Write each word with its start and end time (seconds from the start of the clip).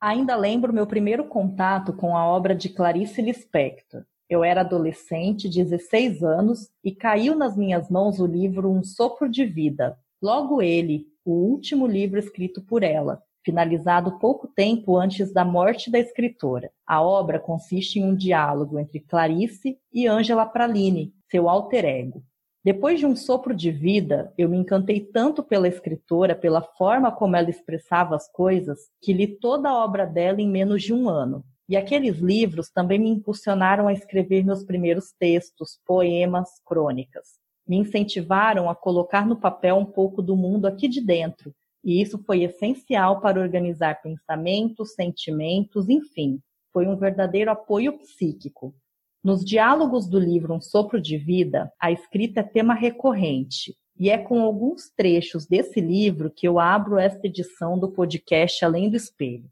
Ainda 0.00 0.36
lembro 0.36 0.72
meu 0.72 0.86
primeiro 0.86 1.24
contato 1.24 1.92
com 1.92 2.16
a 2.16 2.24
obra 2.24 2.54
de 2.54 2.68
Clarice 2.68 3.20
Lispector. 3.20 4.04
Eu 4.30 4.44
era 4.44 4.60
adolescente, 4.60 5.48
16 5.48 6.22
anos, 6.22 6.70
e 6.84 6.94
caiu 6.94 7.34
nas 7.34 7.56
minhas 7.56 7.90
mãos 7.90 8.20
o 8.20 8.26
livro 8.26 8.70
Um 8.70 8.84
Sopro 8.84 9.28
de 9.28 9.44
Vida. 9.44 9.98
Logo 10.22 10.62
ele, 10.62 11.08
o 11.24 11.32
último 11.32 11.84
livro 11.84 12.16
escrito 12.16 12.62
por 12.62 12.84
ela, 12.84 13.20
finalizado 13.44 14.20
pouco 14.20 14.46
tempo 14.46 14.96
antes 14.96 15.32
da 15.32 15.44
morte 15.44 15.90
da 15.90 15.98
escritora. 15.98 16.70
A 16.86 17.02
obra 17.02 17.40
consiste 17.40 17.98
em 17.98 18.04
um 18.04 18.14
diálogo 18.14 18.78
entre 18.78 19.00
Clarice 19.00 19.80
e 19.92 20.06
Angela 20.06 20.46
Praline, 20.46 21.12
seu 21.28 21.48
alter 21.48 21.84
ego. 21.84 22.22
Depois 22.70 23.00
de 23.00 23.06
um 23.06 23.16
sopro 23.16 23.54
de 23.54 23.70
vida, 23.70 24.30
eu 24.36 24.46
me 24.46 24.58
encantei 24.58 25.00
tanto 25.00 25.42
pela 25.42 25.66
escritora, 25.66 26.36
pela 26.36 26.60
forma 26.60 27.10
como 27.10 27.34
ela 27.34 27.48
expressava 27.48 28.14
as 28.14 28.30
coisas, 28.30 28.78
que 29.00 29.10
li 29.10 29.26
toda 29.26 29.70
a 29.70 29.82
obra 29.82 30.04
dela 30.04 30.42
em 30.42 30.46
menos 30.46 30.82
de 30.82 30.92
um 30.92 31.08
ano. 31.08 31.42
E 31.66 31.78
aqueles 31.78 32.18
livros 32.18 32.68
também 32.68 32.98
me 32.98 33.08
impulsionaram 33.08 33.88
a 33.88 33.92
escrever 33.94 34.44
meus 34.44 34.62
primeiros 34.62 35.14
textos, 35.18 35.80
poemas, 35.86 36.60
crônicas. 36.62 37.38
Me 37.66 37.78
incentivaram 37.78 38.68
a 38.68 38.76
colocar 38.76 39.26
no 39.26 39.40
papel 39.40 39.76
um 39.76 39.86
pouco 39.86 40.20
do 40.20 40.36
mundo 40.36 40.66
aqui 40.66 40.88
de 40.88 41.00
dentro, 41.00 41.54
e 41.82 42.02
isso 42.02 42.22
foi 42.26 42.42
essencial 42.42 43.18
para 43.22 43.40
organizar 43.40 44.02
pensamentos, 44.02 44.92
sentimentos, 44.92 45.88
enfim, 45.88 46.38
foi 46.70 46.86
um 46.86 46.96
verdadeiro 46.96 47.50
apoio 47.50 47.96
psíquico. 47.96 48.74
Nos 49.22 49.44
diálogos 49.44 50.08
do 50.08 50.18
livro 50.18 50.54
Um 50.54 50.60
Sopro 50.60 51.00
de 51.00 51.18
Vida, 51.18 51.72
a 51.80 51.90
escrita 51.90 52.40
é 52.40 52.42
tema 52.44 52.72
recorrente, 52.72 53.74
e 53.98 54.10
é 54.10 54.16
com 54.16 54.40
alguns 54.40 54.90
trechos 54.96 55.44
desse 55.44 55.80
livro 55.80 56.30
que 56.30 56.46
eu 56.46 56.60
abro 56.60 56.98
esta 56.98 57.26
edição 57.26 57.76
do 57.76 57.90
podcast 57.90 58.64
Além 58.64 58.88
do 58.88 58.96
Espelho. 58.96 59.50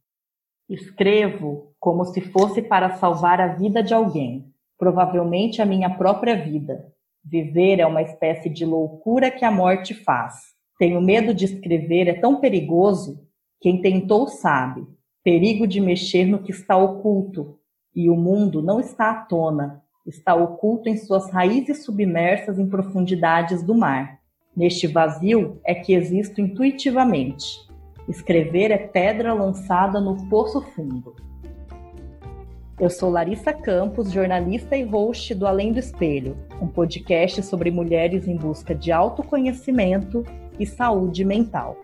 Escrevo 0.68 1.74
como 1.80 2.04
se 2.04 2.20
fosse 2.20 2.62
para 2.62 2.96
salvar 2.96 3.40
a 3.40 3.54
vida 3.54 3.82
de 3.82 3.92
alguém, 3.92 4.46
provavelmente 4.78 5.60
a 5.60 5.66
minha 5.66 5.90
própria 5.90 6.36
vida. 6.36 6.86
Viver 7.24 7.80
é 7.80 7.86
uma 7.86 8.02
espécie 8.02 8.48
de 8.48 8.64
loucura 8.64 9.32
que 9.32 9.45
a 9.45 9.51
morte 9.51 9.95
faz. 9.95 10.34
Tenho 10.78 11.01
medo 11.01 11.34
de 11.34 11.45
escrever, 11.45 12.06
é 12.06 12.14
tão 12.14 12.38
perigoso. 12.38 13.20
Quem 13.60 13.82
tentou 13.82 14.28
sabe. 14.28 14.86
Perigo 15.24 15.66
de 15.66 15.80
mexer 15.80 16.24
no 16.24 16.40
que 16.40 16.52
está 16.52 16.76
oculto. 16.76 17.58
E 17.96 18.10
o 18.10 18.14
mundo 18.14 18.60
não 18.60 18.78
está 18.78 19.10
à 19.10 19.14
tona, 19.14 19.82
está 20.06 20.34
oculto 20.34 20.86
em 20.86 20.98
suas 20.98 21.30
raízes 21.30 21.82
submersas 21.82 22.58
em 22.58 22.68
profundidades 22.68 23.62
do 23.62 23.74
mar. 23.74 24.18
Neste 24.54 24.86
vazio 24.86 25.58
é 25.64 25.74
que 25.74 25.94
existo 25.94 26.42
intuitivamente. 26.42 27.58
Escrever 28.06 28.70
é 28.70 28.76
pedra 28.76 29.32
lançada 29.32 29.98
no 29.98 30.28
poço 30.28 30.60
fundo. 30.60 31.16
Eu 32.78 32.90
sou 32.90 33.08
Larissa 33.08 33.54
Campos, 33.54 34.12
jornalista 34.12 34.76
e 34.76 34.82
host 34.82 35.34
do 35.34 35.46
Além 35.46 35.72
do 35.72 35.78
Espelho, 35.78 36.36
um 36.60 36.66
podcast 36.66 37.42
sobre 37.42 37.70
mulheres 37.70 38.28
em 38.28 38.36
busca 38.36 38.74
de 38.74 38.92
autoconhecimento 38.92 40.22
e 40.60 40.66
saúde 40.66 41.24
mental. 41.24 41.78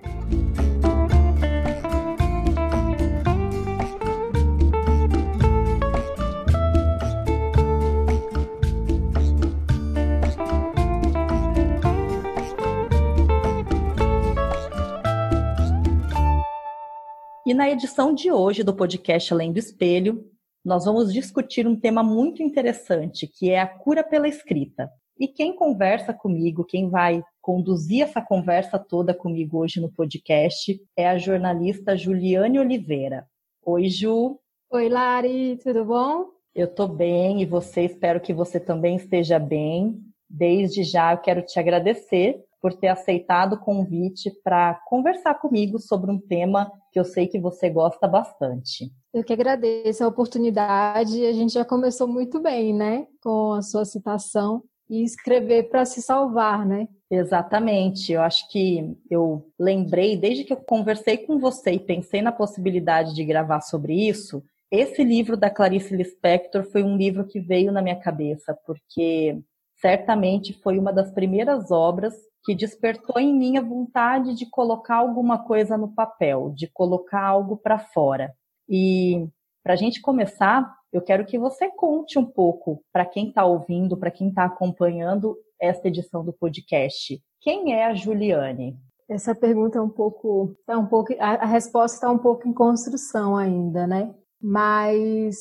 E 17.45 17.53
na 17.53 17.69
edição 17.69 18.15
de 18.15 18.31
hoje 18.31 18.63
do 18.63 18.73
podcast 18.73 19.35
Além 19.35 19.53
do 19.53 19.59
Espelho, 19.59 20.25
nós 20.65 20.85
vamos 20.85 21.13
discutir 21.13 21.67
um 21.67 21.75
tema 21.75 22.01
muito 22.01 22.41
interessante, 22.41 23.27
que 23.27 23.51
é 23.51 23.61
a 23.61 23.67
cura 23.67 24.05
pela 24.05 24.29
escrita. 24.29 24.89
E 25.19 25.27
quem 25.27 25.57
conversa 25.57 26.15
comigo, 26.15 26.65
quem 26.65 26.89
vai 26.89 27.21
conduzir 27.41 28.05
essa 28.05 28.23
conversa 28.23 28.79
toda 28.79 29.13
comigo 29.13 29.59
hoje 29.59 29.81
no 29.81 29.91
podcast 29.91 30.81
é 30.97 31.09
a 31.09 31.19
jornalista 31.19 31.97
Juliane 31.97 32.61
Oliveira. 32.61 33.27
Oi, 33.67 33.89
Ju. 33.89 34.39
Oi, 34.71 34.89
Lari, 34.89 35.59
tudo 35.65 35.85
bom? 35.85 36.27
Eu 36.55 36.67
estou 36.67 36.87
bem 36.87 37.43
e 37.43 37.45
você, 37.45 37.83
espero 37.83 38.21
que 38.21 38.33
você 38.33 38.61
também 38.61 38.95
esteja 38.95 39.41
bem. 39.41 40.01
Desde 40.31 40.85
já 40.85 41.13
eu 41.13 41.19
quero 41.19 41.43
te 41.43 41.59
agradecer 41.59 42.41
por 42.63 42.73
ter 42.73 42.87
aceitado 42.87 43.55
o 43.55 43.59
convite 43.59 44.31
para 44.45 44.81
conversar 44.87 45.35
comigo 45.35 45.81
sobre 45.81 46.13
um 46.13 46.19
tema 46.19 46.71
que 46.93 47.01
eu 47.01 47.05
sei 47.05 47.27
que 47.27 47.41
você 47.41 47.69
gosta 47.69 48.07
bastante. 48.07 48.93
Eu 49.13 49.25
que 49.25 49.33
agradeço 49.33 50.05
a 50.05 50.09
oportunidade. 50.09 51.27
A 51.27 51.33
gente 51.33 51.53
já 51.53 51.65
começou 51.65 52.07
muito 52.07 52.41
bem, 52.41 52.73
né? 52.73 53.09
Com 53.21 53.55
a 53.55 53.63
sua 53.63 53.85
citação 53.85 54.63
e 54.89 55.03
escrever 55.03 55.71
para 55.71 55.85
se 55.85 56.01
salvar, 56.01 56.65
né? 56.65 56.87
Exatamente. 57.11 58.13
Eu 58.13 58.23
acho 58.23 58.49
que 58.49 58.97
eu 59.11 59.45
lembrei, 59.59 60.17
desde 60.17 60.45
que 60.45 60.53
eu 60.53 60.59
conversei 60.59 61.17
com 61.19 61.39
você 61.39 61.73
e 61.73 61.81
pensei 61.81 62.23
na 62.23 62.31
possibilidade 62.31 63.15
de 63.15 63.25
gravar 63.25 63.61
sobre 63.61 64.09
isso, 64.09 64.43
esse 64.71 65.03
livro 65.03 65.37
da 65.37 65.51
Clarice 65.51 65.95
Lispector 65.95 66.65
foi 66.65 66.83
um 66.83 66.97
livro 66.97 67.27
que 67.27 67.41
veio 67.41 67.73
na 67.73 67.83
minha 67.83 67.99
cabeça, 68.01 68.57
porque 68.65 69.39
certamente 69.83 70.55
foi 70.63 70.79
uma 70.79 70.93
das 70.93 71.11
primeiras 71.11 71.73
obras 71.73 72.15
que 72.45 72.55
despertou 72.55 73.21
em 73.21 73.35
mim 73.35 73.59
a 73.59 73.63
vontade 73.63 74.35
de 74.35 74.47
colocar 74.47 74.97
alguma 74.97 75.45
coisa 75.45 75.77
no 75.77 75.93
papel, 75.93 76.53
de 76.55 76.69
colocar 76.69 77.23
algo 77.23 77.57
para 77.57 77.79
fora. 77.79 78.33
E 78.69 79.27
para 79.63 79.75
a 79.75 79.77
gente 79.77 80.01
começar, 80.01 80.73
eu 80.93 81.03
quero 81.03 81.27
que 81.27 81.39
você 81.39 81.69
conte 81.71 82.19
um 82.19 82.25
pouco 82.25 82.83
para 82.93 83.05
quem 83.05 83.29
está 83.29 83.45
ouvindo, 83.45 83.97
para 83.97 84.11
quem 84.11 84.29
está 84.29 84.45
acompanhando 84.45 85.37
esta 85.61 85.89
edição 85.89 86.25
do 86.25 86.33
podcast. 86.33 87.21
Quem 87.41 87.75
é 87.75 87.87
a 87.87 87.95
Juliane? 87.95 88.77
Essa 89.09 89.35
pergunta 89.35 89.79
é 89.79 89.81
um 89.81 89.89
pouco, 89.89 90.57
tá 90.65 90.79
um 90.79 90.87
pouco, 90.87 91.13
a, 91.19 91.35
a 91.35 91.47
resposta 91.47 91.97
está 91.97 92.11
um 92.11 92.19
pouco 92.19 92.49
em 92.49 92.53
construção 92.53 93.37
ainda, 93.37 93.87
né? 93.87 94.15
Mas 94.41 95.37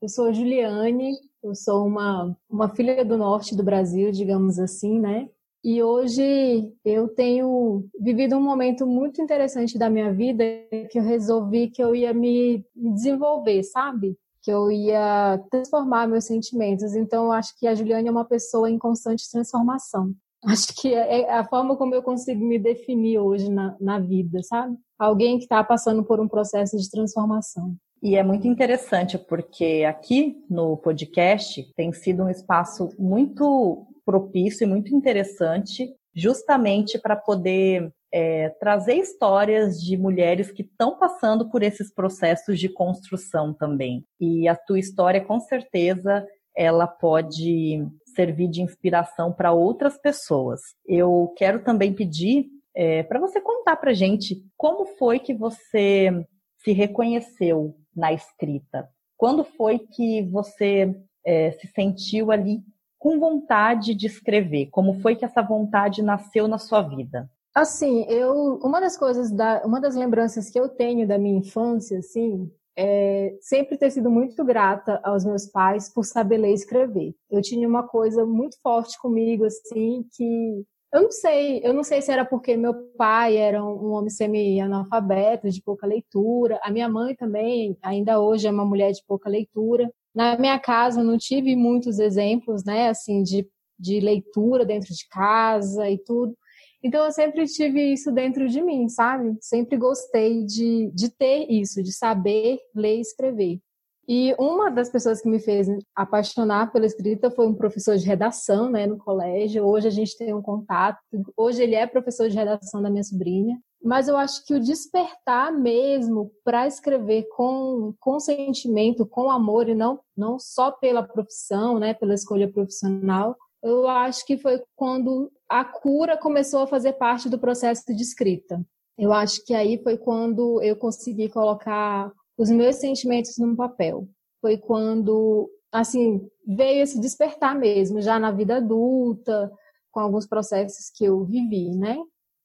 eu 0.00 0.08
sou 0.08 0.32
Juliane, 0.32 1.12
eu 1.42 1.54
sou 1.54 1.86
uma, 1.86 2.36
uma 2.48 2.68
filha 2.68 3.04
do 3.04 3.16
norte 3.16 3.56
do 3.56 3.62
Brasil, 3.62 4.10
digamos 4.10 4.58
assim, 4.58 4.98
né? 4.98 5.28
E 5.64 5.82
hoje 5.82 6.72
eu 6.84 7.08
tenho 7.08 7.84
vivido 8.00 8.36
um 8.36 8.40
momento 8.40 8.86
muito 8.86 9.20
interessante 9.20 9.76
da 9.76 9.90
minha 9.90 10.12
vida 10.12 10.44
que 10.90 10.98
eu 10.98 11.02
resolvi 11.02 11.68
que 11.68 11.82
eu 11.82 11.94
ia 11.94 12.14
me 12.14 12.64
desenvolver, 12.74 13.62
sabe? 13.64 14.16
Que 14.42 14.52
eu 14.52 14.70
ia 14.70 15.38
transformar 15.50 16.06
meus 16.06 16.24
sentimentos. 16.24 16.94
Então, 16.94 17.26
eu 17.26 17.32
acho 17.32 17.58
que 17.58 17.66
a 17.66 17.74
Juliane 17.74 18.08
é 18.08 18.10
uma 18.10 18.24
pessoa 18.24 18.70
em 18.70 18.78
constante 18.78 19.28
transformação. 19.30 20.14
Acho 20.46 20.68
que 20.80 20.94
é 20.94 21.28
a 21.32 21.44
forma 21.44 21.76
como 21.76 21.96
eu 21.96 22.02
consigo 22.02 22.44
me 22.44 22.60
definir 22.60 23.18
hoje 23.18 23.50
na, 23.50 23.76
na 23.80 23.98
vida, 23.98 24.40
sabe? 24.44 24.78
Alguém 24.96 25.36
que 25.36 25.42
está 25.42 25.64
passando 25.64 26.04
por 26.04 26.20
um 26.20 26.28
processo 26.28 26.76
de 26.78 26.88
transformação. 26.88 27.74
E 28.02 28.16
é 28.16 28.22
muito 28.22 28.46
interessante 28.46 29.18
porque 29.18 29.84
aqui 29.86 30.36
no 30.48 30.76
podcast 30.76 31.62
tem 31.74 31.92
sido 31.92 32.24
um 32.24 32.30
espaço 32.30 32.90
muito 32.98 33.86
propício 34.04 34.64
e 34.64 34.68
muito 34.68 34.94
interessante, 34.94 35.92
justamente 36.14 36.98
para 36.98 37.16
poder 37.16 37.92
é, 38.12 38.50
trazer 38.60 38.94
histórias 38.94 39.80
de 39.80 39.96
mulheres 39.96 40.50
que 40.50 40.62
estão 40.62 40.96
passando 40.98 41.50
por 41.50 41.62
esses 41.62 41.92
processos 41.92 42.58
de 42.58 42.68
construção 42.68 43.52
também. 43.52 44.04
E 44.20 44.48
a 44.48 44.56
tua 44.56 44.78
história, 44.78 45.24
com 45.24 45.40
certeza, 45.40 46.26
ela 46.56 46.86
pode 46.86 47.84
servir 48.14 48.48
de 48.48 48.62
inspiração 48.62 49.32
para 49.32 49.52
outras 49.52 49.98
pessoas. 50.00 50.60
Eu 50.86 51.32
quero 51.36 51.62
também 51.62 51.92
pedir 51.92 52.46
é, 52.74 53.02
para 53.02 53.20
você 53.20 53.40
contar 53.40 53.76
para 53.76 53.92
gente 53.92 54.36
como 54.56 54.86
foi 54.86 55.18
que 55.18 55.34
você 55.34 56.10
se 56.58 56.72
reconheceu 56.72 57.74
na 57.98 58.12
escrita. 58.12 58.88
Quando 59.16 59.44
foi 59.44 59.78
que 59.78 60.22
você 60.22 60.94
é, 61.26 61.50
se 61.52 61.66
sentiu 61.68 62.30
ali 62.30 62.62
com 62.98 63.18
vontade 63.18 63.94
de 63.94 64.06
escrever? 64.06 64.66
Como 64.66 65.00
foi 65.00 65.16
que 65.16 65.24
essa 65.24 65.42
vontade 65.42 66.02
nasceu 66.02 66.48
na 66.48 66.58
sua 66.58 66.82
vida? 66.82 67.28
Assim, 67.54 68.04
eu 68.08 68.60
uma 68.62 68.80
das 68.80 68.96
coisas 68.96 69.30
da 69.32 69.62
uma 69.64 69.80
das 69.80 69.96
lembranças 69.96 70.48
que 70.48 70.58
eu 70.58 70.68
tenho 70.68 71.06
da 71.06 71.18
minha 71.18 71.38
infância, 71.38 71.98
assim, 71.98 72.50
é 72.76 73.36
sempre 73.40 73.76
ter 73.76 73.90
sido 73.90 74.08
muito 74.08 74.44
grata 74.44 75.00
aos 75.02 75.24
meus 75.24 75.46
pais 75.46 75.92
por 75.92 76.04
saber 76.04 76.38
ler 76.38 76.50
e 76.50 76.54
escrever. 76.54 77.14
Eu 77.28 77.42
tinha 77.42 77.66
uma 77.66 77.82
coisa 77.82 78.24
muito 78.24 78.56
forte 78.62 78.96
comigo, 79.00 79.44
assim, 79.44 80.04
que 80.14 80.64
eu 80.92 81.02
não 81.02 81.10
sei, 81.10 81.60
eu 81.62 81.74
não 81.74 81.84
sei 81.84 82.00
se 82.00 82.10
era 82.10 82.24
porque 82.24 82.56
meu 82.56 82.74
pai 82.96 83.36
era 83.36 83.62
um 83.62 83.92
homem 83.92 84.08
semi-analfabeto, 84.08 85.50
de 85.50 85.62
pouca 85.62 85.86
leitura. 85.86 86.58
A 86.62 86.70
minha 86.70 86.88
mãe 86.88 87.14
também, 87.14 87.76
ainda 87.82 88.20
hoje, 88.20 88.46
é 88.46 88.50
uma 88.50 88.64
mulher 88.64 88.92
de 88.92 89.04
pouca 89.06 89.28
leitura. 89.28 89.92
Na 90.14 90.38
minha 90.38 90.58
casa 90.58 91.00
eu 91.00 91.04
não 91.04 91.18
tive 91.18 91.54
muitos 91.54 91.98
exemplos, 91.98 92.64
né, 92.64 92.88
assim, 92.88 93.22
de, 93.22 93.46
de 93.78 94.00
leitura 94.00 94.64
dentro 94.64 94.94
de 94.94 95.06
casa 95.08 95.90
e 95.90 95.98
tudo. 95.98 96.36
Então 96.82 97.04
eu 97.04 97.12
sempre 97.12 97.44
tive 97.46 97.92
isso 97.92 98.10
dentro 98.10 98.48
de 98.48 98.62
mim, 98.62 98.88
sabe? 98.88 99.36
Sempre 99.40 99.76
gostei 99.76 100.44
de, 100.44 100.90
de 100.94 101.10
ter 101.10 101.50
isso, 101.50 101.82
de 101.82 101.92
saber 101.92 102.58
ler 102.74 102.96
e 102.96 103.00
escrever. 103.00 103.60
E 104.08 104.34
uma 104.38 104.70
das 104.70 104.88
pessoas 104.88 105.20
que 105.20 105.28
me 105.28 105.38
fez 105.38 105.68
apaixonar 105.94 106.72
pela 106.72 106.86
escrita 106.86 107.30
foi 107.30 107.46
um 107.46 107.54
professor 107.54 107.94
de 107.98 108.06
redação, 108.06 108.70
né, 108.70 108.86
no 108.86 108.96
colégio. 108.96 109.66
Hoje 109.66 109.86
a 109.86 109.90
gente 109.90 110.16
tem 110.16 110.32
um 110.32 110.40
contato. 110.40 110.98
Hoje 111.36 111.62
ele 111.62 111.74
é 111.74 111.86
professor 111.86 112.26
de 112.26 112.34
redação 112.34 112.80
da 112.80 112.88
minha 112.88 113.04
sobrinha. 113.04 113.60
Mas 113.82 114.08
eu 114.08 114.16
acho 114.16 114.44
que 114.46 114.54
o 114.54 114.60
despertar 114.60 115.52
mesmo 115.52 116.32
para 116.42 116.66
escrever 116.66 117.28
com, 117.36 117.92
com 118.00 118.18
sentimento, 118.18 119.04
com 119.04 119.30
amor 119.30 119.68
e 119.68 119.74
não, 119.74 120.00
não 120.16 120.38
só 120.38 120.70
pela 120.70 121.02
profissão, 121.02 121.78
né, 121.78 121.92
pela 121.92 122.14
escolha 122.14 122.50
profissional, 122.50 123.36
eu 123.62 123.86
acho 123.86 124.24
que 124.24 124.38
foi 124.38 124.62
quando 124.74 125.30
a 125.48 125.64
cura 125.64 126.16
começou 126.16 126.62
a 126.62 126.66
fazer 126.66 126.94
parte 126.94 127.28
do 127.28 127.38
processo 127.38 127.84
de 127.94 128.02
escrita. 128.02 128.64
Eu 128.96 129.12
acho 129.12 129.44
que 129.44 129.52
aí 129.52 129.80
foi 129.82 129.98
quando 129.98 130.62
eu 130.62 130.74
consegui 130.76 131.28
colocar 131.28 132.10
os 132.38 132.48
meus 132.50 132.76
sentimentos 132.76 133.36
num 133.36 133.56
papel. 133.56 134.08
Foi 134.40 134.56
quando, 134.56 135.50
assim, 135.72 136.26
veio 136.46 136.82
esse 136.82 137.00
despertar 137.00 137.58
mesmo, 137.58 138.00
já 138.00 138.18
na 138.18 138.30
vida 138.30 138.56
adulta, 138.56 139.50
com 139.90 140.00
alguns 140.00 140.26
processos 140.26 140.90
que 140.96 141.04
eu 141.04 141.24
vivi, 141.24 141.74
né? 141.74 141.98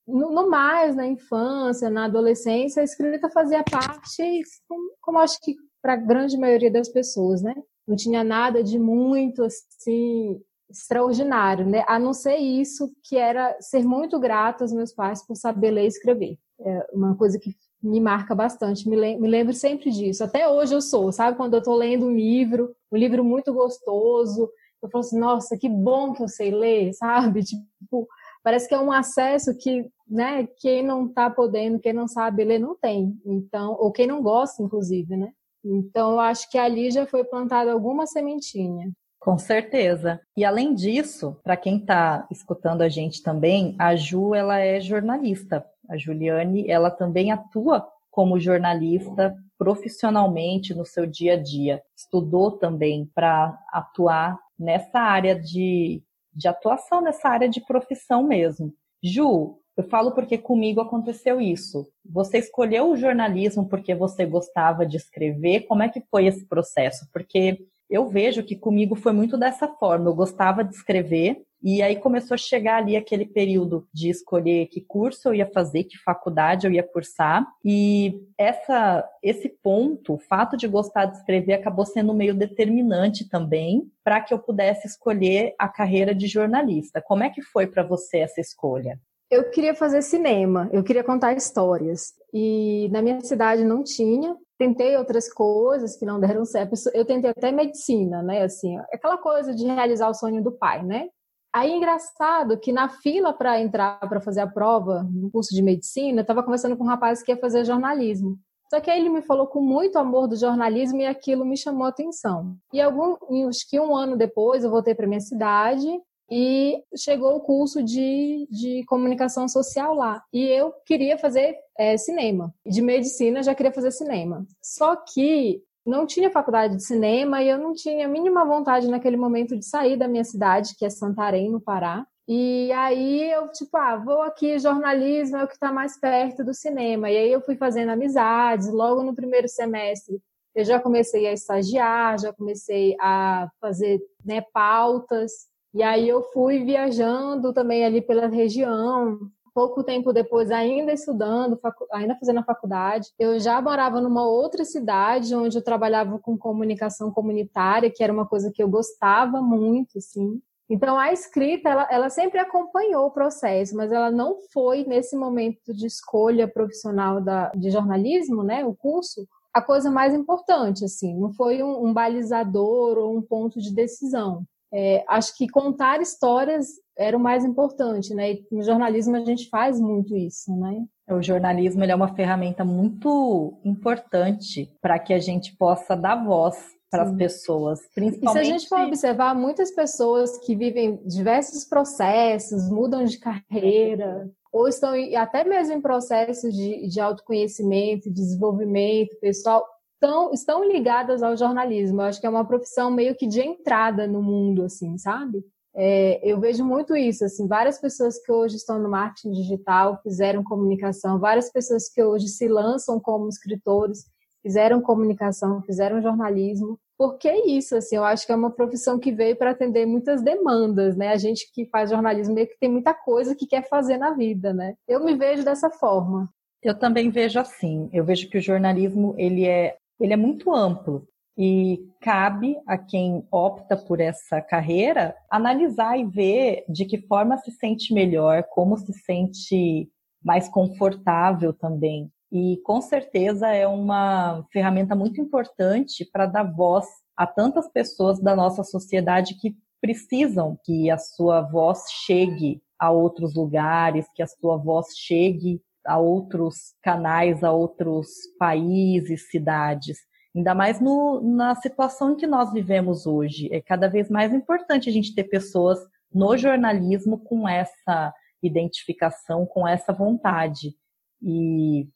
No, 0.06 0.32
no 0.32 0.50
mais, 0.50 0.96
na 0.96 1.08
infância, 1.08 1.90
na 1.90 2.06
adolescência, 2.06 2.82
a 2.82 2.84
escrita 2.84 3.30
fazia 3.30 3.64
parte, 3.64 4.42
como, 4.68 4.92
como 5.00 5.20
acho 5.20 5.40
que 5.40 5.56
para 5.82 5.94
a 5.94 5.98
grande 5.98 6.38
maioria 6.38 6.72
das 6.72 6.90
pessoas, 6.90 7.42
né? 7.42 7.54
Não 7.88 7.96
tinha 7.96 8.24
nada 8.24 8.64
de 8.64 8.80
muito, 8.80 9.44
assim, 9.44 10.42
extraordinário, 10.70 11.66
né? 11.66 11.84
A 11.88 12.00
não 12.00 12.14
ser 12.14 12.38
isso, 12.38 12.92
que 13.04 13.16
era 13.16 13.56
ser 13.62 13.84
muito 13.84 14.20
grato 14.20 14.62
aos 14.62 14.74
meus 14.74 14.94
pais 14.94 15.26
por 15.26 15.36
saber 15.36 15.72
ler 15.72 15.84
e 15.84 15.88
escrever. 15.88 16.38
É 16.60 16.88
uma 16.92 17.16
coisa 17.16 17.38
que 17.38 17.56
me 17.84 18.00
marca 18.00 18.34
bastante, 18.34 18.88
me, 18.88 18.96
me 19.18 19.28
lembro 19.28 19.54
sempre 19.54 19.92
disso. 19.92 20.24
Até 20.24 20.48
hoje 20.48 20.74
eu 20.74 20.82
sou, 20.82 21.12
sabe? 21.12 21.36
Quando 21.36 21.56
eu 21.56 21.60
estou 21.60 21.76
lendo 21.76 22.06
um 22.06 22.16
livro, 22.16 22.74
um 22.92 22.98
livro 22.98 23.24
muito 23.24 23.54
gostoso, 23.54 24.50
eu 24.82 24.90
falo 24.90 25.04
assim, 25.04 25.20
nossa, 25.20 25.58
que 25.58 25.68
bom 25.68 26.14
que 26.14 26.24
eu 26.24 26.28
sei 26.28 26.52
ler, 26.52 26.94
sabe? 26.96 27.44
Tipo, 27.44 28.08
parece 28.44 28.68
que 28.68 28.74
é 28.74 28.80
um 28.80 28.92
acesso 28.92 29.58
que, 29.58 29.90
né, 30.08 30.48
quem 30.58 30.84
não 30.84 31.08
está 31.08 31.30
podendo, 31.30 31.80
quem 31.80 31.94
não 31.94 32.08
sabe 32.08 32.44
ler, 32.46 32.60
não 32.60 32.76
tem. 32.76 33.20
Então, 33.26 33.76
ou 33.80 33.92
quem 33.92 34.08
não 34.08 34.22
gosta, 34.22 34.64
inclusive, 34.64 35.18
né? 35.18 35.32
Então, 35.64 36.14
eu 36.14 36.20
acho 36.20 36.50
que 36.50 36.58
ali 36.58 36.92
já 36.92 37.06
foi 37.06 37.24
plantada 37.24 37.72
alguma 37.72 38.06
sementinha. 38.06 38.92
Com 39.18 39.38
certeza. 39.38 40.20
E 40.36 40.44
além 40.44 40.74
disso, 40.74 41.38
para 41.42 41.56
quem 41.56 41.78
está 41.78 42.28
escutando 42.30 42.82
a 42.82 42.90
gente 42.90 43.24
também, 43.24 43.74
a 43.80 43.96
Ju 43.96 44.36
ela 44.36 44.60
é 44.60 44.82
jornalista. 44.82 45.66
A 45.90 45.98
Juliane 45.98 46.70
ela 46.70 46.90
também 46.90 47.32
atua 47.32 47.88
como 48.10 48.40
jornalista 48.40 49.36
profissionalmente 49.58 50.74
no 50.74 50.86
seu 50.86 51.06
dia 51.06 51.34
a 51.34 51.42
dia. 51.42 51.82
Estudou 51.96 52.52
também 52.52 53.10
para 53.14 53.58
atuar 53.70 54.38
nessa 54.58 55.00
área 55.00 55.40
de, 55.40 56.02
de 56.34 56.48
atuação, 56.48 57.02
nessa 57.02 57.28
área 57.28 57.50
de 57.50 57.60
profissão 57.62 58.24
mesmo. 58.24 58.74
Ju, 59.02 59.58
eu 59.76 59.84
falo 59.86 60.12
porque 60.12 60.38
comigo 60.38 60.80
aconteceu 60.80 61.42
isso. 61.42 61.88
Você 62.06 62.38
escolheu 62.38 62.92
o 62.92 62.96
jornalismo 62.96 63.68
porque 63.68 63.96
você 63.96 64.26
gostava 64.26 64.86
de 64.86 64.98
escrever? 64.98 65.62
Como 65.62 65.82
é 65.82 65.90
que 65.90 66.02
foi 66.12 66.28
esse 66.28 66.46
processo? 66.46 67.08
Porque 67.12 67.66
eu 67.90 68.10
vejo 68.10 68.44
que 68.44 68.56
comigo 68.56 68.96
foi 68.96 69.12
muito 69.12 69.38
dessa 69.38 69.68
forma. 69.68 70.10
Eu 70.10 70.16
gostava 70.16 70.64
de 70.64 70.74
escrever 70.74 71.44
e 71.62 71.82
aí 71.82 71.96
começou 71.96 72.36
a 72.36 72.38
chegar 72.38 72.78
ali 72.78 72.98
aquele 72.98 73.26
período 73.26 73.88
de 73.94 74.10
escolher 74.10 74.68
que 74.68 74.82
curso 74.82 75.30
eu 75.30 75.36
ia 75.36 75.50
fazer, 75.50 75.86
que 75.86 75.98
faculdade 75.98 76.68
eu 76.68 76.74
ia 76.74 76.84
cursar. 76.84 77.48
E 77.64 78.22
essa, 78.38 79.08
esse 79.24 79.48
ponto, 79.48 80.16
o 80.16 80.20
fato 80.20 80.58
de 80.58 80.68
gostar 80.68 81.06
de 81.06 81.18
escrever, 81.18 81.54
acabou 81.54 81.86
sendo 81.86 82.14
meio 82.14 82.36
determinante 82.36 83.30
também 83.30 83.90
para 84.04 84.20
que 84.20 84.34
eu 84.34 84.40
pudesse 84.40 84.88
escolher 84.88 85.56
a 85.58 85.70
carreira 85.70 86.14
de 86.14 86.28
jornalista. 86.28 87.02
Como 87.02 87.24
é 87.24 87.30
que 87.30 87.42
foi 87.42 87.66
para 87.66 87.84
você 87.84 88.18
essa 88.18 88.42
escolha? 88.42 89.00
Eu 89.34 89.50
queria 89.50 89.74
fazer 89.74 90.04
cinema, 90.04 90.70
eu 90.72 90.84
queria 90.84 91.04
contar 91.04 91.34
histórias. 91.34 92.14
E 92.32 92.88
na 92.92 93.02
minha 93.02 93.20
cidade 93.22 93.64
não 93.64 93.84
tinha, 93.84 94.38
tentei 94.60 94.96
outras 94.96 95.28
coisas 95.34 95.98
que 95.98 96.06
não 96.06 96.20
deram 96.22 96.46
certo. 96.46 96.76
Eu 96.94 97.04
tentei 97.04 97.32
até 97.32 97.52
medicina, 97.52 98.22
né? 98.22 98.44
Assim, 98.44 98.78
aquela 98.92 99.18
coisa 99.18 99.56
de 99.56 99.66
realizar 99.66 100.08
o 100.08 100.14
sonho 100.14 100.44
do 100.44 100.52
pai, 100.52 100.84
né? 100.84 101.10
Aí 101.52 101.72
engraçado 101.72 102.60
que 102.60 102.72
na 102.72 102.88
fila 102.88 103.34
para 103.34 103.60
entrar 103.60 104.00
para 104.08 104.22
fazer 104.22 104.42
a 104.42 104.48
prova 104.48 105.02
no 105.12 105.32
curso 105.32 105.54
de 105.56 105.64
medicina, 105.64 106.20
eu 106.20 106.22
estava 106.24 106.44
conversando 106.44 106.78
com 106.78 106.84
um 106.84 106.88
rapaz 106.88 107.24
que 107.24 107.32
ia 107.32 107.38
fazer 107.38 107.66
jornalismo. 107.66 108.38
Só 108.70 108.80
que 108.80 108.92
aí 108.92 109.00
ele 109.00 109.10
me 109.10 109.24
falou 109.24 109.48
com 109.48 109.62
muito 109.62 109.98
amor 109.98 110.28
do 110.28 110.36
jornalismo 110.36 111.02
e 111.02 111.08
aquilo 111.08 111.44
me 111.44 111.58
chamou 111.58 111.86
a 111.86 111.90
atenção. 111.90 112.56
E 112.72 112.80
algum, 112.80 113.16
acho 113.48 113.68
que 113.68 113.80
um 113.80 113.96
ano 113.96 114.16
depois 114.16 114.64
eu 114.64 114.70
voltei 114.70 114.94
para 114.94 115.08
minha 115.08 115.20
cidade 115.20 115.88
e 116.36 116.84
chegou 116.98 117.36
o 117.36 117.40
curso 117.40 117.84
de, 117.84 118.48
de 118.50 118.84
comunicação 118.88 119.48
social 119.48 119.94
lá. 119.94 120.24
E 120.34 120.44
eu 120.44 120.74
queria 120.84 121.16
fazer 121.16 121.56
é, 121.78 121.96
cinema. 121.96 122.52
De 122.66 122.82
medicina, 122.82 123.44
já 123.44 123.54
queria 123.54 123.72
fazer 123.72 123.92
cinema. 123.92 124.44
Só 124.60 124.96
que 124.96 125.62
não 125.86 126.08
tinha 126.08 126.32
faculdade 126.32 126.76
de 126.76 126.84
cinema 126.84 127.44
e 127.44 127.50
eu 127.50 127.60
não 127.60 127.74
tinha 127.74 128.08
a 128.08 128.10
mínima 128.10 128.44
vontade 128.44 128.88
naquele 128.88 129.16
momento 129.16 129.56
de 129.56 129.64
sair 129.64 129.96
da 129.96 130.08
minha 130.08 130.24
cidade, 130.24 130.76
que 130.76 130.86
é 130.86 130.90
Santarém, 130.90 131.52
no 131.52 131.62
Pará. 131.62 132.04
E 132.28 132.72
aí 132.72 133.32
eu, 133.32 133.52
tipo, 133.52 133.78
ah, 133.78 133.98
vou 133.98 134.24
aqui, 134.24 134.58
jornalismo 134.58 135.38
é 135.38 135.44
o 135.44 135.48
que 135.48 135.54
está 135.54 135.72
mais 135.72 136.00
perto 136.00 136.44
do 136.44 136.54
cinema. 136.54 137.12
E 137.12 137.18
aí 137.18 137.32
eu 137.32 137.42
fui 137.42 137.56
fazendo 137.56 137.90
amizades, 137.90 138.72
logo 138.72 139.04
no 139.04 139.14
primeiro 139.14 139.48
semestre 139.48 140.20
eu 140.56 140.64
já 140.64 140.80
comecei 140.80 141.28
a 141.28 141.34
estagiar, 141.34 142.20
já 142.20 142.32
comecei 142.32 142.96
a 143.00 143.50
fazer 143.60 144.00
né, 144.24 144.42
pautas. 144.54 145.48
E 145.74 145.82
aí 145.82 146.08
eu 146.08 146.22
fui 146.32 146.64
viajando 146.64 147.52
também 147.52 147.84
ali 147.84 148.00
pela 148.00 148.28
região. 148.28 149.18
Pouco 149.56 149.84
tempo 149.84 150.14
depois, 150.14 150.52
ainda 150.52 150.94
estudando, 150.94 151.60
ainda 151.92 152.16
fazendo 152.16 152.40
a 152.40 152.44
faculdade, 152.44 153.10
eu 153.20 153.40
já 153.40 153.62
morava 153.62 154.02
numa 154.02 154.26
outra 154.26 154.66
cidade 154.66 155.36
onde 155.36 155.58
eu 155.58 155.64
trabalhava 155.64 156.18
com 156.20 156.38
comunicação 156.38 157.12
comunitária, 157.12 157.92
que 157.92 158.04
era 158.04 158.14
uma 158.14 158.28
coisa 158.28 158.52
que 158.52 158.62
eu 158.64 158.68
gostava 158.68 159.42
muito, 159.42 160.00
assim. 160.00 160.42
Então, 160.70 160.98
a 160.98 161.12
escrita, 161.12 161.70
ela, 161.70 161.88
ela 161.92 162.10
sempre 162.10 162.40
acompanhou 162.40 163.06
o 163.06 163.12
processo, 163.12 163.76
mas 163.76 163.92
ela 163.92 164.10
não 164.10 164.38
foi 164.52 164.86
nesse 164.86 165.16
momento 165.16 165.74
de 165.74 165.86
escolha 165.86 166.48
profissional 166.48 167.22
da, 167.22 167.50
de 167.50 167.70
jornalismo, 167.70 168.42
né, 168.42 168.66
o 168.66 168.74
curso, 168.74 169.28
a 169.54 169.62
coisa 169.62 169.92
mais 169.92 170.16
importante, 170.16 170.84
assim. 170.84 171.16
Não 171.16 171.32
foi 171.32 171.62
um, 171.62 171.86
um 171.86 171.94
balizador 171.94 172.98
ou 172.98 173.16
um 173.16 173.22
ponto 173.22 173.60
de 173.60 173.72
decisão 173.72 174.44
é, 174.74 175.06
acho 175.08 175.38
que 175.38 175.48
contar 175.48 176.02
histórias 176.02 176.68
era 176.98 177.16
o 177.16 177.20
mais 177.20 177.46
importante, 177.46 178.14
né? 178.14 178.34
E 178.34 178.46
no 178.52 178.64
jornalismo 178.64 179.16
a 179.16 179.24
gente 179.24 179.48
faz 179.50 179.80
muito 179.80 180.16
isso, 180.16 180.56
né? 180.56 180.84
O 181.10 181.22
jornalismo 181.22 181.84
é 181.84 181.96
uma 181.96 182.16
ferramenta 182.16 182.66
muito 182.66 183.60
importante 183.64 184.72
para 184.82 184.98
que 184.98 185.14
a 185.14 185.20
gente 185.20 185.56
possa 185.58 185.96
dar 185.96 186.16
voz 186.24 186.56
para 186.90 187.04
as 187.04 187.16
pessoas, 187.16 187.80
principalmente. 187.94 188.42
E 188.42 188.46
se 188.46 188.52
a 188.52 188.52
gente 188.52 188.70
for 188.70 188.80
observar, 188.82 189.36
muitas 189.36 189.72
pessoas 189.72 190.38
que 190.40 190.56
vivem 190.56 191.02
diversos 191.06 191.66
processos, 191.66 192.70
mudam 192.70 193.04
de 193.04 193.18
carreira, 193.18 194.30
ou 194.52 194.68
estão 194.68 194.94
até 195.18 195.44
mesmo 195.44 195.74
em 195.74 195.82
processos 195.82 196.54
de, 196.54 196.88
de 196.88 197.00
autoconhecimento, 197.00 198.14
desenvolvimento 198.14 199.20
pessoal, 199.20 199.66
estão, 200.04 200.32
estão 200.34 200.64
ligadas 200.64 201.24
ao 201.24 201.38
jornalismo. 201.38 202.02
Eu 202.02 202.06
acho 202.06 202.20
que 202.20 202.28
é 202.28 202.30
uma 202.30 202.46
profissão 202.46 202.92
meio 202.92 203.16
que 203.16 203.26
de 203.26 203.42
entrada 203.42 204.06
no 204.06 204.22
mundo, 204.22 204.64
assim, 204.64 204.98
sabe? 204.98 205.44
É, 205.76 206.20
eu 206.24 206.40
vejo 206.40 206.64
muito 206.64 206.96
isso, 206.96 207.26
assim, 207.26 207.48
várias 207.48 207.80
pessoas 207.80 208.20
que 208.24 208.32
hoje 208.32 208.58
estão 208.58 208.78
no 208.78 208.90
marketing 208.90 209.32
digital 209.32 210.00
fizeram 210.04 210.44
comunicação, 210.44 211.20
várias 211.20 211.52
pessoas 211.52 211.90
que 211.90 212.04
hoje 212.04 212.28
se 212.28 212.48
lançam 212.48 213.00
como 213.00 213.28
escritores 213.28 214.06
fizeram 214.44 214.82
comunicação, 214.82 215.64
fizeram 215.64 216.02
jornalismo. 216.02 216.78
Porque 216.98 217.32
isso, 217.48 217.76
assim, 217.76 217.96
eu 217.96 218.04
acho 218.04 218.26
que 218.26 218.32
é 218.32 218.36
uma 218.36 218.52
profissão 218.52 219.00
que 219.00 219.12
veio 219.12 219.36
para 219.36 219.52
atender 219.52 219.86
muitas 219.86 220.22
demandas, 220.22 220.96
né? 220.96 221.10
A 221.10 221.18
gente 221.18 221.50
que 221.52 221.66
faz 221.66 221.90
jornalismo 221.90 222.36
meio 222.36 222.48
que 222.48 222.60
tem 222.60 222.70
muita 222.70 222.94
coisa 222.94 223.36
que 223.36 223.48
quer 223.48 223.68
fazer 223.68 223.98
na 223.98 224.12
vida, 224.12 224.54
né? 224.54 224.76
Eu 224.88 225.04
me 225.04 225.16
vejo 225.16 225.44
dessa 225.44 225.72
forma. 225.72 226.30
Eu 226.62 226.78
também 226.78 227.10
vejo 227.10 227.40
assim. 227.40 227.90
Eu 227.92 228.06
vejo 228.06 228.30
que 228.30 228.38
o 228.38 228.42
jornalismo 228.42 229.16
ele 229.18 229.46
é 229.46 229.76
ele 230.04 230.14
é 230.14 230.18
muito 230.18 230.54
amplo 230.54 231.08
e 231.38 231.80
cabe 232.02 232.58
a 232.68 232.78
quem 232.78 233.26
opta 233.32 233.78
por 233.78 234.02
essa 234.02 234.42
carreira 234.42 235.16
analisar 235.32 235.98
e 235.98 236.04
ver 236.04 236.66
de 236.68 236.86
que 236.86 237.08
forma 237.08 237.38
se 237.38 237.52
sente 237.52 237.94
melhor, 237.94 238.44
como 238.52 238.78
se 238.78 238.92
sente 238.94 239.90
mais 240.22 240.50
confortável 240.50 241.54
também. 241.54 242.12
E 242.30 242.58
com 242.66 242.82
certeza 242.82 243.48
é 243.48 243.66
uma 243.66 244.46
ferramenta 244.52 244.94
muito 244.94 245.22
importante 245.22 246.06
para 246.12 246.26
dar 246.26 246.44
voz 246.44 246.86
a 247.16 247.26
tantas 247.26 247.72
pessoas 247.72 248.20
da 248.20 248.36
nossa 248.36 248.64
sociedade 248.64 249.36
que 249.36 249.56
precisam 249.80 250.58
que 250.66 250.90
a 250.90 250.98
sua 250.98 251.42
voz 251.42 251.84
chegue 252.06 252.62
a 252.78 252.92
outros 252.92 253.34
lugares, 253.36 254.06
que 254.14 254.22
a 254.22 254.28
sua 254.28 254.58
voz 254.58 254.88
chegue 254.98 255.62
a 255.86 255.98
outros 255.98 256.74
canais, 256.82 257.44
a 257.44 257.52
outros 257.52 258.10
países, 258.38 259.30
cidades. 259.30 259.98
Ainda 260.36 260.56
mais 260.56 260.80
no, 260.80 261.22
na 261.22 261.56
situação 261.56 262.14
em 262.14 262.16
que 262.16 262.26
nós 262.26 262.52
vivemos 262.52 263.06
hoje. 263.06 263.50
É 263.52 263.62
cada 263.62 263.88
vez 263.88 264.10
mais 264.10 264.34
importante 264.34 264.90
a 264.90 264.94
gente 264.94 265.14
ter 265.14 265.26
pessoas 265.26 265.80
no 266.12 266.36
jornalismo 266.38 267.20
com 267.20 267.48
essa 267.48 268.14
identificação, 268.42 269.46
com 269.46 269.68
essa 269.68 269.94
vontade. 269.94 270.76
E 271.22 271.88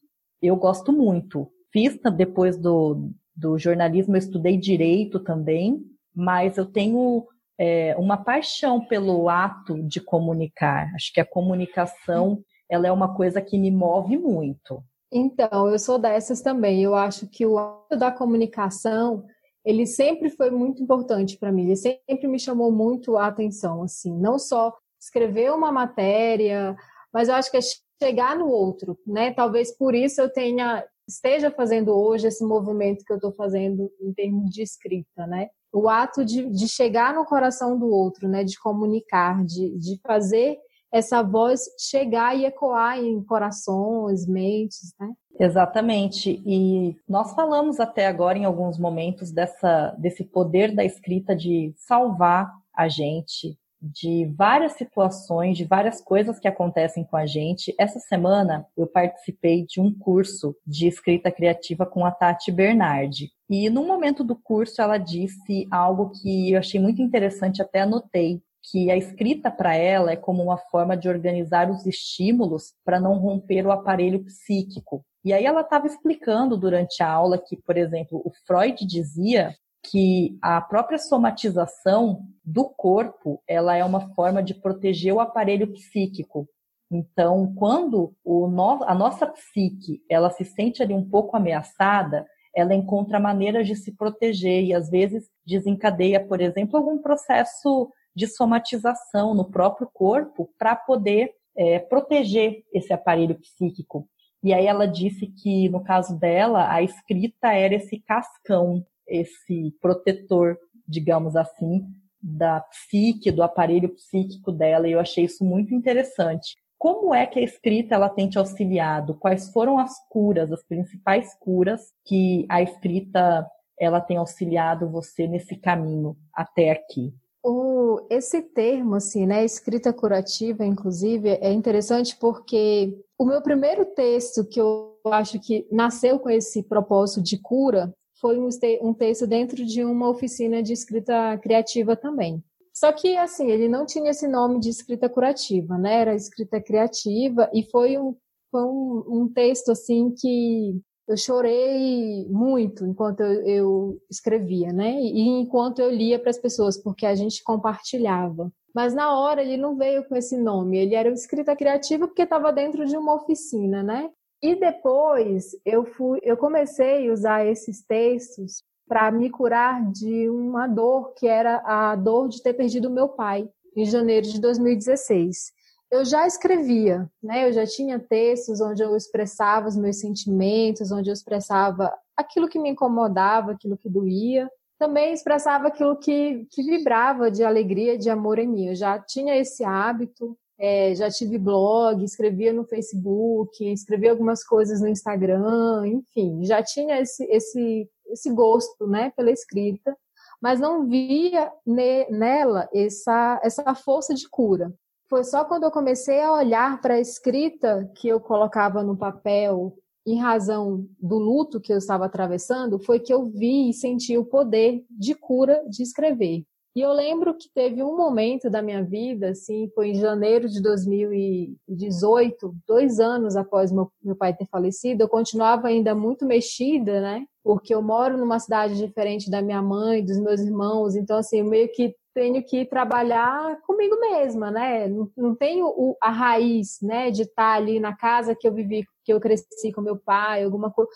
eu 0.42 0.56
gosto 0.56 0.92
muito. 0.92 1.52
Fiz 1.72 2.00
depois 2.16 2.58
do, 2.58 3.12
do 3.36 3.58
jornalismo, 3.58 4.16
eu 4.16 4.20
estudei 4.20 4.58
direito 4.58 5.20
também, 5.20 5.82
mas 6.16 6.58
eu 6.58 6.66
tenho 6.66 7.28
é, 7.60 7.96
uma 7.98 8.18
paixão 8.18 8.86
pelo 8.86 9.30
ato 9.30 9.82
de 9.84 10.00
comunicar. 10.00 10.92
Acho 10.96 11.12
que 11.14 11.20
a 11.20 11.26
comunicação 11.26 12.44
ela 12.70 12.88
é 12.88 12.92
uma 12.92 13.16
coisa 13.16 13.42
que 13.42 13.58
me 13.58 13.72
move 13.72 14.18
muito. 14.18 14.84
Então, 15.12 15.70
eu 15.70 15.80
sou 15.80 15.98
dessas 15.98 16.42
também. 16.42 16.84
Eu 16.84 16.94
acho 16.94 17.28
que 17.28 17.46
o 17.46 17.58
ato 17.58 17.98
da 17.98 18.12
comunicação, 18.12 19.26
ele 19.64 19.86
sempre 19.86 20.30
foi 20.30 20.50
muito 20.50 20.84
importante 20.84 21.38
para 21.38 21.52
mim. 21.52 21.66
Ele 21.66 21.76
sempre 21.76 22.28
me 22.28 22.40
chamou 22.40 22.72
muito 22.72 23.16
a 23.18 23.28
atenção, 23.28 23.84
assim, 23.84 24.14
não 24.18 24.38
só 24.38 24.74
escrever 25.00 25.54
uma 25.54 25.72
matéria, 25.72 26.76
mas 27.14 27.30
eu 27.30 27.36
acho 27.36 27.50
que 27.50 27.58
é 27.58 27.62
chegar 28.02 28.38
no 28.38 28.48
outro, 28.48 28.98
né? 29.06 29.34
Talvez 29.34 29.76
por 29.76 29.96
isso 29.96 30.22
eu 30.22 30.32
tenha 30.32 30.84
esteja 31.08 31.50
fazendo 31.50 31.96
hoje 31.96 32.28
esse 32.28 32.44
movimento 32.44 33.06
que 33.06 33.14
eu 33.14 33.16
estou 33.16 33.32
fazendo 33.32 33.90
em 34.02 34.14
termos 34.14 34.50
de 34.50 34.62
escrita, 34.62 35.26
né? 35.26 35.48
O 35.72 35.88
ato 35.88 36.26
de, 36.26 36.50
de 36.50 36.68
chegar 36.68 37.14
no 37.14 37.24
coração 37.24 37.80
do 37.80 37.88
outro, 37.88 38.28
né? 38.28 38.44
De 38.44 38.60
comunicar, 38.60 39.44
de, 39.46 39.78
de 39.78 40.00
fazer 40.06 40.58
essa 40.92 41.22
voz 41.22 41.62
chegar 41.78 42.36
e 42.36 42.46
ecoar 42.46 43.00
em 43.00 43.24
corações, 43.24 44.28
mentes, 44.28 44.94
né? 45.00 45.14
Exatamente. 45.40 46.42
E 46.46 46.96
nós 47.08 47.34
falamos 47.34 47.80
até 47.80 48.08
agora 48.08 48.38
em 48.38 48.46
alguns 48.46 48.80
momentos 48.80 49.32
dessa, 49.32 49.96
desse 49.98 50.24
poder 50.24 50.74
da 50.74 50.84
escrita 50.84 51.36
de 51.36 51.74
salvar 51.76 52.52
a 52.74 52.88
gente 52.88 53.58
de 53.82 54.26
várias 54.36 54.74
situações, 54.74 55.58
de 55.58 55.64
várias 55.64 56.02
coisas 56.02 56.40
que 56.40 56.48
acontecem 56.48 57.04
com 57.04 57.16
a 57.16 57.26
gente. 57.26 57.74
Essa 57.80 58.00
semana 58.00 58.66
eu 58.76 58.88
participei 58.88 59.66
de 59.66 59.80
um 59.80 59.94
curso 59.94 60.56
de 60.66 60.88
escrita 60.88 61.32
criativa 61.32 61.86
com 61.86 62.04
a 62.06 62.12
Tati 62.12 62.52
Bernardi. 62.52 63.32
E 63.50 63.70
no 63.70 63.86
momento 63.86 64.24
do 64.24 64.36
curso 64.36 64.82
ela 64.82 64.98
disse 64.98 65.68
algo 65.72 66.12
que 66.12 66.52
eu 66.52 66.60
achei 66.60 66.80
muito 66.80 67.02
interessante, 67.02 67.62
até 67.62 67.82
anotei, 67.82 68.42
que 68.70 68.92
a 68.92 68.98
escrita 68.98 69.50
para 69.50 69.76
ela 69.76 70.12
é 70.12 70.16
como 70.16 70.44
uma 70.44 70.58
forma 70.58 70.96
de 70.98 71.08
organizar 71.08 71.70
os 71.72 71.86
estímulos 71.86 72.74
para 72.84 73.00
não 73.00 73.18
romper 73.18 73.66
o 73.66 73.72
aparelho 73.72 74.24
psíquico. 74.26 75.06
E 75.24 75.32
aí 75.32 75.46
ela 75.46 75.62
estava 75.62 75.88
explicando 75.88 76.58
durante 76.58 77.02
a 77.02 77.10
aula 77.10 77.38
que, 77.38 77.56
por 77.56 77.78
exemplo, 77.78 78.22
o 78.26 78.32
Freud 78.46 78.86
dizia 78.86 79.56
que 79.90 80.38
a 80.42 80.60
própria 80.60 80.98
somatização 80.98 82.22
do 82.44 82.66
corpo, 82.66 83.42
ela 83.48 83.76
é 83.76 83.84
uma 83.84 84.14
forma 84.14 84.44
de 84.44 84.54
proteger 84.54 85.14
o 85.14 85.20
aparelho 85.20 85.72
psíquico. 85.72 86.48
Então, 86.92 87.54
quando 87.56 88.14
no, 88.26 88.84
a 88.84 88.94
nossa 88.94 89.28
psique, 89.28 90.02
ela 90.10 90.30
se 90.30 90.44
sente 90.44 90.82
ali 90.82 90.94
um 90.94 91.10
pouco 91.10 91.36
ameaçada, 91.36 92.26
ela 92.56 92.74
encontra 92.74 93.20
maneiras 93.20 93.68
de 93.68 93.76
se 93.76 93.96
proteger 93.96 94.64
e 94.64 94.74
às 94.74 94.90
vezes 94.90 95.30
desencadeia, 95.46 96.26
por 96.26 96.42
exemplo, 96.42 96.78
algum 96.78 96.98
processo 96.98 97.92
de 98.18 98.26
somatização 98.26 99.36
no 99.36 99.46
próprio 99.46 99.88
corpo 99.94 100.50
para 100.58 100.76
poder 100.76 101.36
é, 101.56 101.78
proteger 101.78 102.64
esse 102.74 102.92
aparelho 102.92 103.36
psíquico. 103.36 104.10
E 104.44 104.52
aí 104.56 104.66
ela 104.66 104.88
disse 104.88 105.28
que, 105.28 105.70
no 105.70 105.84
caso 105.84 106.18
dela, 106.18 106.74
a 106.74 106.82
escrita 106.82 107.54
era 107.54 107.76
esse 107.76 108.00
cascão, 108.00 108.84
esse 109.08 109.72
protetor, 109.80 110.58
digamos 110.88 111.36
assim, 111.36 111.86
da 112.20 112.62
psique, 112.62 113.32
do 113.32 113.44
aparelho 113.44 113.90
psíquico 113.90 114.52
dela, 114.52 114.88
e 114.88 114.94
eu 114.94 115.00
achei 115.00 115.26
isso 115.26 115.46
muito 115.46 115.76
interessante. 115.76 116.56
Como 116.80 117.14
é 117.14 117.28
que 117.28 117.38
a 117.38 117.44
escrita 117.44 117.94
ela 117.94 118.10
tem 118.10 118.28
te 118.28 118.40
auxiliado? 118.40 119.14
Quais 119.14 119.52
foram 119.52 119.78
as 119.78 119.94
curas, 120.10 120.52
as 120.52 120.64
principais 120.64 121.36
curas 121.36 121.82
que 122.04 122.48
a 122.50 122.64
escrita 122.64 123.48
ela 123.80 124.02
tem 124.02 124.18
auxiliado 124.18 124.90
você 124.90 125.28
nesse 125.28 125.56
caminho 125.56 126.18
até 126.34 126.72
aqui? 126.72 127.14
O, 127.50 128.06
esse 128.10 128.42
termo, 128.42 128.96
assim, 128.96 129.26
né, 129.26 129.46
escrita 129.46 129.94
curativa, 129.94 130.66
inclusive, 130.66 131.30
é 131.30 131.50
interessante 131.54 132.14
porque 132.18 133.00
o 133.18 133.24
meu 133.24 133.42
primeiro 133.42 133.86
texto 133.86 134.44
que 134.44 134.60
eu 134.60 135.00
acho 135.06 135.40
que 135.40 135.66
nasceu 135.72 136.20
com 136.20 136.30
esse 136.30 136.62
propósito 136.62 137.24
de 137.24 137.38
cura 137.38 137.94
foi 138.20 138.38
um, 138.38 138.50
um 138.82 138.94
texto 138.94 139.26
dentro 139.26 139.64
de 139.66 139.82
uma 139.82 140.10
oficina 140.10 140.62
de 140.62 140.74
escrita 140.74 141.38
criativa 141.38 141.96
também. 141.96 142.44
Só 142.74 142.92
que, 142.92 143.16
assim, 143.16 143.50
ele 143.50 143.70
não 143.70 143.86
tinha 143.86 144.12
esse 144.12 144.28
nome 144.28 144.60
de 144.60 144.70
escrita 144.70 145.08
curativa, 145.08 145.78
né? 145.78 146.02
Era 146.02 146.16
escrita 146.16 146.60
criativa 146.60 147.50
e 147.54 147.64
foi 147.72 147.98
um, 147.98 148.14
foi 148.52 148.64
um, 148.64 149.04
um 149.08 149.32
texto, 149.34 149.72
assim, 149.72 150.14
que 150.14 150.82
eu 151.08 151.16
chorei 151.16 152.28
muito 152.30 152.86
enquanto 152.86 153.22
eu, 153.22 153.42
eu 153.46 154.02
escrevia, 154.10 154.74
né? 154.74 155.00
E 155.00 155.22
enquanto 155.22 155.80
eu 155.80 155.90
lia 155.90 156.20
para 156.20 156.30
as 156.30 156.38
pessoas, 156.38 156.78
porque 156.78 157.06
a 157.06 157.16
gente 157.16 157.44
compartilhava. 157.44 158.52
Mas 158.76 158.94
na 158.94 159.18
hora 159.18 159.42
ele 159.42 159.58
não 159.58 159.76
veio 159.76 160.04
com 160.04 160.16
esse 160.16 160.38
nome, 160.38 160.78
ele 160.78 160.96
era 160.96 161.10
escrita 161.10 161.56
criativa 161.56 162.08
porque 162.08 162.24
estava 162.24 162.52
dentro 162.52 162.86
de 162.86 162.98
uma 162.98 163.16
oficina, 163.16 163.82
né? 163.82 164.10
E 164.42 164.56
depois 164.56 165.56
eu 165.66 165.86
fui, 165.86 166.20
eu 166.22 166.38
comecei 166.38 167.10
a 167.10 167.14
usar 167.14 167.46
esses 167.46 167.84
textos 167.84 168.64
para 168.88 169.12
me 169.12 169.30
curar 169.30 169.92
de 169.92 170.30
uma 170.30 170.68
dor 170.68 171.14
que 171.14 171.28
era 171.28 171.62
a 171.66 171.96
dor 171.96 172.30
de 172.30 172.42
ter 172.44 172.54
perdido 172.54 172.90
meu 172.90 173.10
pai 173.10 173.50
em 173.76 173.86
janeiro 173.86 174.28
de 174.28 174.40
2016 174.40 175.57
eu 175.92 176.04
já 176.04 176.28
escrevia, 176.28 177.10
né? 177.24 177.48
Eu 177.48 177.54
já 177.54 177.66
tinha 177.66 178.00
textos 178.00 178.60
onde 178.62 178.84
eu 178.84 178.96
expressava 178.96 179.68
os 179.68 179.78
meus 179.78 180.00
sentimentos, 180.00 180.92
onde 180.92 181.10
eu 181.10 181.14
expressava 181.14 181.94
aquilo 182.16 182.50
que 182.50 182.60
me 182.60 182.70
incomodava, 182.70 183.52
aquilo 183.52 183.78
que 183.78 183.90
doía. 183.90 184.50
Também 184.78 185.14
expressava 185.14 185.68
aquilo 185.68 185.98
que, 185.98 186.46
que 186.52 186.62
vibrava 186.64 187.32
de 187.32 187.44
alegria, 187.44 187.98
de 187.98 188.10
amor 188.10 188.38
em 188.38 188.48
mim. 188.48 188.68
Eu 188.68 188.76
já 188.76 189.00
tinha 189.00 189.36
esse 189.36 189.64
hábito, 189.64 190.38
é, 190.60 190.94
já 190.96 191.10
tive 191.10 191.38
blog, 191.38 192.04
escrevia 192.04 192.52
no 192.52 192.66
Facebook, 192.66 193.64
escrevia 193.72 194.12
algumas 194.12 194.44
coisas 194.44 194.82
no 194.82 194.88
Instagram, 194.88 195.88
enfim, 195.88 196.44
já 196.44 196.64
tinha 196.64 197.00
esse, 197.00 197.24
esse, 197.26 197.90
esse 198.08 198.30
gosto, 198.32 198.88
né, 198.88 199.12
pela 199.16 199.32
escrita, 199.32 199.96
mas 200.42 200.60
não 200.60 200.88
via 200.88 201.52
ne, 201.66 202.10
nela 202.10 202.68
essa, 202.74 203.40
essa 203.44 203.74
força 203.76 204.14
de 204.14 204.28
cura. 204.30 204.74
Foi 205.10 205.24
só 205.24 205.46
quando 205.46 205.64
eu 205.64 205.72
comecei 205.72 206.22
a 206.22 206.34
olhar 206.34 206.82
para 206.82 206.96
a 206.96 207.00
escrita 207.00 207.90
que 207.96 208.08
eu 208.08 208.20
colocava 208.20 208.84
no 208.84 208.98
papel, 208.98 209.78
em 210.06 210.20
razão 210.20 210.86
do 211.00 211.18
luto 211.18 211.60
que 211.60 211.72
eu 211.72 211.78
estava 211.78 212.06
atravessando, 212.06 212.80
foi 212.80 213.00
que 213.00 213.14
eu 213.14 213.26
vi 213.26 213.70
e 213.70 213.74
senti 213.74 214.18
o 214.18 214.26
poder 214.26 214.84
de 214.90 215.14
cura 215.16 215.62
de 215.70 215.84
escrever. 215.84 216.44
E 216.78 216.82
eu 216.82 216.94
lembro 216.94 217.34
que 217.36 217.50
teve 217.54 217.82
um 217.82 217.98
momento 217.98 218.52
da 218.52 218.62
minha 218.62 218.84
vida, 218.84 219.30
assim, 219.30 219.68
foi 219.74 219.90
em 219.90 219.96
janeiro 219.96 220.48
de 220.48 220.62
2018, 220.62 222.56
dois 222.68 223.00
anos 223.00 223.36
após 223.36 223.72
meu, 223.72 223.92
meu 224.04 224.16
pai 224.16 224.36
ter 224.36 224.46
falecido, 224.46 225.02
eu 225.02 225.10
continuava 225.10 225.70
ainda 225.70 225.96
muito 225.96 226.24
mexida, 226.24 227.02
né? 227.02 227.26
Porque 227.44 227.74
eu 227.74 227.82
moro 227.82 228.16
numa 228.18 228.40
cidade 228.40 228.78
diferente 228.78 229.28
da 229.28 229.42
minha 229.42 229.62
mãe, 229.62 230.06
dos 230.06 230.20
meus 230.20 230.40
irmãos, 230.40 230.96
então, 230.96 231.18
assim, 231.18 231.42
meio 231.42 231.68
que 231.72 231.96
tenho 232.18 232.44
que 232.44 232.66
trabalhar 232.66 233.62
comigo 233.62 234.00
mesma, 234.00 234.50
né? 234.50 234.88
Não, 234.88 235.08
não 235.16 235.36
tenho 235.36 235.68
o, 235.68 235.96
a 236.02 236.10
raiz, 236.10 236.80
né, 236.82 237.12
de 237.12 237.22
estar 237.22 237.54
ali 237.54 237.80
na 237.80 237.96
casa 237.96 238.36
que 238.36 238.48
eu 238.48 238.52
vivi, 238.52 238.84
que 239.06 239.14
eu 239.14 239.20
cresci 239.20 239.72
com 239.72 239.82
meu 239.82 239.96
pai, 239.96 240.44
alguma 240.44 240.72
coisa, 240.72 240.90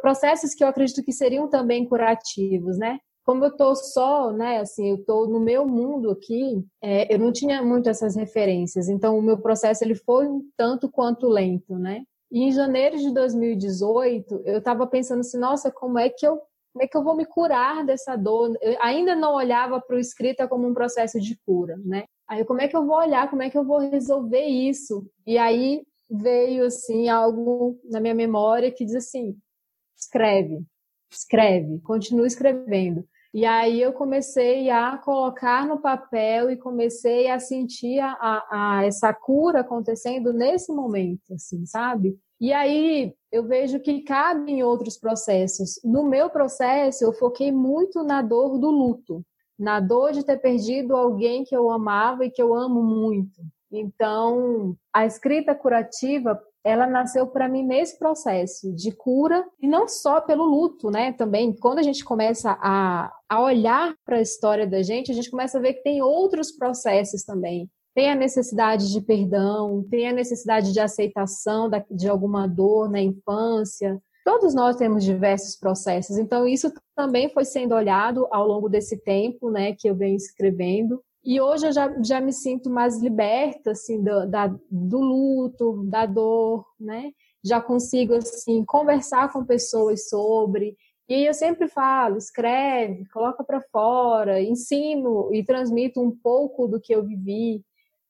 processos 0.00 0.54
que 0.54 0.62
eu 0.62 0.68
acredito 0.68 1.02
que 1.02 1.12
seriam 1.12 1.50
também 1.50 1.84
curativos, 1.84 2.78
né? 2.78 3.00
Como 3.24 3.44
eu 3.44 3.56
tô 3.56 3.74
só, 3.74 4.30
né, 4.30 4.60
assim, 4.60 4.90
eu 4.90 5.04
tô 5.04 5.26
no 5.26 5.40
meu 5.40 5.66
mundo 5.66 6.12
aqui, 6.12 6.64
é, 6.80 7.12
eu 7.12 7.18
não 7.18 7.32
tinha 7.32 7.60
muito 7.60 7.90
essas 7.90 8.14
referências, 8.14 8.88
então 8.88 9.18
o 9.18 9.22
meu 9.22 9.38
processo 9.38 9.82
ele 9.82 9.96
foi 9.96 10.28
um 10.28 10.48
tanto 10.56 10.88
quanto 10.88 11.26
lento, 11.26 11.76
né? 11.76 12.04
E 12.30 12.44
em 12.44 12.52
janeiro 12.52 12.96
de 12.98 13.12
2018, 13.12 14.42
eu 14.44 14.58
estava 14.58 14.86
pensando 14.86 15.20
assim, 15.20 15.38
nossa, 15.38 15.72
como 15.72 15.98
é 15.98 16.08
que 16.08 16.24
eu 16.24 16.40
como 16.78 16.84
é 16.84 16.86
que 16.86 16.96
eu 16.96 17.02
vou 17.02 17.16
me 17.16 17.26
curar 17.26 17.84
dessa 17.84 18.14
dor? 18.14 18.56
Eu 18.60 18.76
ainda 18.80 19.16
não 19.16 19.34
olhava 19.34 19.80
para 19.80 19.96
o 19.96 19.98
escrita 19.98 20.46
como 20.46 20.68
um 20.68 20.72
processo 20.72 21.18
de 21.18 21.36
cura, 21.44 21.76
né? 21.84 22.04
Aí 22.28 22.44
como 22.44 22.60
é 22.60 22.68
que 22.68 22.76
eu 22.76 22.86
vou 22.86 22.96
olhar, 22.96 23.28
como 23.28 23.42
é 23.42 23.50
que 23.50 23.58
eu 23.58 23.64
vou 23.64 23.78
resolver 23.78 24.44
isso? 24.44 25.04
E 25.26 25.36
aí 25.36 25.82
veio 26.08 26.66
assim 26.66 27.08
algo 27.08 27.80
na 27.90 27.98
minha 27.98 28.14
memória 28.14 28.70
que 28.70 28.84
diz 28.84 28.94
assim: 28.94 29.36
escreve, 29.96 30.60
escreve, 31.10 31.80
continue 31.80 32.28
escrevendo. 32.28 33.04
E 33.34 33.44
aí 33.44 33.82
eu 33.82 33.92
comecei 33.92 34.70
a 34.70 34.96
colocar 34.98 35.66
no 35.66 35.80
papel 35.80 36.48
e 36.48 36.56
comecei 36.56 37.28
a 37.28 37.40
sentir 37.40 37.98
a, 37.98 38.12
a, 38.12 38.78
a 38.78 38.84
essa 38.84 39.12
cura 39.12 39.60
acontecendo 39.60 40.32
nesse 40.32 40.72
momento, 40.72 41.34
assim, 41.34 41.66
sabe? 41.66 42.16
E 42.40 42.52
aí 42.52 43.12
eu 43.32 43.44
vejo 43.44 43.80
que 43.80 44.02
cabe 44.02 44.52
em 44.52 44.62
outros 44.62 44.96
processos. 44.96 45.80
No 45.84 46.04
meu 46.04 46.30
processo, 46.30 47.04
eu 47.04 47.12
foquei 47.12 47.52
muito 47.52 48.02
na 48.02 48.22
dor 48.22 48.58
do 48.58 48.70
luto, 48.70 49.24
na 49.58 49.80
dor 49.80 50.12
de 50.12 50.24
ter 50.24 50.38
perdido 50.38 50.96
alguém 50.96 51.44
que 51.44 51.54
eu 51.54 51.70
amava 51.70 52.24
e 52.24 52.30
que 52.30 52.40
eu 52.40 52.54
amo 52.54 52.82
muito. 52.82 53.40
Então, 53.70 54.76
a 54.94 55.04
escrita 55.04 55.54
curativa, 55.54 56.40
ela 56.64 56.86
nasceu 56.86 57.26
para 57.26 57.48
mim 57.48 57.62
nesse 57.62 57.98
processo 57.98 58.72
de 58.72 58.92
cura, 58.92 59.46
e 59.60 59.66
não 59.66 59.86
só 59.86 60.20
pelo 60.20 60.44
luto, 60.44 60.90
né? 60.90 61.12
Também, 61.12 61.52
quando 61.52 61.78
a 61.78 61.82
gente 61.82 62.04
começa 62.04 62.58
a, 62.62 63.12
a 63.28 63.42
olhar 63.42 63.94
para 64.04 64.16
a 64.16 64.22
história 64.22 64.66
da 64.66 64.82
gente, 64.82 65.10
a 65.10 65.14
gente 65.14 65.30
começa 65.30 65.58
a 65.58 65.60
ver 65.60 65.74
que 65.74 65.82
tem 65.82 66.02
outros 66.02 66.52
processos 66.52 67.24
também. 67.24 67.68
Tem 67.98 68.12
a 68.12 68.14
necessidade 68.14 68.92
de 68.92 69.00
perdão, 69.00 69.84
tem 69.90 70.06
a 70.06 70.12
necessidade 70.12 70.72
de 70.72 70.78
aceitação 70.78 71.68
de 71.90 72.08
alguma 72.08 72.46
dor 72.46 72.88
na 72.88 73.00
infância. 73.00 74.00
Todos 74.24 74.54
nós 74.54 74.76
temos 74.76 75.02
diversos 75.02 75.56
processos, 75.56 76.16
então 76.16 76.46
isso 76.46 76.72
também 76.94 77.28
foi 77.28 77.44
sendo 77.44 77.74
olhado 77.74 78.28
ao 78.30 78.46
longo 78.46 78.68
desse 78.68 78.96
tempo, 78.98 79.50
né, 79.50 79.74
que 79.74 79.90
eu 79.90 79.96
venho 79.96 80.14
escrevendo. 80.14 81.02
E 81.24 81.40
hoje 81.40 81.66
eu 81.66 81.72
já, 81.72 82.00
já 82.00 82.20
me 82.20 82.32
sinto 82.32 82.70
mais 82.70 83.02
liberta, 83.02 83.72
assim, 83.72 84.00
do, 84.00 84.26
da, 84.26 84.46
do 84.70 85.00
luto, 85.00 85.82
da 85.82 86.06
dor, 86.06 86.64
né? 86.78 87.10
Já 87.44 87.60
consigo, 87.60 88.14
assim, 88.14 88.64
conversar 88.64 89.32
com 89.32 89.44
pessoas 89.44 90.08
sobre. 90.08 90.76
E 91.08 91.26
eu 91.26 91.34
sempre 91.34 91.66
falo, 91.66 92.16
escreve, 92.16 93.08
coloca 93.08 93.42
para 93.42 93.60
fora, 93.72 94.40
ensino 94.40 95.34
e 95.34 95.42
transmito 95.42 96.00
um 96.00 96.16
pouco 96.16 96.68
do 96.68 96.80
que 96.80 96.94
eu 96.94 97.02
vivi, 97.02 97.64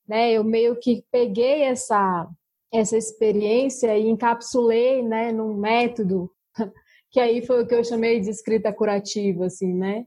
né? 0.09 0.33
Eu 0.33 0.43
meio 0.45 0.77
que 0.77 1.05
peguei 1.11 1.63
essa 1.63 2.29
essa 2.73 2.97
experiência 2.99 3.97
e 3.97 4.09
encapsulei, 4.09 5.03
né, 5.03 5.33
num 5.33 5.55
método 5.55 6.31
que 7.11 7.19
aí 7.19 7.45
foi 7.45 7.63
o 7.63 7.67
que 7.67 7.75
eu 7.75 7.83
chamei 7.83 8.21
de 8.21 8.29
escrita 8.31 8.73
curativa, 8.73 9.47
assim, 9.47 9.73
né? 9.73 10.05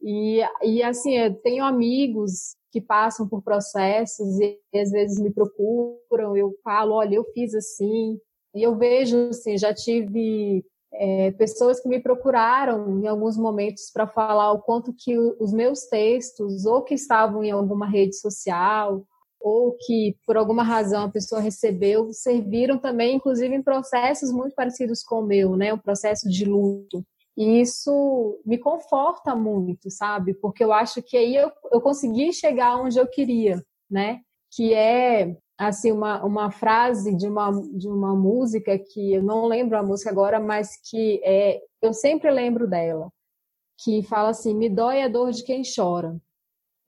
E, 0.00 0.40
e 0.62 0.82
assim, 0.82 1.16
eu 1.16 1.34
tenho 1.42 1.64
amigos 1.64 2.56
que 2.70 2.80
passam 2.80 3.28
por 3.28 3.42
processos 3.42 4.38
e, 4.40 4.58
e 4.72 4.78
às 4.78 4.90
vezes 4.90 5.20
me 5.20 5.30
procuram, 5.30 6.36
eu 6.36 6.54
falo, 6.62 6.94
olha, 6.94 7.16
eu 7.16 7.24
fiz 7.34 7.54
assim, 7.54 8.18
e 8.54 8.62
eu 8.62 8.76
vejo, 8.76 9.28
assim, 9.28 9.58
já 9.58 9.74
tive 9.74 10.64
é, 10.92 11.30
pessoas 11.32 11.80
que 11.80 11.88
me 11.88 12.00
procuraram 12.00 13.00
em 13.00 13.06
alguns 13.06 13.36
momentos 13.36 13.90
para 13.92 14.06
falar 14.06 14.52
o 14.52 14.62
quanto 14.62 14.94
que 14.96 15.18
os 15.18 15.52
meus 15.52 15.80
textos, 15.86 16.64
ou 16.64 16.82
que 16.82 16.94
estavam 16.94 17.42
em 17.42 17.50
alguma 17.50 17.86
rede 17.86 18.16
social, 18.16 19.04
ou 19.40 19.76
que 19.78 20.16
por 20.26 20.36
alguma 20.36 20.62
razão 20.62 21.04
a 21.04 21.10
pessoa 21.10 21.40
recebeu, 21.40 22.12
serviram 22.12 22.78
também, 22.78 23.16
inclusive, 23.16 23.54
em 23.54 23.62
processos 23.62 24.32
muito 24.32 24.54
parecidos 24.54 25.02
com 25.02 25.20
o 25.20 25.26
meu, 25.26 25.56
né? 25.56 25.72
O 25.72 25.82
processo 25.82 26.28
de 26.28 26.44
luto. 26.44 27.04
E 27.36 27.60
isso 27.60 28.40
me 28.44 28.58
conforta 28.58 29.34
muito, 29.36 29.90
sabe? 29.90 30.34
Porque 30.34 30.64
eu 30.64 30.72
acho 30.72 31.00
que 31.00 31.16
aí 31.16 31.36
eu, 31.36 31.52
eu 31.72 31.80
consegui 31.80 32.32
chegar 32.32 32.76
onde 32.80 32.98
eu 32.98 33.06
queria, 33.06 33.62
né? 33.88 34.20
Que 34.50 34.74
é, 34.74 35.36
assim, 35.56 35.92
uma, 35.92 36.24
uma 36.24 36.50
frase 36.50 37.16
de 37.16 37.28
uma, 37.28 37.52
de 37.72 37.86
uma 37.86 38.16
música 38.16 38.76
que 38.76 39.14
eu 39.14 39.22
não 39.22 39.46
lembro 39.46 39.78
a 39.78 39.82
música 39.84 40.10
agora, 40.10 40.40
mas 40.40 40.80
que 40.90 41.20
é, 41.24 41.60
eu 41.80 41.92
sempre 41.94 42.28
lembro 42.30 42.68
dela. 42.68 43.08
Que 43.84 44.02
fala 44.02 44.30
assim: 44.30 44.52
me 44.52 44.68
dói 44.68 45.02
a 45.02 45.08
dor 45.08 45.30
de 45.30 45.44
quem 45.44 45.62
chora. 45.62 46.18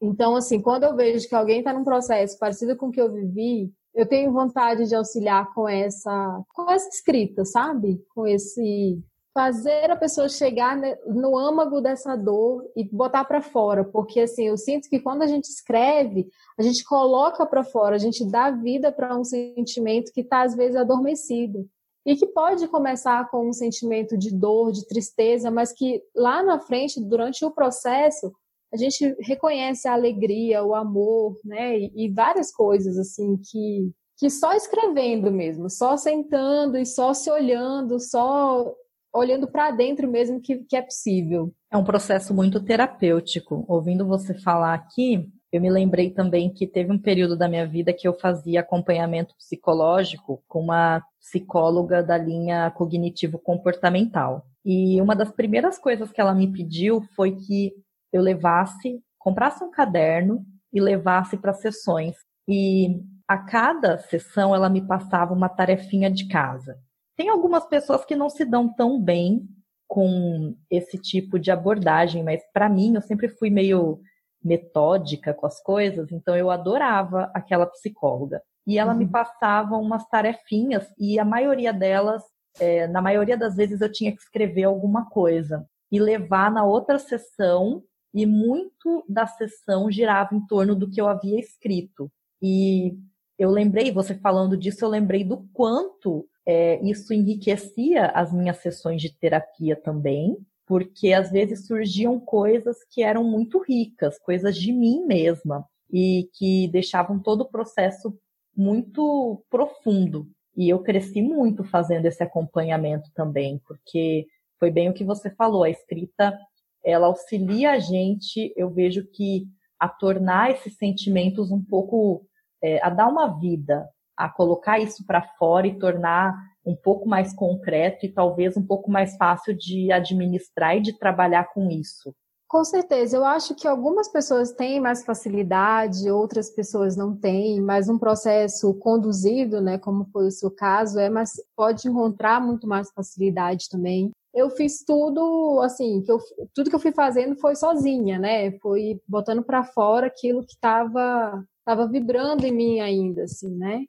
Então, 0.00 0.34
assim, 0.34 0.60
quando 0.60 0.84
eu 0.84 0.96
vejo 0.96 1.28
que 1.28 1.34
alguém 1.34 1.58
está 1.58 1.72
num 1.72 1.84
processo 1.84 2.38
parecido 2.38 2.76
com 2.76 2.86
o 2.86 2.90
que 2.90 3.00
eu 3.00 3.12
vivi, 3.12 3.72
eu 3.94 4.06
tenho 4.06 4.32
vontade 4.32 4.88
de 4.88 4.94
auxiliar 4.94 5.52
com 5.52 5.68
essa, 5.68 6.42
com 6.54 6.70
essa 6.70 6.88
escrita, 6.88 7.44
sabe? 7.44 8.02
Com 8.14 8.26
esse 8.26 9.02
fazer 9.32 9.90
a 9.90 9.96
pessoa 9.96 10.28
chegar 10.28 10.76
no 11.06 11.38
âmago 11.38 11.80
dessa 11.80 12.16
dor 12.16 12.64
e 12.76 12.84
botar 12.84 13.24
para 13.24 13.40
fora, 13.40 13.84
porque 13.84 14.20
assim, 14.20 14.48
eu 14.48 14.56
sinto 14.56 14.88
que 14.88 14.98
quando 14.98 15.22
a 15.22 15.26
gente 15.26 15.44
escreve, 15.44 16.28
a 16.58 16.62
gente 16.62 16.84
coloca 16.84 17.46
para 17.46 17.62
fora, 17.62 17.94
a 17.94 17.98
gente 17.98 18.24
dá 18.28 18.50
vida 18.50 18.90
para 18.90 19.16
um 19.16 19.22
sentimento 19.22 20.12
que 20.12 20.22
está 20.22 20.42
às 20.42 20.56
vezes 20.56 20.74
adormecido 20.74 21.68
e 22.04 22.16
que 22.16 22.26
pode 22.26 22.66
começar 22.66 23.30
com 23.30 23.48
um 23.48 23.52
sentimento 23.52 24.16
de 24.16 24.34
dor, 24.34 24.72
de 24.72 24.86
tristeza, 24.86 25.50
mas 25.50 25.72
que 25.72 26.02
lá 26.14 26.42
na 26.42 26.58
frente, 26.58 27.00
durante 27.00 27.44
o 27.44 27.50
processo, 27.50 28.32
a 28.72 28.76
gente 28.76 29.16
reconhece 29.20 29.88
a 29.88 29.92
alegria, 29.92 30.62
o 30.62 30.74
amor, 30.74 31.36
né, 31.44 31.78
e, 31.78 32.06
e 32.06 32.08
várias 32.08 32.52
coisas 32.52 32.96
assim 32.98 33.36
que 33.36 33.90
que 34.20 34.28
só 34.28 34.52
escrevendo 34.52 35.32
mesmo, 35.32 35.70
só 35.70 35.96
sentando 35.96 36.76
e 36.76 36.84
só 36.84 37.14
se 37.14 37.30
olhando, 37.30 37.98
só 37.98 38.70
olhando 39.14 39.48
para 39.48 39.70
dentro 39.70 40.06
mesmo 40.06 40.42
que, 40.42 40.58
que 40.58 40.76
é 40.76 40.82
possível. 40.82 41.54
É 41.72 41.76
um 41.78 41.82
processo 41.82 42.34
muito 42.34 42.62
terapêutico. 42.62 43.64
Ouvindo 43.66 44.06
você 44.06 44.34
falar 44.34 44.74
aqui, 44.74 45.26
eu 45.50 45.58
me 45.58 45.70
lembrei 45.70 46.10
também 46.10 46.52
que 46.52 46.66
teve 46.66 46.92
um 46.92 46.98
período 46.98 47.34
da 47.34 47.48
minha 47.48 47.66
vida 47.66 47.94
que 47.94 48.06
eu 48.06 48.12
fazia 48.12 48.60
acompanhamento 48.60 49.34
psicológico 49.36 50.44
com 50.46 50.60
uma 50.60 51.02
psicóloga 51.18 52.02
da 52.02 52.18
linha 52.18 52.70
cognitivo-comportamental. 52.72 54.44
E 54.62 55.00
uma 55.00 55.16
das 55.16 55.32
primeiras 55.32 55.78
coisas 55.78 56.12
que 56.12 56.20
ela 56.20 56.34
me 56.34 56.52
pediu 56.52 57.00
foi 57.16 57.32
que 57.36 57.72
eu 58.12 58.22
levasse, 58.22 59.00
comprasse 59.18 59.62
um 59.62 59.70
caderno 59.70 60.44
e 60.72 60.80
levasse 60.80 61.36
para 61.36 61.52
sessões. 61.52 62.16
E 62.48 63.00
a 63.28 63.38
cada 63.38 63.98
sessão 63.98 64.54
ela 64.54 64.68
me 64.68 64.86
passava 64.86 65.32
uma 65.32 65.48
tarefinha 65.48 66.10
de 66.10 66.26
casa. 66.28 66.78
Tem 67.16 67.28
algumas 67.28 67.66
pessoas 67.66 68.04
que 68.04 68.16
não 68.16 68.30
se 68.30 68.44
dão 68.44 68.72
tão 68.72 69.00
bem 69.00 69.46
com 69.86 70.54
esse 70.70 70.98
tipo 70.98 71.38
de 71.38 71.50
abordagem, 71.50 72.22
mas 72.22 72.42
para 72.52 72.68
mim 72.68 72.94
eu 72.94 73.02
sempre 73.02 73.28
fui 73.28 73.50
meio 73.50 74.00
metódica 74.42 75.34
com 75.34 75.46
as 75.46 75.62
coisas, 75.62 76.10
então 76.10 76.34
eu 76.34 76.50
adorava 76.50 77.30
aquela 77.34 77.66
psicóloga. 77.66 78.40
E 78.66 78.78
ela 78.78 78.92
uhum. 78.92 78.98
me 78.98 79.06
passava 79.08 79.76
umas 79.76 80.06
tarefinhas 80.08 80.86
e 80.98 81.18
a 81.18 81.24
maioria 81.24 81.72
delas, 81.72 82.22
é, 82.58 82.86
na 82.86 83.02
maioria 83.02 83.36
das 83.36 83.56
vezes 83.56 83.80
eu 83.80 83.90
tinha 83.90 84.12
que 84.12 84.22
escrever 84.22 84.64
alguma 84.64 85.08
coisa 85.10 85.66
e 85.90 85.98
levar 85.98 86.50
na 86.50 86.64
outra 86.64 86.98
sessão 86.98 87.82
e 88.12 88.26
muito 88.26 89.04
da 89.08 89.26
sessão 89.26 89.90
girava 89.90 90.34
em 90.34 90.44
torno 90.46 90.74
do 90.74 90.90
que 90.90 91.00
eu 91.00 91.08
havia 91.08 91.38
escrito. 91.38 92.10
E 92.42 92.96
eu 93.38 93.50
lembrei, 93.50 93.90
você 93.90 94.14
falando 94.14 94.56
disso, 94.56 94.84
eu 94.84 94.88
lembrei 94.88 95.24
do 95.24 95.48
quanto 95.52 96.28
é, 96.46 96.82
isso 96.82 97.14
enriquecia 97.14 98.06
as 98.06 98.32
minhas 98.32 98.58
sessões 98.58 99.00
de 99.00 99.16
terapia 99.16 99.76
também, 99.76 100.36
porque 100.66 101.12
às 101.12 101.30
vezes 101.30 101.66
surgiam 101.66 102.18
coisas 102.18 102.76
que 102.90 103.02
eram 103.02 103.24
muito 103.24 103.58
ricas, 103.58 104.18
coisas 104.18 104.56
de 104.56 104.72
mim 104.72 105.04
mesma, 105.06 105.64
e 105.92 106.28
que 106.34 106.68
deixavam 106.68 107.18
todo 107.18 107.42
o 107.42 107.50
processo 107.50 108.16
muito 108.56 109.42
profundo. 109.50 110.28
E 110.56 110.68
eu 110.68 110.80
cresci 110.80 111.22
muito 111.22 111.64
fazendo 111.64 112.06
esse 112.06 112.22
acompanhamento 112.22 113.10
também, 113.14 113.60
porque 113.66 114.26
foi 114.58 114.70
bem 114.70 114.88
o 114.90 114.94
que 114.94 115.04
você 115.04 115.30
falou, 115.30 115.64
a 115.64 115.70
escrita 115.70 116.38
ela 116.84 117.06
auxilia 117.06 117.72
a 117.72 117.78
gente, 117.78 118.52
eu 118.56 118.70
vejo 118.70 119.06
que 119.12 119.46
a 119.78 119.88
tornar 119.88 120.50
esses 120.50 120.76
sentimentos 120.76 121.50
um 121.50 121.62
pouco, 121.62 122.26
é, 122.62 122.84
a 122.84 122.90
dar 122.90 123.08
uma 123.08 123.38
vida, 123.38 123.88
a 124.16 124.28
colocar 124.28 124.78
isso 124.78 125.04
para 125.06 125.22
fora 125.38 125.66
e 125.66 125.78
tornar 125.78 126.34
um 126.64 126.76
pouco 126.76 127.08
mais 127.08 127.34
concreto 127.34 128.04
e 128.04 128.12
talvez 128.12 128.56
um 128.56 128.66
pouco 128.66 128.90
mais 128.90 129.16
fácil 129.16 129.56
de 129.56 129.90
administrar 129.90 130.76
e 130.76 130.82
de 130.82 130.98
trabalhar 130.98 131.44
com 131.52 131.70
isso. 131.70 132.14
Com 132.46 132.64
certeza, 132.64 133.16
eu 133.16 133.24
acho 133.24 133.54
que 133.54 133.66
algumas 133.66 134.08
pessoas 134.08 134.50
têm 134.50 134.80
mais 134.80 135.04
facilidade, 135.04 136.10
outras 136.10 136.50
pessoas 136.50 136.96
não 136.96 137.16
têm, 137.16 137.60
mas 137.60 137.88
um 137.88 137.96
processo 137.96 138.74
conduzido, 138.74 139.60
né, 139.60 139.78
como 139.78 140.04
foi 140.12 140.26
o 140.26 140.32
seu 140.32 140.50
caso, 140.50 140.98
é 140.98 141.08
mas 141.08 141.34
pode 141.56 141.88
encontrar 141.88 142.40
muito 142.40 142.66
mais 142.66 142.90
facilidade 142.90 143.68
também. 143.70 144.10
Eu 144.32 144.50
fiz 144.50 144.84
tudo 144.84 145.60
assim, 145.62 146.02
que 146.02 146.10
eu, 146.12 146.18
tudo 146.54 146.70
que 146.70 146.76
eu 146.76 146.80
fui 146.80 146.92
fazendo 146.92 147.36
foi 147.36 147.56
sozinha, 147.56 148.18
né? 148.18 148.52
Foi 148.58 149.00
botando 149.06 149.42
para 149.42 149.64
fora 149.64 150.06
aquilo 150.06 150.44
que 150.46 150.54
estava 150.54 151.44
tava 151.64 151.86
vibrando 151.86 152.44
em 152.46 152.52
mim 152.52 152.80
ainda, 152.80 153.24
assim, 153.24 153.54
né? 153.56 153.84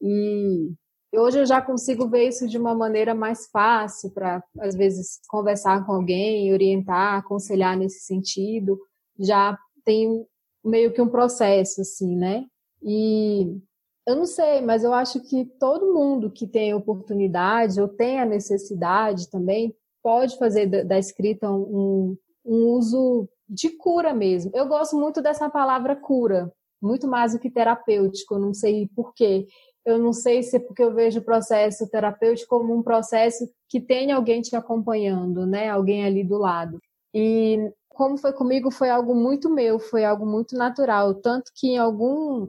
E 0.00 0.74
hoje 1.14 1.40
eu 1.40 1.46
já 1.46 1.62
consigo 1.62 2.08
ver 2.08 2.28
isso 2.28 2.48
de 2.48 2.58
uma 2.58 2.74
maneira 2.74 3.14
mais 3.14 3.46
fácil 3.48 4.10
para, 4.10 4.42
às 4.60 4.74
vezes, 4.74 5.20
conversar 5.28 5.84
com 5.86 5.92
alguém, 5.92 6.52
orientar, 6.52 7.18
aconselhar 7.18 7.76
nesse 7.76 8.00
sentido. 8.00 8.78
Já 9.18 9.58
tem 9.84 10.26
meio 10.64 10.92
que 10.92 11.00
um 11.00 11.08
processo, 11.08 11.80
assim, 11.80 12.16
né? 12.16 12.44
E 12.82 13.60
eu 14.06 14.16
não 14.16 14.26
sei, 14.26 14.60
mas 14.60 14.82
eu 14.82 14.92
acho 14.92 15.20
que 15.20 15.44
todo 15.60 15.94
mundo 15.94 16.30
que 16.30 16.46
tem 16.46 16.74
oportunidade 16.74 17.80
ou 17.80 17.88
tem 17.88 18.20
a 18.20 18.26
necessidade 18.26 19.30
também 19.30 19.74
pode 20.02 20.36
fazer 20.38 20.66
da, 20.84 20.98
escrita 20.98 21.50
um, 21.50 22.16
um 22.44 22.66
uso 22.70 23.28
de 23.48 23.70
cura 23.70 24.12
mesmo. 24.12 24.50
Eu 24.54 24.66
gosto 24.66 24.96
muito 24.96 25.22
dessa 25.22 25.48
palavra 25.48 25.94
cura, 25.94 26.52
muito 26.80 27.06
mais 27.06 27.32
do 27.32 27.38
que 27.38 27.50
terapêutico, 27.50 28.38
não 28.38 28.52
sei 28.52 28.88
porquê. 28.94 29.46
Eu 29.84 29.98
não 29.98 30.12
sei 30.12 30.42
se 30.42 30.56
é 30.56 30.60
porque 30.60 30.82
eu 30.82 30.94
vejo 30.94 31.20
o 31.20 31.24
processo 31.24 31.88
terapêutico 31.88 32.56
como 32.56 32.74
um 32.74 32.82
processo 32.82 33.48
que 33.68 33.80
tem 33.80 34.12
alguém 34.12 34.40
te 34.40 34.54
acompanhando, 34.54 35.44
né? 35.44 35.68
Alguém 35.68 36.04
ali 36.04 36.22
do 36.22 36.38
lado. 36.38 36.78
E 37.14 37.70
como 37.88 38.16
foi 38.16 38.32
comigo, 38.32 38.70
foi 38.70 38.90
algo 38.90 39.14
muito 39.14 39.50
meu, 39.50 39.78
foi 39.78 40.04
algo 40.04 40.24
muito 40.24 40.56
natural. 40.56 41.14
Tanto 41.16 41.50
que 41.54 41.68
em 41.68 41.78
algum, 41.78 42.48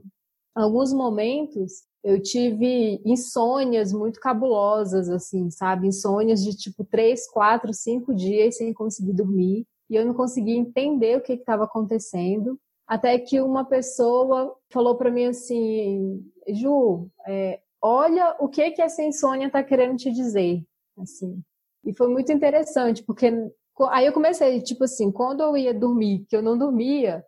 alguns 0.56 0.94
momentos 0.94 1.84
eu 2.04 2.22
tive 2.22 3.02
insônias 3.06 3.94
muito 3.94 4.20
cabulosas, 4.20 5.10
assim, 5.10 5.50
sabe? 5.50 5.88
Insônias 5.88 6.44
de 6.44 6.56
tipo 6.56 6.84
três, 6.84 7.30
quatro, 7.30 7.74
cinco 7.74 8.14
dias 8.14 8.58
sem 8.58 8.74
conseguir 8.74 9.14
dormir. 9.14 9.66
E 9.90 9.96
eu 9.96 10.06
não 10.06 10.14
conseguia 10.14 10.58
entender 10.58 11.18
o 11.18 11.22
que 11.22 11.34
estava 11.34 11.64
acontecendo. 11.64 12.60
Até 12.86 13.18
que 13.18 13.40
uma 13.40 13.64
pessoa 13.64 14.56
falou 14.70 14.96
para 14.96 15.10
mim 15.10 15.26
assim, 15.26 16.22
Ju, 16.50 17.08
é, 17.26 17.62
olha 17.82 18.36
o 18.40 18.50
que 18.50 18.72
que 18.72 18.82
essa 18.82 19.02
insônia 19.02 19.48
está 19.48 19.64
querendo 19.64 19.96
te 19.96 20.12
dizer, 20.12 20.62
assim. 20.98 21.42
E 21.86 21.94
foi 21.94 22.10
muito 22.10 22.32
interessante, 22.32 23.02
porque 23.04 23.32
aí 23.90 24.06
eu 24.06 24.14
comecei, 24.14 24.62
tipo 24.62 24.84
assim, 24.84 25.10
quando 25.12 25.42
eu 25.42 25.56
ia 25.56 25.74
dormir, 25.74 26.26
que 26.30 26.36
eu 26.36 26.42
não 26.42 26.58
dormia, 26.58 27.26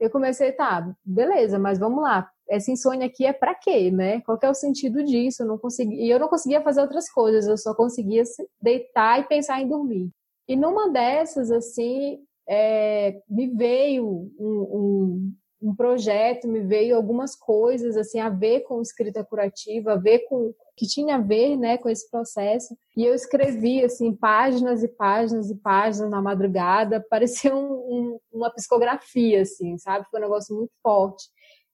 eu 0.00 0.10
comecei, 0.10 0.52
tá, 0.52 0.94
beleza, 1.04 1.58
mas 1.58 1.78
vamos 1.78 2.02
lá. 2.02 2.30
Essa 2.48 2.70
insônia 2.70 3.06
aqui 3.06 3.26
é 3.26 3.32
para 3.32 3.54
quê, 3.54 3.90
né? 3.90 4.20
Qual 4.22 4.38
é 4.42 4.48
o 4.48 4.54
sentido 4.54 5.04
disso? 5.04 5.42
Eu 5.42 5.46
não 5.46 5.58
conseguia, 5.58 6.00
e 6.00 6.10
eu 6.10 6.18
não 6.18 6.28
conseguia 6.28 6.62
fazer 6.62 6.80
outras 6.80 7.10
coisas, 7.10 7.46
eu 7.46 7.56
só 7.56 7.74
conseguia 7.74 8.22
deitar 8.60 9.20
e 9.20 9.24
pensar 9.24 9.60
em 9.60 9.68
dormir. 9.68 10.10
E 10.48 10.54
numa 10.54 10.88
dessas, 10.88 11.50
assim, 11.50 12.20
é, 12.48 13.20
me 13.28 13.48
veio 13.48 14.06
um, 14.38 15.32
um, 15.60 15.68
um, 15.70 15.74
projeto, 15.74 16.46
me 16.46 16.60
veio 16.60 16.94
algumas 16.94 17.34
coisas 17.34 17.96
assim 17.96 18.20
a 18.20 18.28
ver 18.28 18.60
com 18.60 18.80
escrita 18.80 19.24
curativa, 19.24 19.92
a 19.92 19.96
ver 19.96 20.20
com 20.28 20.54
que 20.76 20.86
tinha 20.86 21.16
a 21.16 21.20
ver, 21.20 21.56
né, 21.56 21.78
com 21.78 21.88
esse 21.88 22.08
processo. 22.10 22.76
E 22.96 23.04
eu 23.04 23.14
escrevi 23.14 23.82
assim 23.82 24.14
páginas 24.14 24.84
e 24.84 24.88
páginas 24.88 25.50
e 25.50 25.56
páginas 25.56 26.10
na 26.10 26.22
madrugada, 26.22 27.04
parecia 27.10 27.54
um, 27.56 28.20
uma 28.32 28.50
psicografia, 28.50 29.42
assim, 29.42 29.76
sabe? 29.78 30.06
Foi 30.10 30.20
um 30.20 30.22
negócio 30.22 30.54
muito 30.54 30.72
forte. 30.82 31.24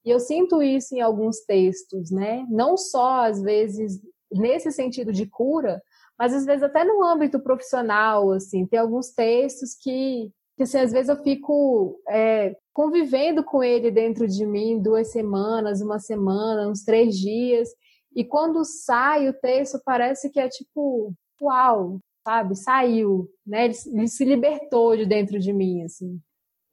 E 0.05 0.09
eu 0.09 0.19
sinto 0.19 0.61
isso 0.61 0.95
em 0.95 1.01
alguns 1.01 1.41
textos, 1.41 2.11
né? 2.11 2.45
Não 2.49 2.77
só 2.77 3.25
às 3.25 3.41
vezes 3.41 4.01
nesse 4.31 4.71
sentido 4.71 5.11
de 5.11 5.25
cura, 5.25 5.81
mas 6.17 6.33
às 6.33 6.45
vezes 6.45 6.63
até 6.63 6.83
no 6.83 7.03
âmbito 7.03 7.39
profissional, 7.39 8.31
assim, 8.31 8.65
tem 8.65 8.79
alguns 8.79 9.11
textos 9.11 9.75
que 9.75 10.31
que 10.55 10.63
assim, 10.63 10.77
às 10.77 10.91
vezes 10.91 11.09
eu 11.09 11.23
fico 11.23 11.99
é, 12.07 12.55
convivendo 12.71 13.43
com 13.43 13.63
ele 13.63 13.89
dentro 13.89 14.27
de 14.27 14.45
mim 14.45 14.79
duas 14.79 15.11
semanas, 15.11 15.81
uma 15.81 15.99
semana, 15.99 16.69
uns 16.69 16.83
três 16.83 17.17
dias, 17.17 17.69
e 18.15 18.23
quando 18.23 18.63
sai 18.63 19.27
o 19.27 19.33
texto 19.33 19.81
parece 19.83 20.29
que 20.29 20.39
é 20.39 20.47
tipo, 20.47 21.11
uau, 21.41 21.99
sabe, 22.23 22.55
saiu, 22.55 23.27
né? 23.45 23.65
Ele, 23.65 23.75
ele 23.93 24.07
se 24.07 24.23
libertou 24.23 24.95
de 24.95 25.05
dentro 25.05 25.39
de 25.39 25.51
mim, 25.51 25.83
assim. 25.83 26.19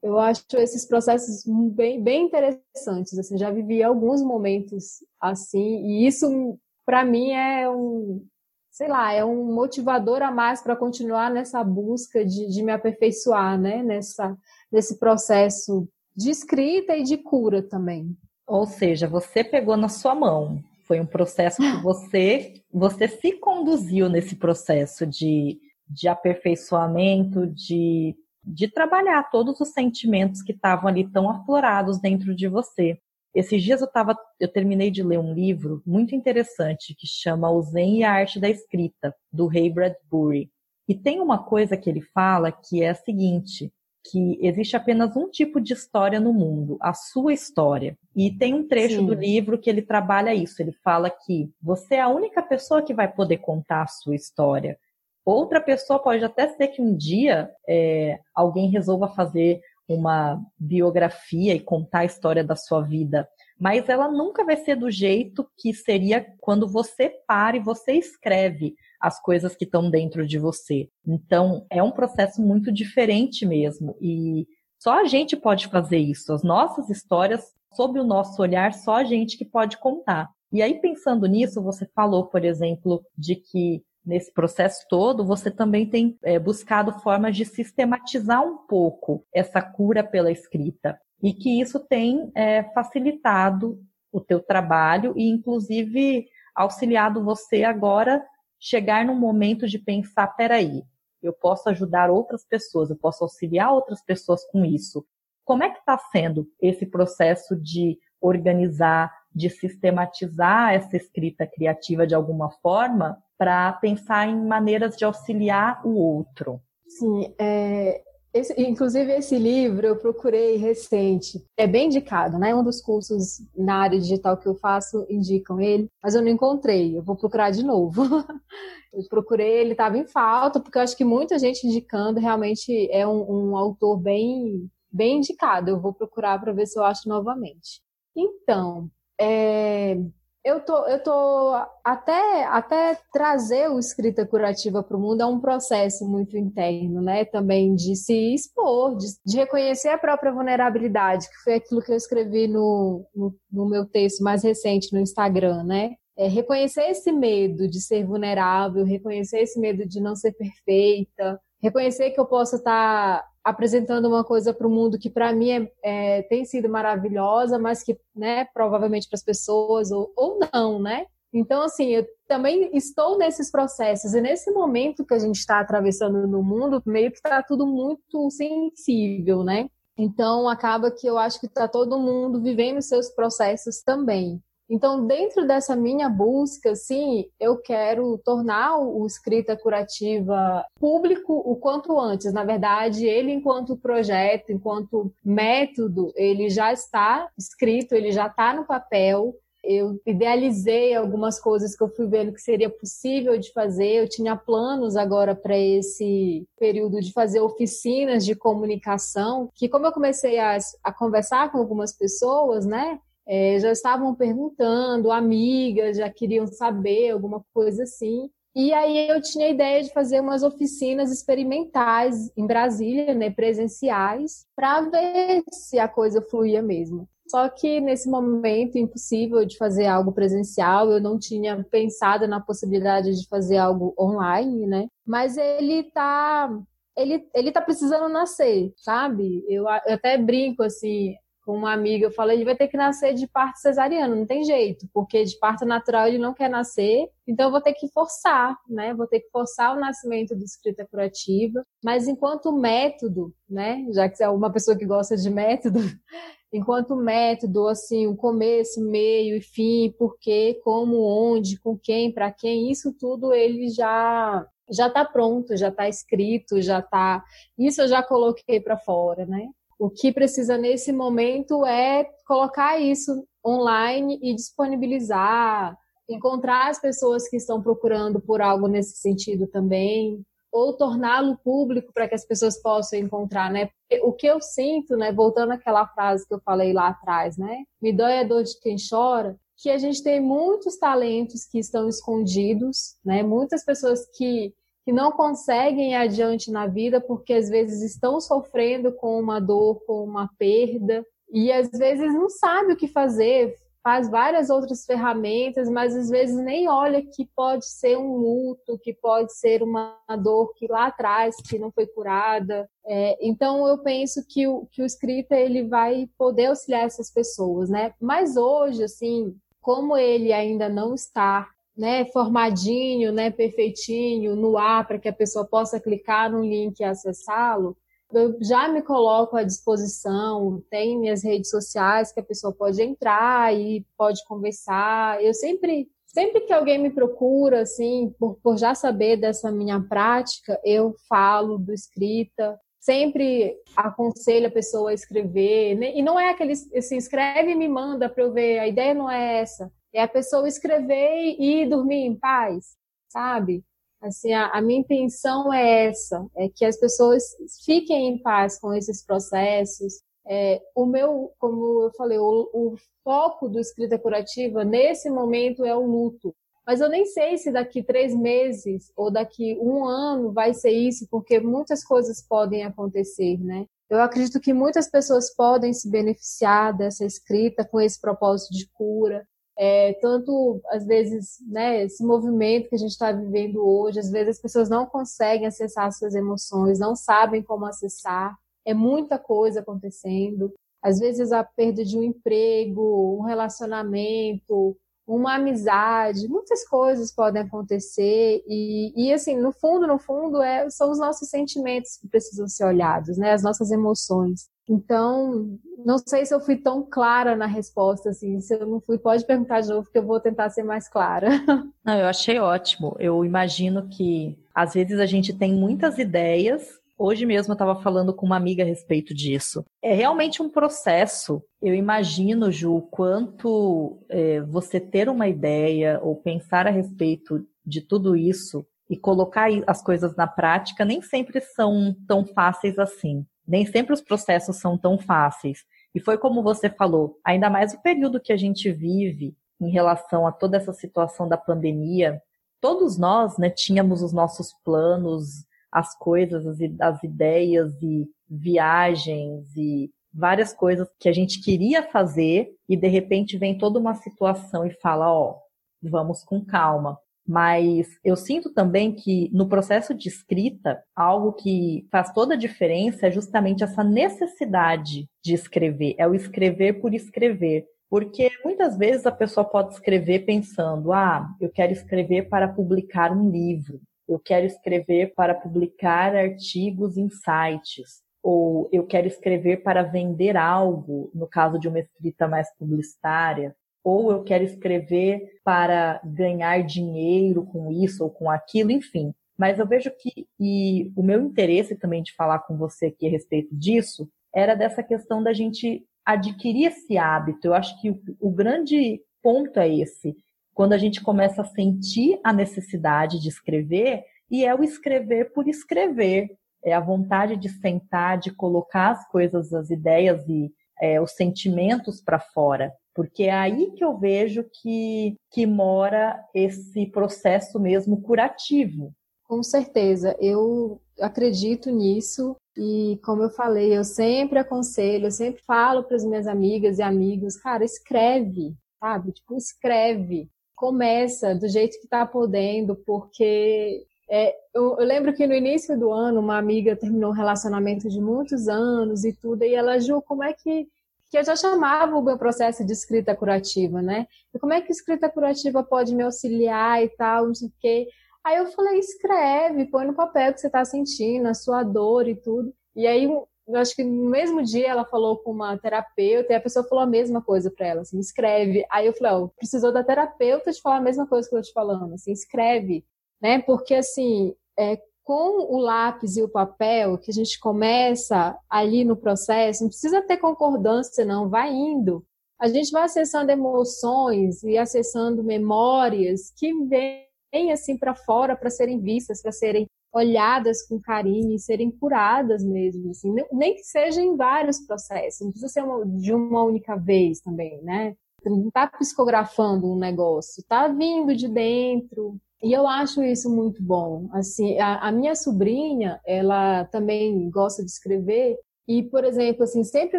Eu 0.03 0.19
acho 0.19 0.45
esses 0.55 0.87
processos 0.87 1.45
bem, 1.73 2.03
bem 2.03 2.25
interessantes, 2.25 3.19
assim, 3.19 3.37
já 3.37 3.51
vivi 3.51 3.83
alguns 3.83 4.23
momentos 4.23 5.05
assim, 5.21 5.85
e 5.85 6.07
isso 6.07 6.59
para 6.87 7.05
mim 7.05 7.33
é 7.33 7.69
um, 7.69 8.25
sei 8.71 8.89
lá, 8.89 9.13
é 9.13 9.25
um 9.25 9.55
motivador 9.55 10.23
a 10.23 10.31
mais 10.31 10.63
para 10.63 10.75
continuar 10.75 11.31
nessa 11.31 11.63
busca 11.63 12.25
de, 12.25 12.49
de 12.49 12.63
me 12.63 12.73
aperfeiçoar, 12.73 13.61
né? 13.61 13.83
Nessa, 13.83 14.37
nesse 14.73 14.99
processo 14.99 15.87
de 16.17 16.31
escrita 16.31 16.97
e 16.97 17.03
de 17.03 17.19
cura 17.19 17.63
também. 17.63 18.17
Ou 18.47 18.67
seja, 18.67 19.07
você 19.07 19.45
pegou 19.45 19.77
na 19.77 19.89
sua 19.89 20.15
mão. 20.15 20.63
Foi 20.87 20.99
um 20.99 21.07
processo 21.07 21.59
que 21.59 21.83
você, 21.83 22.55
você 22.73 23.07
se 23.07 23.33
conduziu 23.33 24.09
nesse 24.09 24.35
processo 24.35 25.07
de, 25.07 25.61
de 25.89 26.09
aperfeiçoamento, 26.09 27.47
de, 27.47 28.17
de 28.53 28.69
trabalhar 28.69 29.31
todos 29.31 29.61
os 29.61 29.69
sentimentos 29.69 30.43
que 30.43 30.53
estavam 30.53 30.89
ali 30.89 31.09
tão 31.11 31.31
aflorados 31.31 32.01
dentro 32.01 32.35
de 32.35 32.49
você. 32.49 32.99
Esses 33.35 33.63
dias 33.63 33.81
eu 33.81 33.87
tava, 33.87 34.17
eu 34.41 34.49
terminei 34.49 34.91
de 34.91 35.03
ler 35.03 35.19
um 35.19 35.33
livro 35.33 35.83
muito 35.87 36.15
interessante 36.15 36.95
que 36.95 37.07
chama 37.07 37.51
O 37.51 37.63
Zen 37.63 37.99
e 37.99 38.05
a 38.05 38.13
Arte 38.13 38.41
da 38.41 38.49
Escrita, 38.49 39.15
do 39.33 39.47
Ray 39.47 39.71
Bradbury. 39.71 40.51
E 40.89 40.95
tem 40.95 41.21
uma 41.21 41.39
coisa 41.39 41.77
que 41.77 41.89
ele 41.89 42.01
fala 42.01 42.51
que 42.51 42.83
é 42.83 42.91
a 42.91 42.95
seguinte, 42.95 43.73
que 44.11 44.39
existe 44.45 44.77
apenas 44.77 45.15
um 45.15 45.29
tipo 45.29 45.61
de 45.61 45.73
história 45.73 46.19
no 46.19 46.33
mundo, 46.33 46.77
a 46.81 46.93
sua 46.93 47.33
história. 47.33 47.97
E 48.17 48.31
tem 48.37 48.55
um 48.55 48.67
trecho 48.67 48.97
Sim. 48.97 49.07
do 49.07 49.15
livro 49.15 49.59
que 49.59 49.71
ele 49.71 49.83
trabalha 49.83 50.35
isso. 50.35 50.61
Ele 50.61 50.73
fala 50.83 51.09
que 51.09 51.49
você 51.63 51.97
é 51.97 52.01
a 52.01 52.09
única 52.09 52.43
pessoa 52.43 52.83
que 52.83 52.95
vai 52.95 53.07
poder 53.07 53.39
contar 53.39 53.83
a 53.83 53.87
sua 53.87 54.17
história. 54.17 54.77
Outra 55.25 55.61
pessoa 55.61 55.99
pode 55.99 56.25
até 56.25 56.49
ser 56.49 56.69
que 56.69 56.81
um 56.81 56.97
dia 56.97 57.51
é, 57.69 58.19
alguém 58.35 58.71
resolva 58.71 59.09
fazer 59.09 59.61
uma 59.89 60.41
biografia 60.59 61.55
e 61.55 61.61
contar 61.61 62.01
a 62.01 62.05
história 62.05 62.45
da 62.45 62.55
sua 62.55 62.81
vida, 62.81 63.29
mas 63.59 63.89
ela 63.89 64.09
nunca 64.09 64.45
vai 64.45 64.57
ser 64.57 64.77
do 64.77 64.91
jeito 64.91 65.47
que 65.59 65.75
seria 65.75 66.25
quando 66.41 66.67
você 66.69 67.13
para 67.27 67.57
e 67.57 67.61
você 67.61 67.93
escreve 67.95 68.75
as 69.01 69.21
coisas 69.21 69.57
que 69.57 69.65
estão 69.65 69.91
dentro 69.91 70.27
de 70.27 70.39
você. 70.39 70.89
Então, 71.07 71.67
é 71.69 71.83
um 71.83 71.91
processo 71.91 72.41
muito 72.41 72.71
diferente 72.71 73.45
mesmo 73.45 73.97
e 74.01 74.47
só 74.79 75.01
a 75.01 75.05
gente 75.05 75.37
pode 75.37 75.67
fazer 75.69 75.99
isso. 75.99 76.33
As 76.33 76.43
nossas 76.43 76.89
histórias, 76.89 77.53
sob 77.75 77.99
o 77.99 78.05
nosso 78.05 78.41
olhar, 78.41 78.73
só 78.73 78.97
a 78.97 79.05
gente 79.05 79.37
que 79.37 79.45
pode 79.45 79.77
contar. 79.77 80.31
E 80.53 80.63
aí, 80.63 80.81
pensando 80.81 81.27
nisso, 81.27 81.63
você 81.63 81.87
falou, 81.95 82.27
por 82.27 82.45
exemplo, 82.45 83.05
de 83.17 83.37
que 83.37 83.83
nesse 84.05 84.33
processo 84.33 84.87
todo, 84.89 85.25
você 85.25 85.51
também 85.51 85.89
tem 85.89 86.19
é, 86.23 86.39
buscado 86.39 86.93
formas 87.01 87.37
de 87.37 87.45
sistematizar 87.45 88.43
um 88.43 88.59
pouco 88.67 89.25
essa 89.33 89.61
cura 89.61 90.03
pela 90.03 90.31
escrita 90.31 90.99
e 91.23 91.33
que 91.33 91.61
isso 91.61 91.79
tem 91.79 92.31
é, 92.35 92.63
facilitado 92.73 93.79
o 94.13 94.21
teu 94.21 94.41
trabalho 94.41 95.13
e, 95.17 95.29
inclusive, 95.29 96.27
auxiliado 96.55 97.23
você 97.23 97.63
agora 97.63 98.25
chegar 98.59 99.05
num 99.05 99.19
momento 99.19 99.67
de 99.67 99.79
pensar, 99.79 100.27
peraí, 100.29 100.83
eu 101.23 101.33
posso 101.33 101.69
ajudar 101.69 102.11
outras 102.11 102.45
pessoas, 102.45 102.91
eu 102.91 102.97
posso 102.97 103.25
auxiliar 103.25 103.73
outras 103.73 104.03
pessoas 104.03 104.45
com 104.51 104.65
isso. 104.65 105.05
Como 105.45 105.63
é 105.63 105.71
que 105.71 105.79
está 105.79 105.99
sendo 105.99 106.49
esse 106.61 106.87
processo 106.87 107.55
de 107.57 107.99
organizar, 108.21 109.13
de 109.35 109.49
sistematizar 109.49 110.75
essa 110.75 110.97
escrita 110.97 111.47
criativa 111.47 112.07
de 112.07 112.15
alguma 112.15 112.51
forma 112.51 113.19
para 113.41 113.73
pensar 113.73 114.29
em 114.29 114.37
maneiras 114.47 114.95
de 114.95 115.03
auxiliar 115.03 115.81
o 115.83 115.95
outro. 115.95 116.61
Sim, 116.87 117.33
é, 117.39 118.03
esse, 118.35 118.53
inclusive 118.61 119.11
esse 119.13 119.39
livro 119.39 119.87
eu 119.87 119.97
procurei 119.97 120.57
recente, 120.57 121.43
é 121.57 121.67
bem 121.67 121.87
indicado, 121.87 122.39
né? 122.39 122.55
Um 122.55 122.63
dos 122.63 122.83
cursos 122.83 123.41
na 123.57 123.77
área 123.77 123.99
digital 123.99 124.37
que 124.37 124.47
eu 124.47 124.55
faço 124.57 125.07
indicam 125.09 125.59
ele, 125.59 125.89
mas 126.03 126.15
eu 126.15 126.21
não 126.21 126.29
encontrei, 126.29 126.99
eu 126.99 127.03
vou 127.03 127.17
procurar 127.17 127.51
de 127.51 127.65
novo. 127.65 128.03
eu 128.93 129.03
procurei, 129.09 129.61
ele 129.61 129.73
estava 129.73 129.97
em 129.97 130.07
falta, 130.07 130.61
porque 130.61 130.77
eu 130.77 130.83
acho 130.83 130.95
que 130.95 131.05
muita 131.05 131.39
gente 131.39 131.67
indicando 131.67 132.21
realmente 132.21 132.91
é 132.93 133.07
um, 133.07 133.53
um 133.53 133.57
autor 133.57 133.97
bem, 133.99 134.71
bem 134.93 135.17
indicado. 135.17 135.71
Eu 135.71 135.81
vou 135.81 135.95
procurar 135.95 136.39
para 136.39 136.53
ver 136.53 136.67
se 136.67 136.79
eu 136.79 136.85
acho 136.85 137.09
novamente. 137.09 137.81
Então, 138.15 138.91
é, 139.19 139.97
eu 140.45 140.61
tô, 140.61 140.87
eu 140.87 141.03
tô 141.03 141.53
até, 141.85 142.45
até 142.45 142.99
trazer 143.13 143.69
o 143.71 143.79
escrita 143.79 144.27
curativa 144.27 144.83
para 144.83 144.97
o 144.97 145.01
mundo 145.01 145.21
é 145.21 145.27
um 145.27 145.39
processo 145.41 146.09
muito 146.09 146.37
interno, 146.37 147.03
né? 147.03 147.25
Também 147.27 147.75
de 147.75 147.95
se 147.95 148.35
expor, 148.35 148.97
de, 148.97 149.07
de, 149.25 149.37
reconhecer 149.37 149.89
a 149.91 149.99
própria 149.99 150.33
vulnerabilidade, 150.33 151.29
que 151.29 151.43
foi 151.45 151.55
aquilo 151.55 151.83
que 151.83 151.93
eu 151.93 151.97
escrevi 151.97 152.49
no, 152.49 153.07
no, 153.15 153.35
no 153.53 153.69
meu 153.69 153.85
texto 153.85 154.23
mais 154.25 154.43
recente 154.43 154.93
no 154.93 155.01
Instagram, 155.01 155.63
né? 155.65 155.95
É 156.17 156.27
reconhecer 156.27 156.85
esse 156.85 157.13
medo 157.13 157.69
de 157.69 157.81
ser 157.81 158.07
vulnerável, 158.07 158.85
reconhecer 158.85 159.41
esse 159.41 159.61
medo 159.61 159.87
de 159.87 160.01
não 160.01 160.17
ser 160.17 160.33
perfeita, 160.33 161.39
reconhecer 161.63 162.11
que 162.11 162.21
eu 162.21 162.27
posso 162.27 162.57
estar 162.57 163.25
apresentando 163.45 164.07
uma 164.07 164.25
coisa 164.25 164.53
para 164.53 164.67
o 164.67 164.71
mundo 164.71 164.99
que 164.99 165.11
para 165.11 165.33
mim 165.33 165.51
é, 165.51 165.73
é, 165.83 166.23
tem 166.23 166.45
sido 166.45 166.69
maravilhosa, 166.69 167.59
mas 167.59 167.83
que, 167.83 167.99
né, 168.15 168.47
provavelmente 168.53 169.09
para 169.09 169.17
as 169.17 169.25
pessoas 169.25 169.91
ou, 169.91 170.13
ou 170.17 170.39
não, 170.53 170.81
né? 170.81 171.07
Então, 171.33 171.63
assim, 171.63 171.87
eu 171.91 172.05
também 172.27 172.71
estou 172.77 173.17
nesses 173.17 173.51
processos 173.51 174.15
e 174.15 174.21
nesse 174.21 174.51
momento 174.51 175.05
que 175.05 175.15
a 175.15 175.19
gente 175.19 175.37
está 175.37 175.61
atravessando 175.61 176.27
no 176.27 176.43
mundo, 176.43 176.83
meio 176.85 177.11
que 177.11 177.19
está 177.19 177.43
tudo 177.43 177.67
muito 177.67 178.31
sensível, 178.31 179.45
né? 179.45 179.69
Então, 179.97 180.49
acaba 180.49 180.91
que 180.91 181.07
eu 181.07 181.19
acho 181.19 181.39
que 181.39 181.47
está 181.47 181.69
todo 181.69 181.99
mundo 181.99 182.43
vivendo 182.43 182.83
seus 182.83 183.11
processos 183.11 183.81
também. 183.83 184.43
Então, 184.71 185.05
dentro 185.05 185.45
dessa 185.49 185.75
minha 185.75 186.09
busca, 186.09 186.77
sim, 186.77 187.27
eu 187.41 187.57
quero 187.57 188.17
tornar 188.19 188.79
o 188.79 189.05
escrita 189.05 189.57
curativa 189.57 190.65
público 190.79 191.33
o 191.35 191.57
quanto 191.57 191.99
antes. 191.99 192.33
Na 192.33 192.45
verdade, 192.45 193.05
ele, 193.05 193.33
enquanto 193.33 193.77
projeto, 193.77 194.53
enquanto 194.53 195.13
método, 195.25 196.13
ele 196.15 196.49
já 196.49 196.73
está 196.73 197.29
escrito, 197.37 197.95
ele 197.95 198.13
já 198.13 198.29
está 198.29 198.55
no 198.55 198.65
papel. 198.65 199.35
Eu 199.63 200.01
idealizei 200.07 200.95
algumas 200.95 201.41
coisas 201.41 201.77
que 201.77 201.83
eu 201.83 201.89
fui 201.89 202.07
vendo 202.07 202.33
que 202.33 202.41
seria 202.41 202.71
possível 202.71 203.37
de 203.39 203.53
fazer. 203.53 203.97
Eu 203.97 204.09
tinha 204.09 204.37
planos 204.37 204.97
agora 204.97 205.35
para 205.35 205.59
esse 205.59 206.47
período 206.59 207.01
de 207.01 207.13
fazer 207.13 207.41
oficinas 207.41 208.25
de 208.25 208.37
comunicação, 208.37 209.51
que 209.53 209.69
como 209.69 209.85
eu 209.87 209.93
comecei 209.93 210.39
a, 210.39 210.57
a 210.85 210.93
conversar 210.93 211.51
com 211.51 211.59
algumas 211.59 211.93
pessoas, 211.93 212.65
né? 212.65 213.01
É, 213.33 213.61
já 213.61 213.71
estavam 213.71 214.13
perguntando, 214.13 215.13
amigas 215.13 215.97
já 215.97 216.11
queriam 216.11 216.49
saber 216.49 217.11
alguma 217.11 217.45
coisa 217.55 217.85
assim. 217.85 218.29
E 218.57 218.73
aí 218.73 219.09
eu 219.09 219.23
tinha 219.23 219.47
a 219.47 219.51
ideia 219.51 219.85
de 219.85 219.93
fazer 219.93 220.21
umas 220.21 220.43
oficinas 220.43 221.13
experimentais 221.13 222.33
em 222.37 222.45
Brasília, 222.45 223.15
né, 223.15 223.31
presenciais, 223.31 224.45
para 224.57 224.81
ver 224.81 225.45
se 225.53 225.79
a 225.79 225.87
coisa 225.87 226.21
fluía 226.21 226.61
mesmo. 226.61 227.09
Só 227.31 227.49
que 227.49 227.81
nesse 227.81 228.11
momento 228.11 228.77
impossível 228.77 229.45
de 229.47 229.57
fazer 229.57 229.87
algo 229.87 230.11
presencial, 230.11 230.91
eu 230.91 231.01
não 231.01 231.17
tinha 231.17 231.65
pensado 231.71 232.27
na 232.27 232.41
possibilidade 232.41 233.15
de 233.15 233.29
fazer 233.29 233.59
algo 233.59 233.95
online, 233.97 234.67
né? 234.67 234.89
Mas 235.07 235.37
ele 235.37 235.85
tá 235.93 236.51
ele, 236.97 237.25
ele 237.33 237.53
tá 237.53 237.61
precisando 237.61 238.09
nascer, 238.13 238.73
sabe? 238.77 239.45
Eu, 239.49 239.67
eu 239.87 239.95
até 239.95 240.19
brinco 240.19 240.65
assim, 240.65 241.15
com 241.45 241.57
uma 241.57 241.73
amiga, 241.73 242.07
eu 242.07 242.11
falei, 242.11 242.37
ele 242.37 242.45
vai 242.45 242.57
ter 242.57 242.69
que 242.69 242.77
nascer 242.77 243.15
de 243.15 243.27
parto 243.27 243.59
cesariano, 243.59 244.15
não 244.15 244.27
tem 244.27 244.45
jeito, 244.45 244.87
porque 244.93 245.25
de 245.25 245.39
parto 245.39 245.65
natural 245.65 246.07
ele 246.07 246.19
não 246.19 246.35
quer 246.35 246.49
nascer, 246.49 247.09
então 247.27 247.47
eu 247.47 247.51
vou 247.51 247.61
ter 247.61 247.75
que 247.75 247.89
forçar, 247.89 248.57
né? 248.69 248.95
Vou 248.95 249.07
ter 249.07 249.21
que 249.21 249.31
forçar 249.31 249.77
o 249.77 249.81
nascimento 249.81 250.35
do 250.37 250.45
escrita 250.45 250.87
curativa, 250.87 251.65
mas 251.83 252.07
enquanto 252.07 252.53
método, 252.53 253.35
né? 253.49 253.87
Já 253.93 254.09
que 254.09 254.17
você 254.17 254.25
é 254.25 254.29
uma 254.29 254.53
pessoa 254.53 254.77
que 254.77 254.87
gosta 254.87 255.17
de 255.17 255.31
método, 255.31 255.79
enquanto 256.53 256.97
método, 256.97 257.69
assim, 257.69 258.07
o 258.07 258.17
começo, 258.17 258.81
meio 258.81 259.37
e 259.37 259.41
fim, 259.41 259.95
porquê, 259.99 260.61
como, 260.63 261.03
onde, 261.03 261.59
com 261.59 261.79
quem, 261.79 262.13
para 262.13 262.31
quem, 262.31 262.71
isso 262.71 262.93
tudo 262.99 263.33
ele 263.33 263.69
já 263.69 264.47
já 264.73 264.87
está 264.87 265.05
pronto, 265.05 265.57
já 265.57 265.69
está 265.69 265.89
escrito, 265.89 266.63
já 266.63 266.79
está. 266.79 267.25
Isso 267.59 267.83
eu 267.83 267.89
já 267.89 268.03
coloquei 268.03 268.61
para 268.61 268.79
fora, 268.79 269.27
né? 269.27 269.49
O 269.81 269.89
que 269.89 270.13
precisa 270.13 270.59
nesse 270.59 270.93
momento 270.93 271.65
é 271.65 272.05
colocar 272.27 272.79
isso 272.79 273.27
online 273.43 274.21
e 274.23 274.35
disponibilizar, 274.35 275.75
encontrar 276.07 276.69
as 276.69 276.79
pessoas 276.79 277.27
que 277.27 277.39
estão 277.39 277.63
procurando 277.63 278.21
por 278.21 278.43
algo 278.43 278.69
nesse 278.69 278.99
sentido 278.99 279.47
também, 279.47 280.23
ou 280.53 280.77
torná-lo 280.77 281.39
público 281.39 281.95
para 281.95 282.07
que 282.07 282.15
as 282.15 282.27
pessoas 282.27 282.61
possam 282.61 282.99
encontrar, 282.99 283.51
né? 283.51 283.71
O 284.03 284.13
que 284.13 284.27
eu 284.27 284.39
sinto, 284.43 284.99
né, 284.99 285.11
voltando 285.13 285.53
àquela 285.53 285.87
frase 285.87 286.29
que 286.29 286.35
eu 286.35 286.41
falei 286.41 286.75
lá 286.75 286.89
atrás, 286.89 287.39
né? 287.39 287.65
Me 287.81 287.91
dói 287.91 288.19
a 288.19 288.25
dor 288.25 288.43
de 288.43 288.61
quem 288.61 288.77
chora, 288.77 289.35
que 289.57 289.71
a 289.71 289.79
gente 289.79 290.03
tem 290.03 290.21
muitos 290.21 290.77
talentos 290.77 291.47
que 291.47 291.59
estão 291.59 291.89
escondidos, 291.89 292.97
né? 293.03 293.23
Muitas 293.23 293.65
pessoas 293.65 294.07
que 294.15 294.53
que 294.91 294.93
não 294.93 295.13
conseguem 295.13 295.93
ir 295.93 295.95
adiante 295.95 296.51
na 296.51 296.67
vida 296.67 297.01
porque 297.01 297.35
às 297.35 297.49
vezes 297.49 297.81
estão 297.81 298.21
sofrendo 298.21 298.91
com 298.91 299.21
uma 299.21 299.39
dor, 299.39 299.81
com 299.87 300.03
uma 300.03 300.29
perda 300.37 301.07
e 301.33 301.53
às 301.53 301.71
vezes 301.71 302.13
não 302.13 302.29
sabe 302.29 302.73
o 302.73 302.77
que 302.77 302.89
fazer, 302.89 303.55
faz 303.85 304.11
várias 304.11 304.51
outras 304.51 304.85
ferramentas, 304.85 305.71
mas 305.71 305.95
às 305.95 306.11
vezes 306.11 306.35
nem 306.35 306.69
olha 306.69 307.01
que 307.03 307.25
pode 307.37 307.67
ser 307.67 307.97
um 307.97 308.17
luto, 308.17 308.81
que 308.83 308.93
pode 308.93 309.33
ser 309.33 309.63
uma 309.63 309.97
dor 310.21 310.53
que 310.57 310.67
lá 310.67 310.87
atrás 310.87 311.37
que 311.37 311.57
não 311.57 311.71
foi 311.71 311.87
curada. 311.87 312.69
É, 312.85 313.17
então 313.25 313.69
eu 313.69 313.79
penso 313.79 314.25
que 314.29 314.49
o, 314.49 314.67
que 314.73 314.83
o 314.83 314.85
escrita 314.85 315.37
ele 315.37 315.69
vai 315.69 316.09
poder 316.19 316.47
auxiliar 316.47 316.85
essas 316.85 317.13
pessoas, 317.13 317.71
né? 317.71 317.95
Mas 318.01 318.37
hoje, 318.37 318.83
assim, 318.83 319.37
como 319.61 319.97
ele 319.97 320.33
ainda 320.33 320.69
não 320.69 320.97
está 320.97 321.49
né, 321.81 322.05
formadinho, 322.13 323.11
né, 323.11 323.31
perfeitinho 323.31 324.37
no 324.37 324.59
ar 324.59 324.87
para 324.87 324.99
que 324.99 325.09
a 325.09 325.13
pessoa 325.15 325.47
possa 325.47 325.81
clicar 325.81 326.31
no 326.31 326.43
link 326.43 326.79
e 326.79 326.85
acessá-lo, 326.85 327.75
eu 328.13 328.37
já 328.43 328.69
me 328.69 328.83
coloco 328.83 329.35
à 329.35 329.43
disposição, 329.43 330.63
tem 330.69 330.99
minhas 330.99 331.25
redes 331.25 331.49
sociais 331.49 332.13
que 332.13 332.21
a 332.21 332.25
pessoa 332.25 332.53
pode 332.53 332.83
entrar 332.83 333.55
e 333.57 333.87
pode 333.97 334.23
conversar. 334.27 335.25
Eu 335.25 335.33
sempre, 335.33 335.89
sempre 336.05 336.43
que 336.43 336.53
alguém 336.53 336.77
me 336.77 336.91
procura, 336.91 337.63
assim, 337.63 338.15
por, 338.19 338.35
por 338.43 338.59
já 338.59 338.75
saber 338.75 339.17
dessa 339.17 339.51
minha 339.51 339.81
prática, 339.81 340.61
eu 340.63 340.95
falo 341.09 341.57
do 341.57 341.73
escrita, 341.73 342.61
sempre 342.79 343.57
aconselho 343.75 344.49
a 344.49 344.51
pessoa 344.51 344.91
a 344.91 344.95
escrever, 344.95 345.77
né? 345.77 345.97
e 345.97 346.03
não 346.03 346.21
é 346.21 346.29
aquele, 346.29 346.53
assim, 346.53 346.99
escreve 346.99 347.53
e 347.53 347.55
me 347.55 347.69
manda 347.69 348.07
para 348.07 348.23
eu 348.23 348.33
ver, 348.33 348.59
a 348.59 348.69
ideia 348.69 348.93
não 348.93 349.11
é 349.11 349.39
essa. 349.39 349.73
É 349.93 350.03
a 350.03 350.09
pessoa 350.09 350.47
escrever 350.47 351.37
e 351.39 351.67
dormir 351.67 352.07
em 352.07 352.15
paz, 352.15 352.77
sabe? 353.09 353.65
Assim, 354.01 354.33
a, 354.33 354.49
a, 354.49 354.63
minha 354.63 354.81
intenção 354.81 355.53
é 355.53 355.87
essa, 355.87 356.27
é 356.37 356.49
que 356.49 356.65
as 356.65 356.79
pessoas 356.79 357.23
fiquem 357.65 358.09
em 358.09 358.23
paz 358.23 358.59
com 358.59 358.73
esses 358.73 359.05
processos. 359.05 360.01
É, 360.27 360.61
o 360.75 360.87
meu, 360.87 361.33
como 361.39 361.83
eu 361.83 361.91
falei, 361.97 362.19
o, 362.19 362.51
o 362.53 362.77
foco 363.05 363.49
do 363.49 363.59
escrita 363.59 363.99
curativa 363.99 364.65
nesse 364.65 365.11
momento 365.11 365.65
é 365.65 365.77
o 365.77 365.85
luto. 365.85 366.35
Mas 366.67 366.81
eu 366.81 366.89
nem 366.89 367.05
sei 367.05 367.37
se 367.37 367.51
daqui 367.51 367.83
três 367.83 368.15
meses 368.15 368.93
ou 368.97 369.11
daqui 369.11 369.59
um 369.61 369.85
ano 369.85 370.33
vai 370.33 370.55
ser 370.55 370.71
isso, 370.71 371.07
porque 371.11 371.41
muitas 371.41 371.85
coisas 371.85 372.23
podem 372.23 372.65
acontecer, 372.65 373.39
né? 373.39 373.67
Eu 373.89 374.01
acredito 374.01 374.39
que 374.39 374.55
muitas 374.55 374.89
pessoas 374.89 375.35
podem 375.35 375.73
se 375.73 375.91
beneficiar 375.91 376.77
dessa 376.77 377.05
escrita 377.05 377.65
com 377.65 377.81
esse 377.81 378.01
propósito 378.01 378.53
de 378.53 378.69
cura. 378.73 379.27
É, 379.63 379.93
tanto, 380.01 380.59
às 380.71 380.87
vezes, 380.87 381.37
né, 381.47 381.85
esse 381.85 382.03
movimento 382.03 382.71
que 382.71 382.77
a 382.77 382.79
gente 382.79 382.93
está 382.93 383.13
vivendo 383.13 383.63
hoje, 383.63 384.01
às 384.01 384.11
vezes 384.11 384.37
as 384.39 384.41
pessoas 384.41 384.71
não 384.71 384.87
conseguem 384.87 385.47
acessar 385.47 385.93
suas 385.93 386.15
emoções, 386.15 386.79
não 386.79 386.97
sabem 386.97 387.43
como 387.43 387.67
acessar, 387.67 388.35
é 388.65 388.73
muita 388.73 389.19
coisa 389.19 389.61
acontecendo. 389.61 390.51
Às 390.83 390.99
vezes 390.99 391.31
a 391.31 391.45
perda 391.45 391.85
de 391.85 391.99
um 391.99 392.03
emprego, 392.03 393.19
um 393.19 393.23
relacionamento, 393.25 394.75
uma 395.07 395.35
amizade, 395.35 396.27
muitas 396.27 396.67
coisas 396.67 397.13
podem 397.13 397.43
acontecer 397.43 398.43
e, 398.47 398.95
e 398.97 399.13
assim, 399.13 399.37
no 399.37 399.53
fundo, 399.53 399.87
no 399.87 399.99
fundo, 399.99 400.41
é, 400.41 400.71
são 400.71 400.91
os 400.91 400.99
nossos 400.99 401.29
sentimentos 401.29 401.99
que 401.99 402.09
precisam 402.09 402.49
ser 402.49 402.65
olhados, 402.65 403.19
né, 403.19 403.33
as 403.33 403.43
nossas 403.43 403.71
emoções. 403.71 404.49
Então, 404.69 405.59
não 405.85 405.99
sei 405.99 406.25
se 406.25 406.35
eu 406.35 406.41
fui 406.41 406.57
tão 406.57 406.83
clara 406.89 407.37
na 407.37 407.47
resposta, 407.47 408.11
assim. 408.11 408.41
Se 408.41 408.55
eu 408.55 408.67
não 408.67 408.81
fui, 408.81 408.99
pode 408.99 409.27
perguntar 409.27 409.61
de 409.61 409.69
novo, 409.69 409.91
que 409.91 409.99
eu 409.99 410.07
vou 410.07 410.21
tentar 410.21 410.51
ser 410.51 410.63
mais 410.63 410.89
clara. 410.89 411.29
Não, 411.85 411.99
eu 411.99 412.07
achei 412.07 412.39
ótimo. 412.39 412.95
Eu 412.99 413.25
imagino 413.25 413.89
que, 413.89 414.39
às 414.55 414.75
vezes, 414.75 415.01
a 415.01 415.07
gente 415.07 415.33
tem 415.33 415.53
muitas 415.53 415.99
ideias. 415.99 416.79
Hoje 416.97 417.25
mesmo 417.25 417.53
eu 417.53 417.55
estava 417.55 417.81
falando 417.81 418.13
com 418.13 418.27
uma 418.27 418.37
amiga 418.37 418.63
a 418.63 418.67
respeito 418.67 419.15
disso. 419.15 419.65
É 419.83 419.95
realmente 419.95 420.43
um 420.43 420.51
processo. 420.51 421.43
Eu 421.63 421.75
imagino, 421.75 422.53
Ju, 422.53 422.83
quanto 422.91 423.99
é, 424.09 424.43
você 424.43 424.79
ter 424.79 425.09
uma 425.09 425.27
ideia 425.27 425.99
ou 426.03 426.15
pensar 426.15 426.67
a 426.67 426.71
respeito 426.71 427.43
de 427.65 427.81
tudo 427.81 428.15
isso 428.15 428.67
e 428.91 428.97
colocar 428.97 429.49
as 429.67 429.83
coisas 429.83 430.15
na 430.17 430.27
prática 430.27 430.85
nem 430.85 431.01
sempre 431.01 431.41
são 431.41 431.97
tão 432.07 432.27
fáceis 432.27 432.79
assim. 432.79 433.25
Nem 433.47 433.67
sempre 433.67 433.93
os 433.93 434.01
processos 434.01 434.57
são 434.57 434.79
tão 434.79 434.99
fáceis. 434.99 435.65
E 435.95 436.01
foi 436.01 436.17
como 436.17 436.43
você 436.43 436.71
falou, 436.71 437.19
ainda 437.25 437.51
mais 437.51 437.75
o 437.75 437.83
período 437.83 438.21
que 438.21 438.33
a 438.33 438.37
gente 438.37 438.71
vive 438.71 439.35
em 439.61 439.71
relação 439.71 440.27
a 440.27 440.33
toda 440.33 440.57
essa 440.57 440.73
situação 440.73 441.29
da 441.29 441.37
pandemia. 441.37 442.23
Todos 442.61 442.99
nós, 442.99 443.37
né, 443.39 443.51
tínhamos 443.51 444.03
os 444.03 444.13
nossos 444.13 444.53
planos, 444.65 445.45
as 445.71 445.97
coisas, 445.97 446.47
as, 446.47 446.59
as 446.81 447.03
ideias 447.03 447.73
e 447.83 448.09
viagens 448.29 449.55
e 449.57 449.91
várias 450.13 450.53
coisas 450.53 450.89
que 450.99 451.09
a 451.09 451.13
gente 451.13 451.41
queria 451.41 451.83
fazer 451.83 452.51
e 452.69 452.77
de 452.77 452.89
repente 452.89 453.39
vem 453.39 453.57
toda 453.57 453.79
uma 453.79 453.95
situação 453.95 454.67
e 454.67 454.71
fala, 454.81 455.13
ó, 455.13 455.37
vamos 455.83 456.25
com 456.25 456.45
calma. 456.45 456.99
Mas 457.31 457.87
eu 458.03 458.17
sinto 458.17 458.53
também 458.53 458.93
que 458.93 459.31
no 459.33 459.49
processo 459.49 459.95
de 459.95 460.09
escrita, 460.09 460.83
algo 460.97 461.33
que 461.33 461.87
faz 461.89 462.13
toda 462.13 462.35
a 462.35 462.37
diferença 462.37 463.07
é 463.07 463.11
justamente 463.13 463.63
essa 463.63 463.85
necessidade 463.85 465.07
de 465.25 465.33
escrever, 465.33 465.95
é 465.97 466.09
o 466.09 466.15
escrever 466.15 466.81
por 466.81 466.93
escrever. 466.93 467.67
Porque 467.89 468.33
muitas 468.45 468.77
vezes 468.77 469.07
a 469.07 469.13
pessoa 469.13 469.45
pode 469.45 469.75
escrever 469.75 470.25
pensando: 470.25 470.93
ah, 470.93 471.25
eu 471.41 471.49
quero 471.49 471.73
escrever 471.73 472.29
para 472.29 472.49
publicar 472.49 473.13
um 473.13 473.31
livro, 473.31 473.81
eu 474.09 474.19
quero 474.19 474.45
escrever 474.45 475.15
para 475.15 475.33
publicar 475.33 476.17
artigos 476.17 476.97
em 476.97 477.09
sites, 477.11 478.03
ou 478.21 478.69
eu 478.73 478.85
quero 478.85 479.07
escrever 479.07 479.59
para 479.59 479.85
vender 479.85 480.37
algo, 480.37 481.13
no 481.15 481.29
caso 481.29 481.61
de 481.61 481.69
uma 481.69 481.79
escrita 481.79 482.27
mais 482.27 482.49
publicitária. 482.59 483.55
Ou 483.83 484.11
eu 484.11 484.23
quero 484.23 484.45
escrever 484.45 485.41
para 485.45 486.01
ganhar 486.05 486.63
dinheiro 486.63 487.45
com 487.47 487.71
isso 487.71 488.05
ou 488.05 488.11
com 488.11 488.31
aquilo, 488.31 488.71
enfim. 488.71 489.15
Mas 489.39 489.59
eu 489.59 489.67
vejo 489.67 489.91
que, 489.99 490.27
e 490.39 490.93
o 490.95 491.03
meu 491.03 491.21
interesse 491.23 491.75
também 491.75 492.03
de 492.03 492.15
falar 492.15 492.41
com 492.41 492.57
você 492.57 492.87
aqui 492.87 493.07
a 493.07 493.11
respeito 493.11 493.55
disso, 493.57 494.09
era 494.35 494.55
dessa 494.55 494.83
questão 494.83 495.23
da 495.23 495.33
gente 495.33 495.85
adquirir 496.05 496.67
esse 496.67 496.99
hábito. 496.99 497.47
Eu 497.47 497.55
acho 497.55 497.81
que 497.81 497.91
o, 497.91 498.01
o 498.21 498.31
grande 498.31 499.01
ponto 499.23 499.59
é 499.59 499.69
esse. 499.69 500.15
Quando 500.53 500.73
a 500.73 500.79
gente 500.79 501.01
começa 501.03 501.43
a 501.43 501.47
sentir 501.47 502.21
a 502.23 502.33
necessidade 502.33 503.19
de 503.19 503.29
escrever, 503.29 504.05
e 504.31 504.45
é 504.45 504.55
o 504.55 504.63
escrever 504.63 505.33
por 505.33 505.49
escrever, 505.49 506.31
é 506.65 506.73
a 506.73 506.81
vontade 506.81 507.37
de 507.37 507.49
sentar, 507.49 508.19
de 508.19 508.31
colocar 508.31 508.91
as 508.91 509.09
coisas, 509.09 509.53
as 509.53 509.71
ideias 509.71 510.27
e 510.29 510.53
é, 510.81 511.01
os 511.01 511.13
sentimentos 511.13 512.01
para 512.01 512.21
fora. 512.21 512.73
Porque 512.95 513.25
é 513.25 513.33
aí 513.33 513.71
que 513.73 513.85
eu 513.85 513.97
vejo 513.99 514.45
que, 514.61 515.17
que 515.31 515.47
mora 515.47 516.19
esse 516.35 516.87
processo 516.87 517.59
mesmo 517.59 518.01
curativo. 518.03 518.93
Com 519.25 519.43
certeza, 519.43 520.17
eu 520.21 520.81
acredito 521.01 521.71
nisso 521.71 522.37
e 522.57 522.99
como 523.05 523.23
eu 523.23 523.31
falei, 523.31 523.77
eu 523.77 523.85
sempre 523.85 524.39
aconselho, 524.39 525.07
eu 525.07 525.11
sempre 525.11 525.41
falo 525.47 525.85
para 525.85 525.97
as 525.97 526.05
minhas 526.05 526.27
amigas 526.27 526.79
e 526.79 526.83
amigos, 526.83 527.37
cara, 527.37 527.65
escreve, 527.65 528.55
sabe? 528.81 529.13
Tipo, 529.13 529.37
escreve, 529.37 530.29
começa 530.57 531.35
do 531.35 531.49
jeito 531.49 531.79
que 531.79 531.85
está 531.85 532.05
podendo, 532.05 532.75
porque 532.85 533.87
é, 534.11 534.35
eu, 534.53 534.77
eu, 534.79 534.85
lembro 534.85 535.15
que 535.15 535.27
no 535.27 535.35
início 535.35 535.79
do 535.79 535.93
ano, 535.93 536.19
uma 536.19 536.37
amiga 536.37 536.75
terminou 536.75 537.11
um 537.11 537.15
relacionamento 537.15 537.89
de 537.89 538.01
muitos 538.01 538.49
anos 538.49 539.05
e 539.05 539.13
tudo, 539.13 539.45
e 539.45 539.55
ela, 539.55 539.79
Ju, 539.79 540.03
como 540.03 540.25
é 540.25 540.33
que. 540.33 540.67
Que 541.11 541.19
eu 541.19 541.25
já 541.25 541.35
chamava 541.37 541.97
o 541.97 542.03
meu 542.03 542.17
processo 542.17 542.65
de 542.65 542.73
escrita 542.73 543.15
curativa, 543.15 543.83
né? 543.83 544.07
E 544.35 544.39
como 544.39 544.53
é 544.53 544.61
que 544.61 544.73
escrita 544.73 545.11
curativa 545.11 545.63
pode 545.63 545.95
me 545.95 546.03
auxiliar 546.03 546.83
e 546.83 546.89
tal, 546.91 547.27
não 547.27 547.35
sei 547.35 547.49
o 547.49 547.53
quê. 547.61 547.89
Aí 548.25 548.37
eu 548.37 548.47
falei, 548.53 548.79
escreve, 548.79 549.67
põe 549.67 549.87
no 549.87 549.95
papel 549.95 550.31
o 550.31 550.35
que 550.35 550.41
você 550.41 550.47
está 550.47 550.65
sentindo, 550.65 551.27
a 551.27 551.35
sua 551.35 551.63
dor 551.63 552.07
e 552.09 552.15
tudo. 552.15 552.55
E 552.77 552.87
aí, 552.87 553.05
eu 553.05 553.57
acho 553.57 553.75
que 553.75 553.83
no 553.83 554.11
mesmo 554.11 554.43
dia 554.43 554.69
ela 554.69 554.85
falou 554.85 555.19
com 555.19 555.33
uma 555.33 555.59
terapeuta 555.59 556.33
e 556.33 556.37
a 556.37 556.41
pessoa 556.41 556.67
falou 556.69 556.85
a 556.85 556.87
mesma 556.87 557.23
coisa 557.23 557.51
para 557.51 557.67
ela, 557.67 557.81
assim, 557.83 557.99
escreve. 557.99 558.65
Aí 558.71 558.87
eu 558.87 558.93
falei, 558.93 559.13
ó, 559.15 559.25
oh, 559.25 559.29
precisou 559.31 559.73
da 559.73 559.83
terapeuta 559.83 560.53
te 560.53 560.61
falar 560.61 560.77
a 560.77 560.81
mesma 560.83 561.07
coisa 561.07 561.29
que 561.29 561.35
eu 561.35 561.41
tô 561.41 561.47
te 561.47 561.53
falando, 561.53 561.95
assim, 561.95 562.13
escreve 562.13 562.85
né? 563.21 563.41
Porque 563.43 563.75
assim, 563.75 564.35
é, 564.59 564.81
com 565.11 565.53
o 565.53 565.59
lápis 565.59 566.17
e 566.17 566.23
o 566.23 566.29
papel, 566.29 566.97
que 566.97 567.11
a 567.11 567.15
gente 567.15 567.41
começa 567.41 568.39
ali 568.49 568.85
no 568.85 568.97
processo, 568.97 569.65
não 569.65 569.69
precisa 569.69 570.01
ter 570.01 570.19
concordância, 570.19 571.05
não, 571.05 571.29
vai 571.29 571.53
indo. 571.53 572.05
A 572.41 572.47
gente 572.47 572.71
vai 572.71 572.85
acessando 572.85 573.33
emoções 573.33 574.41
e 574.45 574.57
acessando 574.57 575.25
memórias 575.25 576.33
que 576.37 576.53
vêm 576.65 577.51
assim 577.51 577.77
para 577.77 577.93
fora 577.93 578.37
para 578.37 578.51
serem 578.51 578.81
vistas, 578.81 579.21
para 579.21 579.33
serem 579.33 579.67
olhadas 579.93 580.65
com 580.69 580.81
carinho 580.81 581.35
e 581.35 581.41
serem 581.41 581.73
curadas 581.73 582.45
mesmo, 582.45 582.91
assim, 582.91 583.13
nem 583.33 583.57
que 583.57 583.65
seja 583.65 584.01
em 584.01 584.15
vários 584.15 584.61
processos, 584.65 585.23
não 585.23 585.33
precisa 585.33 585.53
ser 585.53 585.65
uma, 585.65 585.85
de 585.87 586.15
uma 586.15 586.45
única 586.45 586.77
vez 586.77 587.19
também, 587.19 587.61
né? 587.65 587.97
Não 588.25 588.47
está 588.47 588.69
psicografando 588.69 589.67
um 589.67 589.77
negócio, 589.77 590.41
está 590.41 590.69
vindo 590.69 591.17
de 591.17 591.27
dentro, 591.27 592.17
e 592.43 592.53
eu 592.53 592.67
acho 592.67 593.03
isso 593.03 593.29
muito 593.29 593.63
bom. 593.63 594.09
Assim, 594.13 594.59
a, 594.59 594.89
a, 594.89 594.93
minha 594.93 595.15
sobrinha, 595.15 596.01
ela 596.07 596.65
também 596.67 597.29
gosta 597.31 597.63
de 597.63 597.71
escrever. 597.71 598.39
E, 598.67 598.83
por 598.83 599.05
exemplo, 599.05 599.45
assim, 599.45 599.63
sempre 599.65 599.99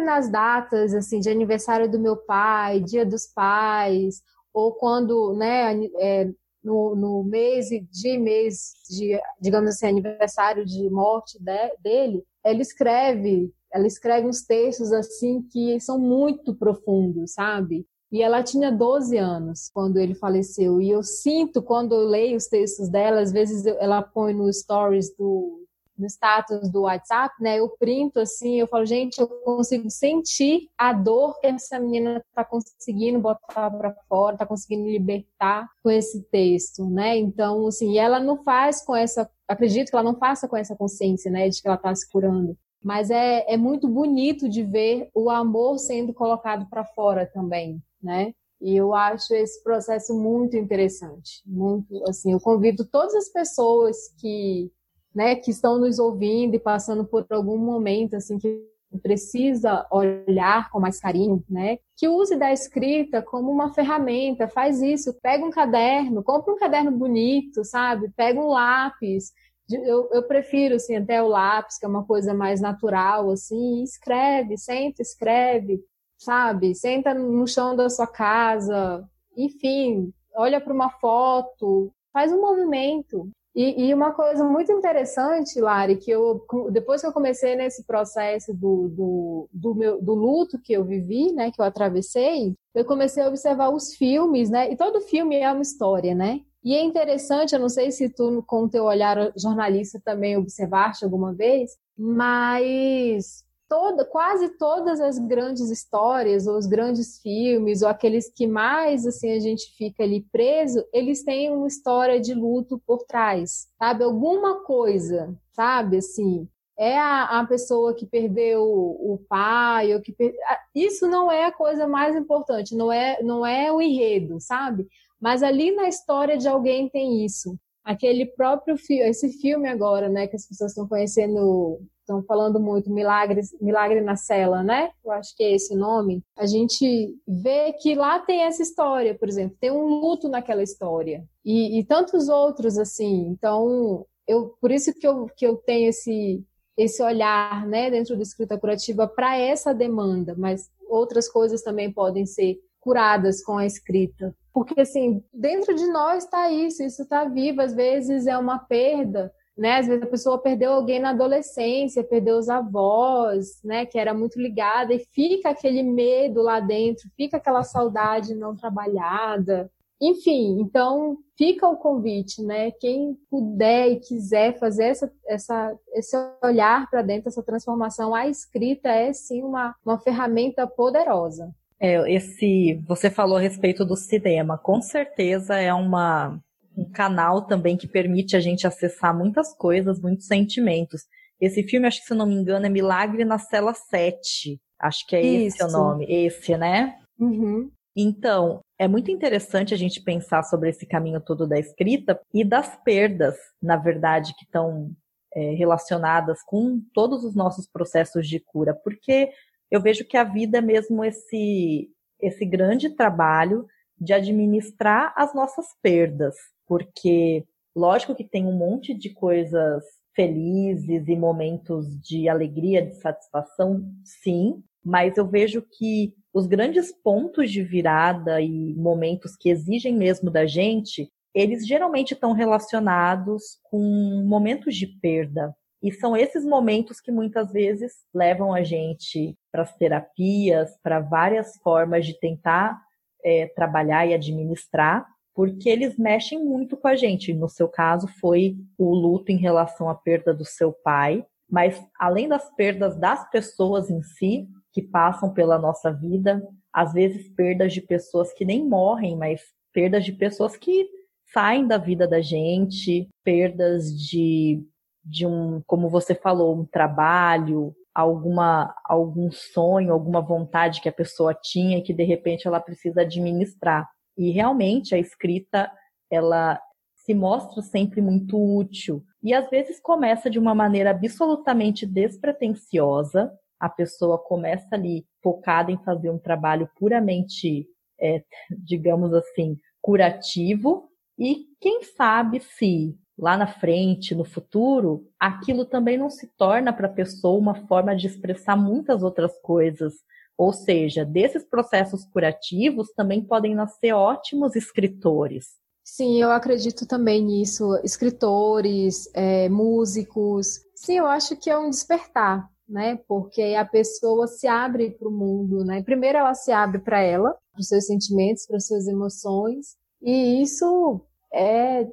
nas 0.00 0.30
datas 0.30 0.94
assim 0.94 1.20
de 1.20 1.30
aniversário 1.30 1.90
do 1.90 2.00
meu 2.00 2.16
pai, 2.16 2.80
Dia 2.80 3.06
dos 3.06 3.26
Pais, 3.26 4.22
ou 4.52 4.72
quando, 4.72 5.34
né, 5.34 5.84
é, 6.00 6.30
no, 6.62 6.94
no 6.96 7.24
mês 7.24 7.68
de 7.68 8.18
mês 8.18 8.72
de, 8.88 9.18
digamos 9.40 9.70
assim, 9.70 9.86
aniversário 9.86 10.64
de 10.64 10.88
morte 10.90 11.38
de, 11.38 11.76
dele, 11.82 12.24
ela 12.44 12.60
escreve, 12.60 13.52
ela 13.72 13.86
escreve 13.86 14.26
uns 14.26 14.42
textos 14.42 14.92
assim 14.92 15.42
que 15.42 15.78
são 15.80 15.98
muito 15.98 16.54
profundos, 16.54 17.34
sabe? 17.34 17.86
E 18.12 18.20
ela 18.20 18.42
tinha 18.42 18.70
12 18.70 19.16
anos 19.16 19.70
quando 19.72 19.96
ele 19.96 20.14
faleceu. 20.14 20.82
E 20.82 20.90
eu 20.90 21.02
sinto, 21.02 21.62
quando 21.62 21.94
eu 21.94 22.04
leio 22.06 22.36
os 22.36 22.46
textos 22.46 22.90
dela, 22.90 23.22
às 23.22 23.32
vezes 23.32 23.64
ela 23.64 24.02
põe 24.02 24.34
no 24.34 24.52
stories 24.52 25.16
do 25.16 25.62
no 25.96 26.06
status 26.06 26.70
do 26.70 26.82
WhatsApp, 26.82 27.34
né? 27.40 27.58
Eu 27.58 27.68
printo 27.68 28.18
assim, 28.18 28.58
eu 28.58 28.66
falo, 28.66 28.84
gente, 28.84 29.18
eu 29.18 29.28
consigo 29.28 29.88
sentir 29.90 30.68
a 30.76 30.92
dor 30.92 31.38
que 31.38 31.46
essa 31.46 31.78
menina 31.78 32.22
está 32.28 32.44
conseguindo 32.44 33.20
botar 33.20 33.70
para 33.70 33.94
fora, 34.08 34.34
está 34.34 34.46
conseguindo 34.46 34.88
libertar 34.88 35.68
com 35.82 35.90
esse 35.90 36.22
texto, 36.24 36.88
né? 36.88 37.16
Então, 37.18 37.66
assim, 37.66 37.98
ela 37.98 38.18
não 38.18 38.42
faz 38.42 38.84
com 38.84 38.96
essa, 38.96 39.30
acredito 39.46 39.90
que 39.90 39.96
ela 39.96 40.02
não 40.02 40.18
faça 40.18 40.48
com 40.48 40.56
essa 40.56 40.74
consciência, 40.74 41.30
né, 41.30 41.48
de 41.48 41.60
que 41.60 41.68
ela 41.68 41.76
está 41.76 41.94
se 41.94 42.10
curando. 42.10 42.56
Mas 42.82 43.10
é, 43.10 43.44
é 43.48 43.56
muito 43.56 43.88
bonito 43.88 44.48
de 44.48 44.62
ver 44.62 45.08
o 45.14 45.30
amor 45.30 45.78
sendo 45.78 46.12
colocado 46.12 46.66
para 46.68 46.84
fora 46.84 47.26
também, 47.32 47.80
né? 48.02 48.34
E 48.60 48.76
eu 48.76 48.94
acho 48.94 49.34
esse 49.34 49.62
processo 49.62 50.14
muito 50.14 50.56
interessante, 50.56 51.42
muito 51.44 52.02
assim. 52.08 52.32
Eu 52.32 52.40
convido 52.40 52.84
todas 52.84 53.14
as 53.14 53.28
pessoas 53.28 53.96
que, 54.20 54.70
né, 55.14 55.34
que 55.34 55.50
estão 55.50 55.78
nos 55.78 55.98
ouvindo 55.98 56.54
e 56.54 56.60
passando 56.60 57.04
por 57.04 57.26
algum 57.30 57.58
momento 57.58 58.14
assim 58.14 58.38
que 58.38 58.72
precisa 59.02 59.86
olhar 59.90 60.70
com 60.70 60.78
mais 60.78 61.00
carinho, 61.00 61.42
né? 61.48 61.78
Que 61.96 62.08
use 62.08 62.36
da 62.36 62.52
escrita 62.52 63.22
como 63.22 63.50
uma 63.50 63.72
ferramenta, 63.72 64.48
faz 64.48 64.82
isso, 64.82 65.14
pega 65.22 65.44
um 65.44 65.50
caderno, 65.50 66.22
compra 66.22 66.52
um 66.52 66.58
caderno 66.58 66.90
bonito, 66.90 67.64
sabe? 67.64 68.10
Pega 68.16 68.40
um 68.40 68.48
lápis. 68.48 69.32
Eu, 69.70 70.08
eu 70.12 70.22
prefiro, 70.24 70.74
assim, 70.74 70.96
até 70.96 71.22
o 71.22 71.28
lápis, 71.28 71.78
que 71.78 71.86
é 71.86 71.88
uma 71.88 72.04
coisa 72.04 72.34
mais 72.34 72.60
natural, 72.60 73.30
assim, 73.30 73.82
escreve, 73.82 74.58
senta, 74.58 75.02
escreve, 75.02 75.80
sabe? 76.18 76.74
Senta 76.74 77.14
no 77.14 77.46
chão 77.46 77.74
da 77.74 77.88
sua 77.88 78.06
casa, 78.06 79.08
enfim, 79.36 80.12
olha 80.34 80.60
para 80.60 80.72
uma 80.72 80.90
foto, 80.90 81.92
faz 82.12 82.32
um 82.32 82.40
movimento. 82.40 83.30
E, 83.54 83.88
e, 83.88 83.94
uma 83.94 84.12
coisa 84.12 84.42
muito 84.44 84.72
interessante, 84.72 85.60
Lari, 85.60 85.98
que 85.98 86.10
eu 86.10 86.42
depois 86.70 87.02
que 87.02 87.06
eu 87.06 87.12
comecei 87.12 87.54
nesse 87.54 87.84
processo 87.84 88.54
do, 88.54 88.88
do, 88.88 89.48
do, 89.52 89.74
meu, 89.74 90.00
do 90.00 90.14
luto 90.14 90.58
que 90.58 90.72
eu 90.72 90.82
vivi, 90.84 91.32
né, 91.32 91.50
que 91.50 91.60
eu 91.60 91.64
atravessei, 91.66 92.54
eu 92.74 92.84
comecei 92.86 93.22
a 93.22 93.28
observar 93.28 93.68
os 93.68 93.94
filmes, 93.94 94.48
né? 94.48 94.72
E 94.72 94.76
todo 94.76 95.02
filme 95.02 95.36
é 95.36 95.52
uma 95.52 95.60
história, 95.60 96.14
né? 96.14 96.40
E 96.64 96.74
é 96.74 96.82
interessante, 96.82 97.54
eu 97.54 97.60
não 97.60 97.68
sei 97.68 97.90
se 97.90 98.08
tu, 98.08 98.42
com 98.46 98.64
o 98.64 98.68
teu 98.68 98.84
olhar 98.84 99.32
jornalista, 99.36 100.00
também 100.04 100.36
observaste 100.36 101.04
alguma 101.04 101.32
vez, 101.32 101.76
mas 101.98 103.44
toda, 103.68 104.04
quase 104.04 104.50
todas 104.58 105.00
as 105.00 105.18
grandes 105.18 105.70
histórias, 105.70 106.46
ou 106.46 106.58
os 106.58 106.66
grandes 106.66 107.18
filmes, 107.20 107.80
ou 107.80 107.88
aqueles 107.88 108.30
que 108.30 108.46
mais 108.46 109.06
assim 109.06 109.32
a 109.32 109.40
gente 109.40 109.74
fica 109.76 110.02
ali 110.02 110.26
preso, 110.30 110.84
eles 110.92 111.24
têm 111.24 111.50
uma 111.50 111.66
história 111.66 112.20
de 112.20 112.34
luto 112.34 112.80
por 112.86 113.04
trás, 113.04 113.68
sabe? 113.78 114.04
Alguma 114.04 114.62
coisa, 114.62 115.34
sabe? 115.52 115.96
Assim, 115.96 116.46
é 116.78 116.98
a, 116.98 117.40
a 117.40 117.46
pessoa 117.46 117.94
que 117.94 118.04
perdeu 118.04 118.62
o, 118.62 119.18
pai, 119.28 119.94
ou 119.94 120.02
que 120.02 120.12
per... 120.12 120.34
isso 120.74 121.06
não 121.06 121.32
é 121.32 121.46
a 121.46 121.52
coisa 121.52 121.86
mais 121.88 122.14
importante, 122.14 122.76
não 122.76 122.92
é, 122.92 123.22
não 123.22 123.46
é 123.46 123.72
o 123.72 123.80
enredo, 123.80 124.38
sabe? 124.38 124.86
Mas 125.22 125.42
ali 125.44 125.70
na 125.70 125.88
história 125.88 126.36
de 126.36 126.48
alguém 126.48 126.88
tem 126.88 127.24
isso. 127.24 127.56
Aquele 127.84 128.26
próprio 128.26 128.76
filme, 128.76 129.08
esse 129.08 129.40
filme 129.40 129.68
agora, 129.68 130.08
né, 130.08 130.26
que 130.26 130.34
as 130.34 130.46
pessoas 130.46 130.72
estão 130.72 130.88
conhecendo 130.88 131.80
estão 132.00 132.20
falando 132.24 132.58
muito 132.58 132.90
milagres, 132.90 133.56
milagre 133.60 134.00
na 134.00 134.16
cela, 134.16 134.60
né? 134.62 134.90
Eu 135.04 135.12
acho 135.12 135.36
que 135.36 135.44
é 135.44 135.54
esse 135.54 135.74
nome. 135.76 136.20
A 136.36 136.46
gente 136.46 137.16
vê 137.26 137.72
que 137.74 137.94
lá 137.94 138.18
tem 138.18 138.42
essa 138.42 138.60
história, 138.60 139.16
por 139.16 139.28
exemplo, 139.28 139.56
tem 139.60 139.70
um 139.70 139.86
luto 139.86 140.28
naquela 140.28 140.64
história 140.64 141.24
e, 141.44 141.78
e 141.78 141.84
tantos 141.84 142.28
outros 142.28 142.76
assim. 142.76 143.28
Então, 143.28 144.04
eu 144.26 144.54
por 144.60 144.72
isso 144.72 144.92
que 144.92 145.06
eu, 145.06 145.26
que 145.36 145.46
eu 145.46 145.56
tenho 145.56 145.88
esse 145.88 146.44
esse 146.76 147.02
olhar, 147.02 147.66
né, 147.66 147.90
dentro 147.90 148.16
da 148.16 148.22
escrita 148.22 148.58
curativa 148.58 149.06
para 149.06 149.36
essa 149.36 149.74
demanda, 149.74 150.34
mas 150.36 150.70
outras 150.88 151.28
coisas 151.28 151.62
também 151.62 151.92
podem 151.92 152.24
ser 152.24 152.58
curadas 152.82 153.42
com 153.42 153.56
a 153.56 153.64
escrita. 153.64 154.34
Porque, 154.52 154.80
assim, 154.80 155.24
dentro 155.32 155.74
de 155.74 155.86
nós 155.86 156.24
está 156.24 156.50
isso, 156.50 156.82
isso 156.82 157.02
está 157.02 157.24
vivo. 157.24 157.62
Às 157.62 157.72
vezes 157.72 158.26
é 158.26 158.36
uma 158.36 158.58
perda, 158.58 159.32
né? 159.56 159.78
Às 159.78 159.86
vezes 159.86 160.02
a 160.02 160.06
pessoa 160.06 160.38
perdeu 160.38 160.72
alguém 160.72 161.00
na 161.00 161.10
adolescência, 161.10 162.04
perdeu 162.04 162.36
os 162.36 162.48
avós, 162.48 163.62
né? 163.64 163.86
Que 163.86 163.98
era 163.98 164.12
muito 164.12 164.38
ligada 164.38 164.92
e 164.92 164.98
fica 164.98 165.50
aquele 165.50 165.82
medo 165.82 166.42
lá 166.42 166.60
dentro, 166.60 167.08
fica 167.16 167.38
aquela 167.38 167.62
saudade 167.62 168.34
não 168.34 168.54
trabalhada. 168.54 169.70
Enfim, 170.00 170.60
então 170.60 171.16
fica 171.38 171.68
o 171.68 171.76
convite, 171.76 172.42
né? 172.42 172.72
Quem 172.72 173.16
puder 173.30 173.88
e 173.88 174.00
quiser 174.00 174.58
fazer 174.58 174.86
essa, 174.86 175.12
essa, 175.24 175.78
esse 175.92 176.16
olhar 176.42 176.90
para 176.90 177.02
dentro, 177.02 177.28
essa 177.28 177.42
transformação, 177.42 178.12
a 178.12 178.26
escrita 178.26 178.88
é 178.88 179.12
sim 179.12 179.44
uma, 179.44 179.76
uma 179.86 180.00
ferramenta 180.00 180.66
poderosa. 180.66 181.54
É, 181.82 182.14
esse, 182.14 182.80
você 182.86 183.10
falou 183.10 183.36
a 183.36 183.40
respeito 183.40 183.84
do 183.84 183.96
cinema, 183.96 184.56
com 184.56 184.80
certeza 184.80 185.56
é 185.56 185.74
uma, 185.74 186.40
um 186.76 186.88
canal 186.88 187.42
também 187.42 187.76
que 187.76 187.88
permite 187.88 188.36
a 188.36 188.40
gente 188.40 188.68
acessar 188.68 189.12
muitas 189.16 189.52
coisas, 189.52 190.00
muitos 190.00 190.28
sentimentos. 190.28 191.02
Esse 191.40 191.64
filme, 191.64 191.88
acho 191.88 192.00
que 192.00 192.06
se 192.06 192.14
não 192.14 192.24
me 192.24 192.34
engano, 192.34 192.66
é 192.66 192.68
Milagre 192.68 193.24
na 193.24 193.36
Cela 193.36 193.74
7. 193.74 194.60
Acho 194.78 195.04
que 195.08 195.16
é 195.16 195.22
Isso. 195.22 195.56
esse 195.56 195.64
o 195.64 195.72
nome. 195.72 196.06
Esse, 196.08 196.56
né? 196.56 196.94
Uhum. 197.18 197.68
Então, 197.96 198.60
é 198.78 198.86
muito 198.86 199.10
interessante 199.10 199.74
a 199.74 199.76
gente 199.76 200.00
pensar 200.00 200.44
sobre 200.44 200.70
esse 200.70 200.86
caminho 200.86 201.20
todo 201.20 201.48
da 201.48 201.58
escrita 201.58 202.20
e 202.32 202.44
das 202.44 202.76
perdas, 202.84 203.34
na 203.60 203.76
verdade, 203.76 204.34
que 204.38 204.44
estão 204.44 204.92
é, 205.34 205.50
relacionadas 205.54 206.38
com 206.46 206.80
todos 206.94 207.24
os 207.24 207.34
nossos 207.34 207.66
processos 207.66 208.28
de 208.28 208.38
cura, 208.38 208.72
porque 208.72 209.30
eu 209.72 209.80
vejo 209.80 210.04
que 210.04 210.18
a 210.18 210.22
vida 210.22 210.58
é 210.58 210.60
mesmo 210.60 211.02
esse, 211.02 211.88
esse 212.20 212.44
grande 212.44 212.90
trabalho 212.90 213.66
de 213.98 214.12
administrar 214.12 215.14
as 215.16 215.34
nossas 215.34 215.64
perdas, 215.82 216.36
porque 216.66 217.46
lógico 217.74 218.14
que 218.14 218.22
tem 218.22 218.46
um 218.46 218.52
monte 218.52 218.92
de 218.92 219.08
coisas 219.08 219.82
felizes 220.14 221.08
e 221.08 221.16
momentos 221.16 221.86
de 222.02 222.28
alegria, 222.28 222.84
de 222.84 223.00
satisfação, 223.00 223.82
sim, 224.04 224.62
mas 224.84 225.16
eu 225.16 225.26
vejo 225.26 225.62
que 225.62 226.12
os 226.34 226.46
grandes 226.46 226.92
pontos 226.92 227.50
de 227.50 227.62
virada 227.62 228.42
e 228.42 228.74
momentos 228.74 229.34
que 229.34 229.48
exigem 229.48 229.96
mesmo 229.96 230.30
da 230.30 230.44
gente, 230.44 231.10
eles 231.34 231.66
geralmente 231.66 232.12
estão 232.12 232.32
relacionados 232.32 233.58
com 233.62 233.78
momentos 234.26 234.76
de 234.76 234.86
perda. 234.86 235.56
E 235.82 235.90
são 235.90 236.16
esses 236.16 236.44
momentos 236.44 237.00
que 237.00 237.10
muitas 237.10 237.52
vezes 237.52 237.92
levam 238.14 238.54
a 238.54 238.62
gente 238.62 239.36
para 239.50 239.62
as 239.62 239.74
terapias, 239.74 240.70
para 240.82 241.00
várias 241.00 241.56
formas 241.56 242.06
de 242.06 242.18
tentar 242.18 242.80
é, 243.24 243.46
trabalhar 243.48 244.06
e 244.06 244.14
administrar, 244.14 245.06
porque 245.34 245.68
eles 245.68 245.98
mexem 245.98 246.44
muito 246.44 246.76
com 246.76 246.86
a 246.86 246.94
gente. 246.94 247.34
No 247.34 247.48
seu 247.48 247.68
caso, 247.68 248.06
foi 248.20 248.56
o 248.78 248.94
luto 248.94 249.32
em 249.32 249.36
relação 249.36 249.88
à 249.88 249.94
perda 249.94 250.32
do 250.32 250.44
seu 250.44 250.72
pai, 250.72 251.26
mas 251.50 251.82
além 251.98 252.28
das 252.28 252.48
perdas 252.54 252.96
das 252.96 253.28
pessoas 253.30 253.90
em 253.90 254.02
si, 254.02 254.46
que 254.72 254.82
passam 254.82 255.32
pela 255.32 255.58
nossa 255.58 255.92
vida, 255.92 256.46
às 256.72 256.92
vezes 256.92 257.28
perdas 257.28 257.72
de 257.72 257.80
pessoas 257.80 258.32
que 258.32 258.44
nem 258.44 258.66
morrem, 258.66 259.16
mas 259.16 259.42
perdas 259.72 260.04
de 260.04 260.12
pessoas 260.12 260.56
que 260.56 260.88
saem 261.32 261.66
da 261.66 261.78
vida 261.78 262.06
da 262.06 262.20
gente, 262.20 263.08
perdas 263.24 263.90
de, 263.94 264.62
de 265.04 265.26
um, 265.26 265.62
como 265.66 265.88
você 265.88 266.14
falou, 266.14 266.56
um 266.56 266.64
trabalho, 266.64 267.74
alguma 267.94 268.74
algum 268.84 269.30
sonho, 269.30 269.92
alguma 269.92 270.20
vontade 270.20 270.80
que 270.80 270.88
a 270.88 270.92
pessoa 270.92 271.34
tinha 271.34 271.78
e 271.78 271.82
que 271.82 271.92
de 271.92 272.04
repente 272.04 272.46
ela 272.46 272.60
precisa 272.60 273.02
administrar. 273.02 273.88
E 274.16 274.30
realmente 274.30 274.94
a 274.94 274.98
escrita 274.98 275.70
ela 276.10 276.60
se 276.94 277.14
mostra 277.14 277.62
sempre 277.62 278.00
muito 278.00 278.38
útil 278.38 279.04
e 279.22 279.32
às 279.32 279.48
vezes 279.50 279.80
começa 279.80 280.28
de 280.28 280.38
uma 280.38 280.54
maneira 280.54 280.90
absolutamente 280.90 281.86
despretensiosa. 281.86 283.32
A 283.58 283.68
pessoa 283.68 284.18
começa 284.18 284.74
ali 284.74 285.06
focada 285.22 285.70
em 285.70 285.82
fazer 285.84 286.10
um 286.10 286.18
trabalho 286.18 286.68
puramente, 286.76 287.66
é, 288.00 288.22
digamos 288.50 289.14
assim, 289.14 289.56
curativo. 289.80 290.88
E 291.16 291.46
quem 291.60 291.82
sabe 291.84 292.40
se 292.40 292.96
lá 293.22 293.36
na 293.36 293.46
frente, 293.46 294.16
no 294.16 294.24
futuro, 294.24 295.06
aquilo 295.18 295.64
também 295.64 295.96
não 295.96 296.10
se 296.10 296.26
torna 296.36 296.72
para 296.72 296.88
a 296.88 296.92
pessoa 296.92 297.38
uma 297.38 297.54
forma 297.68 297.94
de 297.94 298.08
expressar 298.08 298.56
muitas 298.56 299.04
outras 299.04 299.30
coisas. 299.40 299.94
Ou 300.36 300.52
seja, 300.52 301.04
desses 301.04 301.44
processos 301.44 302.04
curativos 302.06 302.88
também 302.96 303.22
podem 303.22 303.54
nascer 303.54 303.92
ótimos 303.92 304.56
escritores. 304.56 305.50
Sim, 305.84 306.20
eu 306.20 306.32
acredito 306.32 306.84
também 306.84 307.22
nisso. 307.24 307.78
Escritores, 307.84 309.08
é, 309.14 309.48
músicos. 309.48 310.58
Sim, 310.74 310.98
eu 310.98 311.06
acho 311.06 311.36
que 311.36 311.48
é 311.48 311.56
um 311.56 311.70
despertar, 311.70 312.48
né? 312.68 312.98
Porque 313.06 313.54
a 313.56 313.64
pessoa 313.64 314.26
se 314.26 314.48
abre 314.48 314.90
para 314.90 315.06
o 315.06 315.12
mundo, 315.12 315.64
né? 315.64 315.80
Primeiro 315.84 316.18
ela 316.18 316.34
se 316.34 316.50
abre 316.50 316.80
para 316.80 317.00
ela, 317.00 317.36
para 317.52 317.60
os 317.60 317.68
seus 317.68 317.86
sentimentos, 317.86 318.46
para 318.48 318.56
as 318.56 318.66
suas 318.66 318.88
emoções. 318.88 319.76
E 320.02 320.42
isso 320.42 321.00
é 321.32 321.86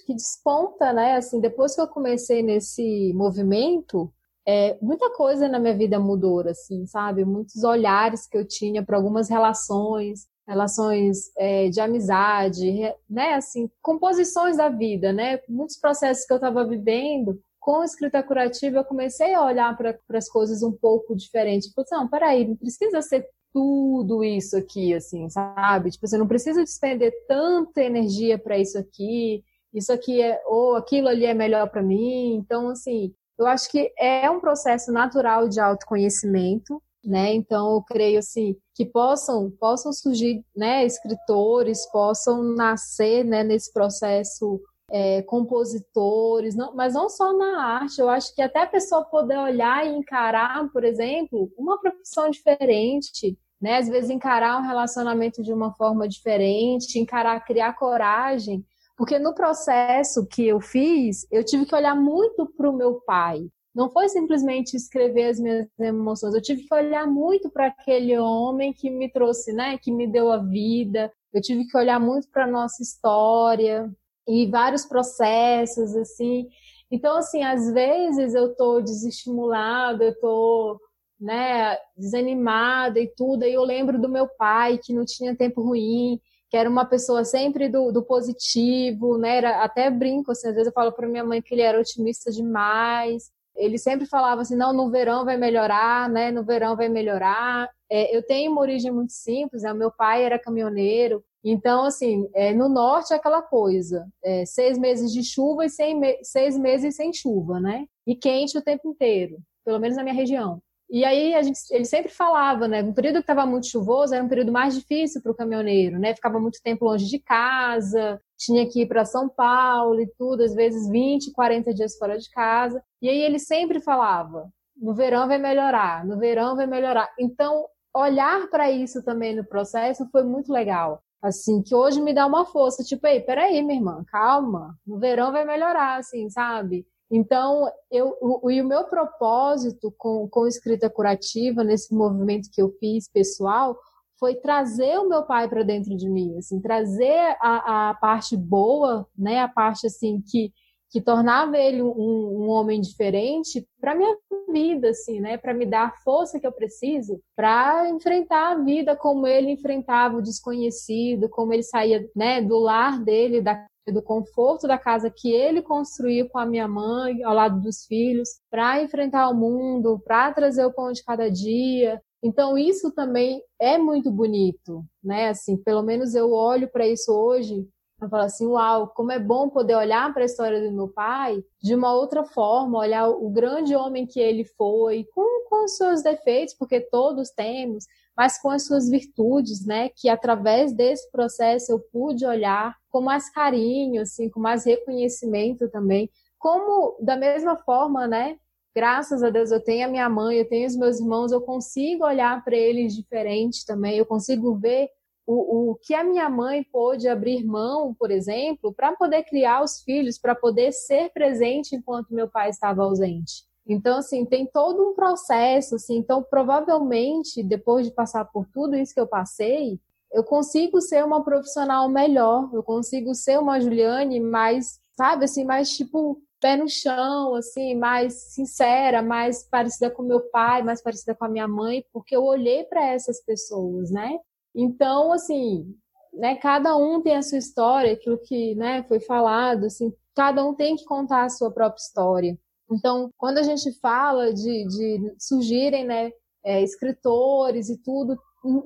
que 0.00 0.14
desponta, 0.14 0.92
né? 0.92 1.16
Assim, 1.16 1.40
depois 1.40 1.74
que 1.74 1.80
eu 1.80 1.88
comecei 1.88 2.42
nesse 2.42 3.12
movimento, 3.14 4.12
é, 4.46 4.76
muita 4.82 5.10
coisa 5.10 5.48
na 5.48 5.58
minha 5.58 5.76
vida 5.76 5.98
mudou, 6.00 6.40
assim, 6.40 6.86
sabe? 6.86 7.24
Muitos 7.24 7.62
olhares 7.62 8.26
que 8.26 8.36
eu 8.36 8.46
tinha 8.46 8.84
para 8.84 8.96
algumas 8.96 9.28
relações, 9.28 10.26
relações 10.46 11.30
é, 11.38 11.68
de 11.68 11.80
amizade, 11.80 12.72
né? 13.08 13.34
Assim, 13.34 13.70
composições 13.80 14.56
da 14.56 14.68
vida, 14.68 15.12
né? 15.12 15.38
Muitos 15.48 15.78
processos 15.78 16.26
que 16.26 16.32
eu 16.32 16.36
estava 16.36 16.66
vivendo 16.66 17.40
com 17.60 17.80
a 17.80 17.84
escrita 17.84 18.20
curativa, 18.24 18.78
eu 18.78 18.84
comecei 18.84 19.32
a 19.34 19.44
olhar 19.44 19.76
para 19.76 19.96
as 20.18 20.28
coisas 20.28 20.64
um 20.64 20.72
pouco 20.72 21.14
diferente. 21.14 21.68
Tipo, 21.68 21.84
não, 21.92 22.08
peraí, 22.08 22.46
não 22.46 22.56
precisa 22.56 23.00
ser 23.00 23.24
tudo 23.52 24.24
isso 24.24 24.56
aqui, 24.56 24.92
assim, 24.92 25.28
sabe? 25.30 25.90
Tipo, 25.90 26.08
você 26.08 26.18
não 26.18 26.26
precisa 26.26 26.64
despender 26.64 27.12
tanta 27.28 27.80
energia 27.80 28.36
para 28.36 28.58
isso 28.58 28.76
aqui 28.76 29.44
isso 29.72 29.92
aqui 29.92 30.20
é, 30.20 30.40
ou 30.46 30.76
aquilo 30.76 31.08
ali 31.08 31.24
é 31.24 31.34
melhor 31.34 31.68
para 31.70 31.82
mim. 31.82 32.34
Então, 32.34 32.68
assim, 32.68 33.14
eu 33.38 33.46
acho 33.46 33.70
que 33.70 33.92
é 33.98 34.30
um 34.30 34.40
processo 34.40 34.92
natural 34.92 35.48
de 35.48 35.60
autoconhecimento, 35.60 36.82
né? 37.04 37.34
Então, 37.34 37.74
eu 37.74 37.82
creio, 37.82 38.18
assim, 38.18 38.56
que 38.74 38.84
possam, 38.84 39.50
possam 39.58 39.92
surgir, 39.92 40.44
né, 40.56 40.84
escritores, 40.84 41.90
possam 41.90 42.42
nascer, 42.42 43.24
né, 43.24 43.42
nesse 43.42 43.72
processo 43.72 44.60
é, 44.90 45.22
compositores, 45.22 46.54
não, 46.54 46.74
mas 46.74 46.94
não 46.94 47.08
só 47.08 47.32
na 47.36 47.64
arte, 47.64 47.98
eu 47.98 48.10
acho 48.10 48.34
que 48.34 48.42
até 48.42 48.62
a 48.62 48.66
pessoa 48.66 49.04
poder 49.04 49.38
olhar 49.38 49.86
e 49.86 49.90
encarar, 49.90 50.68
por 50.70 50.84
exemplo, 50.84 51.50
uma 51.56 51.80
profissão 51.80 52.30
diferente, 52.30 53.36
né? 53.60 53.78
Às 53.78 53.88
vezes 53.88 54.10
encarar 54.10 54.58
um 54.58 54.66
relacionamento 54.66 55.42
de 55.42 55.52
uma 55.52 55.72
forma 55.74 56.06
diferente, 56.06 56.98
encarar, 56.98 57.40
criar 57.44 57.72
coragem 57.74 58.64
porque 58.96 59.18
no 59.18 59.34
processo 59.34 60.26
que 60.26 60.46
eu 60.46 60.60
fiz, 60.60 61.26
eu 61.30 61.44
tive 61.44 61.66
que 61.66 61.74
olhar 61.74 61.94
muito 61.94 62.46
para 62.56 62.70
o 62.70 62.76
meu 62.76 63.00
pai. 63.06 63.48
Não 63.74 63.90
foi 63.90 64.08
simplesmente 64.08 64.76
escrever 64.76 65.30
as 65.30 65.40
minhas 65.40 65.66
emoções, 65.78 66.34
eu 66.34 66.42
tive 66.42 66.64
que 66.64 66.74
olhar 66.74 67.06
muito 67.06 67.50
para 67.50 67.68
aquele 67.68 68.18
homem 68.18 68.72
que 68.72 68.90
me 68.90 69.10
trouxe, 69.10 69.52
né, 69.52 69.78
que 69.78 69.90
me 69.90 70.06
deu 70.06 70.30
a 70.30 70.38
vida. 70.38 71.10
Eu 71.32 71.40
tive 71.40 71.66
que 71.66 71.76
olhar 71.76 71.98
muito 71.98 72.28
para 72.30 72.46
nossa 72.46 72.82
história 72.82 73.90
e 74.28 74.46
vários 74.46 74.84
processos 74.84 75.96
assim. 75.96 76.48
Então, 76.90 77.16
assim, 77.16 77.42
às 77.42 77.72
vezes 77.72 78.34
eu 78.34 78.54
tô 78.54 78.82
desestimulada, 78.82 80.04
eu 80.04 80.20
tô, 80.20 80.78
né, 81.18 81.76
desanimada 81.96 83.00
e 83.00 83.08
tudo, 83.16 83.44
aí 83.44 83.54
eu 83.54 83.64
lembro 83.64 83.98
do 83.98 84.08
meu 84.08 84.28
pai 84.28 84.78
que 84.78 84.92
não 84.92 85.06
tinha 85.06 85.34
tempo 85.34 85.62
ruim, 85.62 86.20
que 86.52 86.56
era 86.58 86.68
uma 86.68 86.84
pessoa 86.84 87.24
sempre 87.24 87.66
do, 87.66 87.90
do 87.90 88.02
positivo, 88.02 89.16
né? 89.16 89.38
Era, 89.38 89.64
até 89.64 89.88
brinco, 89.88 90.32
assim, 90.32 90.48
às 90.48 90.52
vezes 90.52 90.66
eu 90.66 90.72
falo 90.74 90.92
para 90.92 91.08
minha 91.08 91.24
mãe 91.24 91.40
que 91.40 91.54
ele 91.54 91.62
era 91.62 91.80
otimista 91.80 92.30
demais. 92.30 93.30
Ele 93.56 93.78
sempre 93.78 94.04
falava 94.04 94.42
assim, 94.42 94.54
não, 94.54 94.70
no 94.70 94.90
verão 94.90 95.24
vai 95.24 95.38
melhorar, 95.38 96.10
né? 96.10 96.30
No 96.30 96.44
verão 96.44 96.76
vai 96.76 96.90
melhorar. 96.90 97.70
É, 97.90 98.14
eu 98.14 98.22
tenho 98.22 98.52
uma 98.52 98.60
origem 98.60 98.92
muito 98.92 99.14
simples, 99.14 99.62
né? 99.62 99.72
Meu 99.72 99.90
pai 99.90 100.24
era 100.24 100.38
caminhoneiro, 100.38 101.24
então, 101.42 101.84
assim, 101.84 102.28
é, 102.34 102.52
no 102.52 102.68
norte 102.68 103.14
é 103.14 103.16
aquela 103.16 103.40
coisa, 103.40 104.06
é, 104.22 104.44
seis 104.44 104.78
meses 104.78 105.10
de 105.10 105.24
chuva 105.24 105.64
e 105.64 105.70
seis 105.70 106.58
meses 106.58 106.96
sem 106.96 107.14
chuva, 107.14 107.58
né? 107.58 107.86
E 108.06 108.14
quente 108.14 108.58
o 108.58 108.62
tempo 108.62 108.90
inteiro, 108.90 109.38
pelo 109.64 109.78
menos 109.80 109.96
na 109.96 110.02
minha 110.02 110.14
região. 110.14 110.60
E 110.92 111.06
aí 111.06 111.34
a 111.34 111.42
gente, 111.42 111.58
ele 111.70 111.86
sempre 111.86 112.12
falava, 112.12 112.68
né? 112.68 112.82
Um 112.82 112.92
período 112.92 113.14
que 113.14 113.20
estava 113.22 113.46
muito 113.46 113.66
chuvoso 113.66 114.14
era 114.14 114.22
um 114.22 114.28
período 114.28 114.52
mais 114.52 114.74
difícil 114.74 115.22
para 115.22 115.32
o 115.32 115.34
caminhoneiro, 115.34 115.98
né? 115.98 116.14
Ficava 116.14 116.38
muito 116.38 116.60
tempo 116.62 116.84
longe 116.84 117.06
de 117.08 117.18
casa, 117.18 118.20
tinha 118.36 118.68
que 118.68 118.82
ir 118.82 118.86
para 118.86 119.06
São 119.06 119.26
Paulo 119.26 119.98
e 120.02 120.06
tudo, 120.18 120.42
às 120.42 120.54
vezes 120.54 120.86
20, 120.90 121.32
40 121.32 121.72
dias 121.72 121.96
fora 121.96 122.18
de 122.18 122.28
casa. 122.28 122.82
E 123.00 123.08
aí 123.08 123.22
ele 123.22 123.38
sempre 123.38 123.80
falava: 123.80 124.50
no 124.76 124.94
verão 124.94 125.26
vai 125.26 125.38
melhorar, 125.38 126.04
no 126.04 126.18
verão 126.18 126.56
vai 126.56 126.66
melhorar. 126.66 127.08
Então, 127.18 127.64
olhar 127.96 128.48
para 128.50 128.70
isso 128.70 129.02
também 129.02 129.34
no 129.34 129.46
processo 129.46 130.06
foi 130.12 130.24
muito 130.24 130.52
legal. 130.52 131.02
Assim, 131.22 131.62
que 131.62 131.74
hoje 131.74 132.02
me 132.02 132.12
dá 132.12 132.26
uma 132.26 132.44
força, 132.44 132.84
tipo, 132.84 133.06
ei, 133.06 133.20
peraí, 133.20 133.62
minha 133.62 133.78
irmã, 133.78 134.04
calma, 134.08 134.76
no 134.86 134.98
verão 134.98 135.32
vai 135.32 135.44
melhorar, 135.46 136.00
assim, 136.00 136.28
sabe? 136.28 136.84
Então, 137.14 137.70
eu, 137.90 138.16
o, 138.22 138.50
e 138.50 138.62
o 138.62 138.66
meu 138.66 138.84
propósito 138.84 139.94
com, 139.98 140.26
com 140.30 140.46
escrita 140.46 140.88
curativa, 140.88 141.62
nesse 141.62 141.94
movimento 141.94 142.48
que 142.50 142.62
eu 142.62 142.70
fiz 142.80 143.06
pessoal, 143.06 143.78
foi 144.18 144.36
trazer 144.36 144.98
o 144.98 145.08
meu 145.08 145.22
pai 145.24 145.46
para 145.46 145.62
dentro 145.62 145.94
de 145.94 146.08
mim, 146.08 146.38
assim, 146.38 146.58
trazer 146.58 147.36
a, 147.38 147.90
a 147.90 147.94
parte 147.94 148.34
boa, 148.34 149.06
né, 149.18 149.40
a 149.40 149.48
parte 149.48 149.86
assim 149.86 150.22
que 150.26 150.52
que 150.92 151.00
tornava 151.00 151.56
ele 151.56 151.80
um, 151.80 151.88
um 151.88 152.48
homem 152.50 152.78
diferente 152.78 153.66
para 153.80 153.94
minha 153.94 154.14
vida, 154.52 154.90
assim, 154.90 155.20
né? 155.20 155.38
Para 155.38 155.54
me 155.54 155.64
dar 155.64 155.86
a 155.86 155.96
força 156.04 156.38
que 156.38 156.46
eu 156.46 156.52
preciso 156.52 157.18
para 157.34 157.88
enfrentar 157.88 158.52
a 158.52 158.58
vida 158.62 158.94
como 158.94 159.26
ele 159.26 159.52
enfrentava 159.52 160.18
o 160.18 160.22
desconhecido, 160.22 161.30
como 161.30 161.54
ele 161.54 161.62
saía, 161.62 162.06
né, 162.14 162.42
do 162.42 162.58
lar 162.58 163.02
dele, 163.02 163.40
da 163.40 163.66
do 163.90 164.02
conforto 164.02 164.66
da 164.66 164.78
casa 164.78 165.10
que 165.10 165.32
ele 165.32 165.62
construiu 165.62 166.28
com 166.28 166.38
a 166.38 166.46
minha 166.46 166.68
mãe, 166.68 167.22
ao 167.24 167.34
lado 167.34 167.60
dos 167.60 167.84
filhos, 167.86 168.28
para 168.50 168.82
enfrentar 168.82 169.28
o 169.28 169.34
mundo, 169.34 170.00
para 170.04 170.32
trazer 170.32 170.64
o 170.64 170.72
pão 170.72 170.92
de 170.92 171.02
cada 171.02 171.30
dia. 171.30 172.00
Então 172.22 172.56
isso 172.56 172.92
também 172.92 173.42
é 173.60 173.78
muito 173.78 174.10
bonito, 174.10 174.84
né? 175.02 175.28
Assim, 175.28 175.56
pelo 175.56 175.82
menos 175.82 176.14
eu 176.14 176.32
olho 176.32 176.70
para 176.70 176.86
isso 176.86 177.12
hoje 177.12 177.66
eu 178.02 178.08
falo 178.08 178.24
assim, 178.24 178.46
uau, 178.46 178.88
como 178.88 179.12
é 179.12 179.18
bom 179.18 179.48
poder 179.48 179.76
olhar 179.76 180.12
para 180.12 180.22
a 180.22 180.26
história 180.26 180.60
do 180.60 180.74
meu 180.74 180.88
pai 180.88 181.42
de 181.62 181.72
uma 181.72 181.94
outra 181.94 182.24
forma, 182.24 182.78
olhar 182.78 183.08
o 183.08 183.30
grande 183.30 183.76
homem 183.76 184.06
que 184.06 184.18
ele 184.18 184.44
foi, 184.44 185.06
com, 185.14 185.48
com 185.48 185.64
os 185.64 185.76
seus 185.76 186.02
defeitos, 186.02 186.54
porque 186.54 186.80
todos 186.80 187.30
temos, 187.30 187.84
mas 188.16 188.40
com 188.40 188.50
as 188.50 188.66
suas 188.66 188.88
virtudes, 188.88 189.64
né? 189.64 189.88
Que 189.96 190.08
através 190.08 190.72
desse 190.72 191.10
processo 191.10 191.72
eu 191.72 191.80
pude 191.80 192.26
olhar 192.26 192.76
com 192.90 193.00
mais 193.00 193.30
carinho, 193.30 194.02
assim, 194.02 194.28
com 194.28 194.40
mais 194.40 194.64
reconhecimento 194.64 195.68
também. 195.70 196.10
Como, 196.38 196.96
da 197.00 197.16
mesma 197.16 197.56
forma, 197.56 198.06
né? 198.06 198.36
Graças 198.74 199.22
a 199.22 199.30
Deus 199.30 199.50
eu 199.50 199.62
tenho 199.62 199.86
a 199.86 199.90
minha 199.90 200.08
mãe, 200.08 200.38
eu 200.38 200.48
tenho 200.48 200.66
os 200.66 200.76
meus 200.76 200.98
irmãos, 200.98 201.30
eu 201.30 201.40
consigo 201.40 202.04
olhar 202.04 202.42
para 202.42 202.56
eles 202.56 202.94
diferente 202.94 203.66
também, 203.66 203.98
eu 203.98 204.06
consigo 204.06 204.54
ver 204.56 204.88
o, 205.26 205.70
o 205.70 205.74
que 205.76 205.94
a 205.94 206.02
minha 206.02 206.28
mãe 206.28 206.64
pôde 206.64 207.08
abrir 207.08 207.44
mão, 207.44 207.94
por 207.94 208.10
exemplo, 208.10 208.72
para 208.72 208.92
poder 208.96 209.24
criar 209.24 209.62
os 209.62 209.82
filhos, 209.82 210.18
para 210.18 210.34
poder 210.34 210.72
ser 210.72 211.10
presente 211.12 211.76
enquanto 211.76 212.14
meu 212.14 212.28
pai 212.28 212.48
estava 212.48 212.82
ausente. 212.82 213.44
Então, 213.66 213.98
assim, 213.98 214.24
tem 214.24 214.46
todo 214.46 214.90
um 214.90 214.94
processo, 214.94 215.76
assim, 215.76 215.96
então 215.96 216.22
provavelmente, 216.22 217.42
depois 217.42 217.86
de 217.86 217.92
passar 217.92 218.24
por 218.24 218.46
tudo 218.52 218.76
isso 218.76 218.92
que 218.92 219.00
eu 219.00 219.06
passei, 219.06 219.78
eu 220.12 220.24
consigo 220.24 220.80
ser 220.80 221.04
uma 221.04 221.24
profissional 221.24 221.88
melhor, 221.88 222.50
eu 222.52 222.62
consigo 222.62 223.14
ser 223.14 223.38
uma 223.38 223.60
Juliane 223.60 224.20
mais, 224.20 224.80
sabe, 224.96 225.24
assim, 225.24 225.44
mais 225.44 225.70
tipo 225.70 226.20
pé 226.40 226.56
no 226.56 226.68
chão, 226.68 227.36
assim, 227.36 227.76
mais 227.76 228.14
sincera, 228.34 229.00
mais 229.00 229.44
parecida 229.48 229.88
com 229.90 230.02
meu 230.02 230.20
pai, 230.30 230.62
mais 230.62 230.82
parecida 230.82 231.14
com 231.14 231.24
a 231.24 231.28
minha 231.28 231.46
mãe, 231.46 231.84
porque 231.92 232.16
eu 232.16 232.24
olhei 232.24 232.64
para 232.64 232.84
essas 232.84 233.24
pessoas, 233.24 233.92
né? 233.92 234.18
Então, 234.52 235.12
assim, 235.12 235.72
né, 236.12 236.34
cada 236.36 236.76
um 236.76 237.00
tem 237.00 237.16
a 237.16 237.22
sua 237.22 237.38
história, 237.38 237.92
aquilo 237.92 238.18
que 238.18 238.56
né, 238.56 238.82
foi 238.88 238.98
falado, 239.00 239.66
assim, 239.66 239.94
cada 240.14 240.44
um 240.44 240.52
tem 240.52 240.74
que 240.74 240.84
contar 240.84 241.24
a 241.24 241.30
sua 241.30 241.50
própria 241.50 241.80
história. 241.80 242.38
Então, 242.74 243.10
quando 243.16 243.38
a 243.38 243.42
gente 243.42 243.72
fala 243.80 244.32
de, 244.32 244.66
de 244.66 245.14
surgirem 245.18 245.84
né, 245.84 246.10
é, 246.44 246.62
escritores 246.62 247.68
e 247.68 247.76
tudo, 247.82 248.16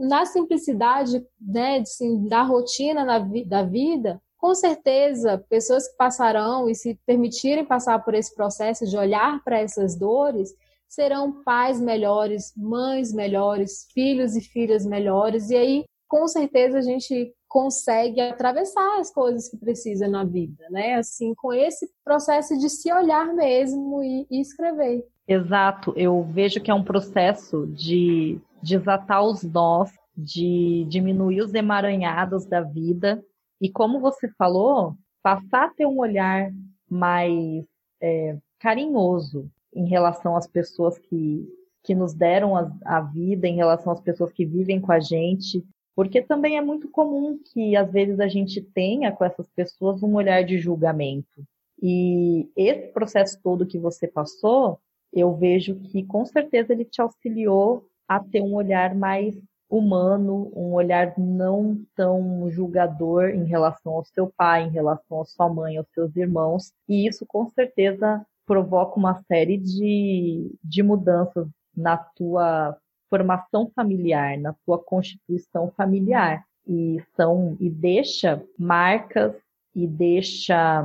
na 0.00 0.24
simplicidade 0.24 1.22
né, 1.40 1.78
assim, 1.78 2.26
da 2.28 2.42
rotina 2.42 3.04
na 3.04 3.18
vi 3.18 3.44
da 3.44 3.62
vida, 3.62 4.20
com 4.38 4.54
certeza, 4.54 5.44
pessoas 5.48 5.88
que 5.88 5.96
passarão 5.96 6.68
e 6.68 6.74
se 6.74 6.98
permitirem 7.06 7.64
passar 7.64 8.02
por 8.04 8.14
esse 8.14 8.34
processo 8.34 8.86
de 8.86 8.96
olhar 8.96 9.42
para 9.42 9.58
essas 9.58 9.98
dores, 9.98 10.54
serão 10.88 11.42
pais 11.42 11.80
melhores, 11.80 12.52
mães 12.56 13.12
melhores, 13.12 13.86
filhos 13.92 14.36
e 14.36 14.40
filhas 14.40 14.86
melhores, 14.86 15.50
e 15.50 15.56
aí 15.56 15.84
com 16.08 16.28
certeza 16.28 16.78
a 16.78 16.82
gente 16.82 17.34
consegue 17.48 18.20
atravessar 18.20 18.98
as 18.98 19.10
coisas 19.10 19.48
que 19.48 19.56
precisa 19.56 20.08
na 20.08 20.24
vida, 20.24 20.64
né? 20.70 20.94
Assim, 20.94 21.34
com 21.34 21.52
esse 21.52 21.88
processo 22.04 22.58
de 22.58 22.68
se 22.68 22.92
olhar 22.92 23.32
mesmo 23.34 24.02
e, 24.02 24.26
e 24.30 24.40
escrever. 24.40 25.06
Exato, 25.28 25.92
eu 25.96 26.22
vejo 26.22 26.60
que 26.60 26.70
é 26.70 26.74
um 26.74 26.84
processo 26.84 27.66
de 27.68 28.40
desatar 28.62 29.24
os 29.24 29.42
nós, 29.42 29.90
de 30.16 30.84
diminuir 30.88 31.40
os 31.42 31.52
emaranhados 31.52 32.46
da 32.46 32.60
vida 32.60 33.22
e 33.60 33.70
como 33.70 34.00
você 34.00 34.28
falou, 34.36 34.94
passar 35.22 35.66
a 35.66 35.70
ter 35.70 35.86
um 35.86 35.98
olhar 35.98 36.50
mais 36.88 37.64
é, 38.00 38.36
carinhoso 38.60 39.50
em 39.74 39.88
relação 39.88 40.36
às 40.36 40.46
pessoas 40.46 40.98
que, 40.98 41.46
que 41.82 41.94
nos 41.94 42.14
deram 42.14 42.56
a, 42.56 42.70
a 42.84 43.00
vida, 43.00 43.46
em 43.46 43.56
relação 43.56 43.92
às 43.92 44.00
pessoas 44.00 44.32
que 44.32 44.44
vivem 44.44 44.80
com 44.80 44.92
a 44.92 45.00
gente, 45.00 45.64
porque 45.96 46.20
também 46.20 46.58
é 46.58 46.60
muito 46.60 46.90
comum 46.90 47.40
que 47.42 47.74
às 47.74 47.90
vezes 47.90 48.20
a 48.20 48.28
gente 48.28 48.60
tenha 48.60 49.10
com 49.10 49.24
essas 49.24 49.48
pessoas 49.48 50.02
um 50.02 50.14
olhar 50.14 50.44
de 50.44 50.58
julgamento. 50.58 51.42
E 51.82 52.50
esse 52.54 52.92
processo 52.92 53.40
todo 53.42 53.66
que 53.66 53.78
você 53.78 54.06
passou, 54.06 54.78
eu 55.10 55.34
vejo 55.34 55.76
que 55.76 56.04
com 56.04 56.26
certeza 56.26 56.74
ele 56.74 56.84
te 56.84 57.00
auxiliou 57.00 57.88
a 58.06 58.20
ter 58.20 58.42
um 58.42 58.54
olhar 58.54 58.94
mais 58.94 59.34
humano, 59.70 60.52
um 60.54 60.74
olhar 60.74 61.18
não 61.18 61.80
tão 61.94 62.48
julgador 62.50 63.30
em 63.30 63.44
relação 63.44 63.94
ao 63.94 64.04
seu 64.04 64.30
pai, 64.36 64.64
em 64.64 64.70
relação 64.70 65.22
à 65.22 65.24
sua 65.24 65.48
mãe, 65.48 65.78
aos 65.78 65.88
seus 65.94 66.14
irmãos. 66.14 66.72
E 66.86 67.08
isso 67.08 67.24
com 67.26 67.48
certeza 67.48 68.24
provoca 68.44 68.98
uma 68.98 69.22
série 69.24 69.56
de, 69.56 70.54
de 70.62 70.82
mudanças 70.82 71.48
na 71.74 71.96
tua 71.96 72.76
formação 73.08 73.70
familiar, 73.74 74.38
na 74.38 74.54
tua 74.64 74.78
constituição 74.78 75.72
familiar. 75.76 76.44
E 76.66 77.00
são 77.14 77.56
e 77.60 77.70
deixa 77.70 78.42
marcas 78.58 79.34
e 79.74 79.86
deixa 79.86 80.84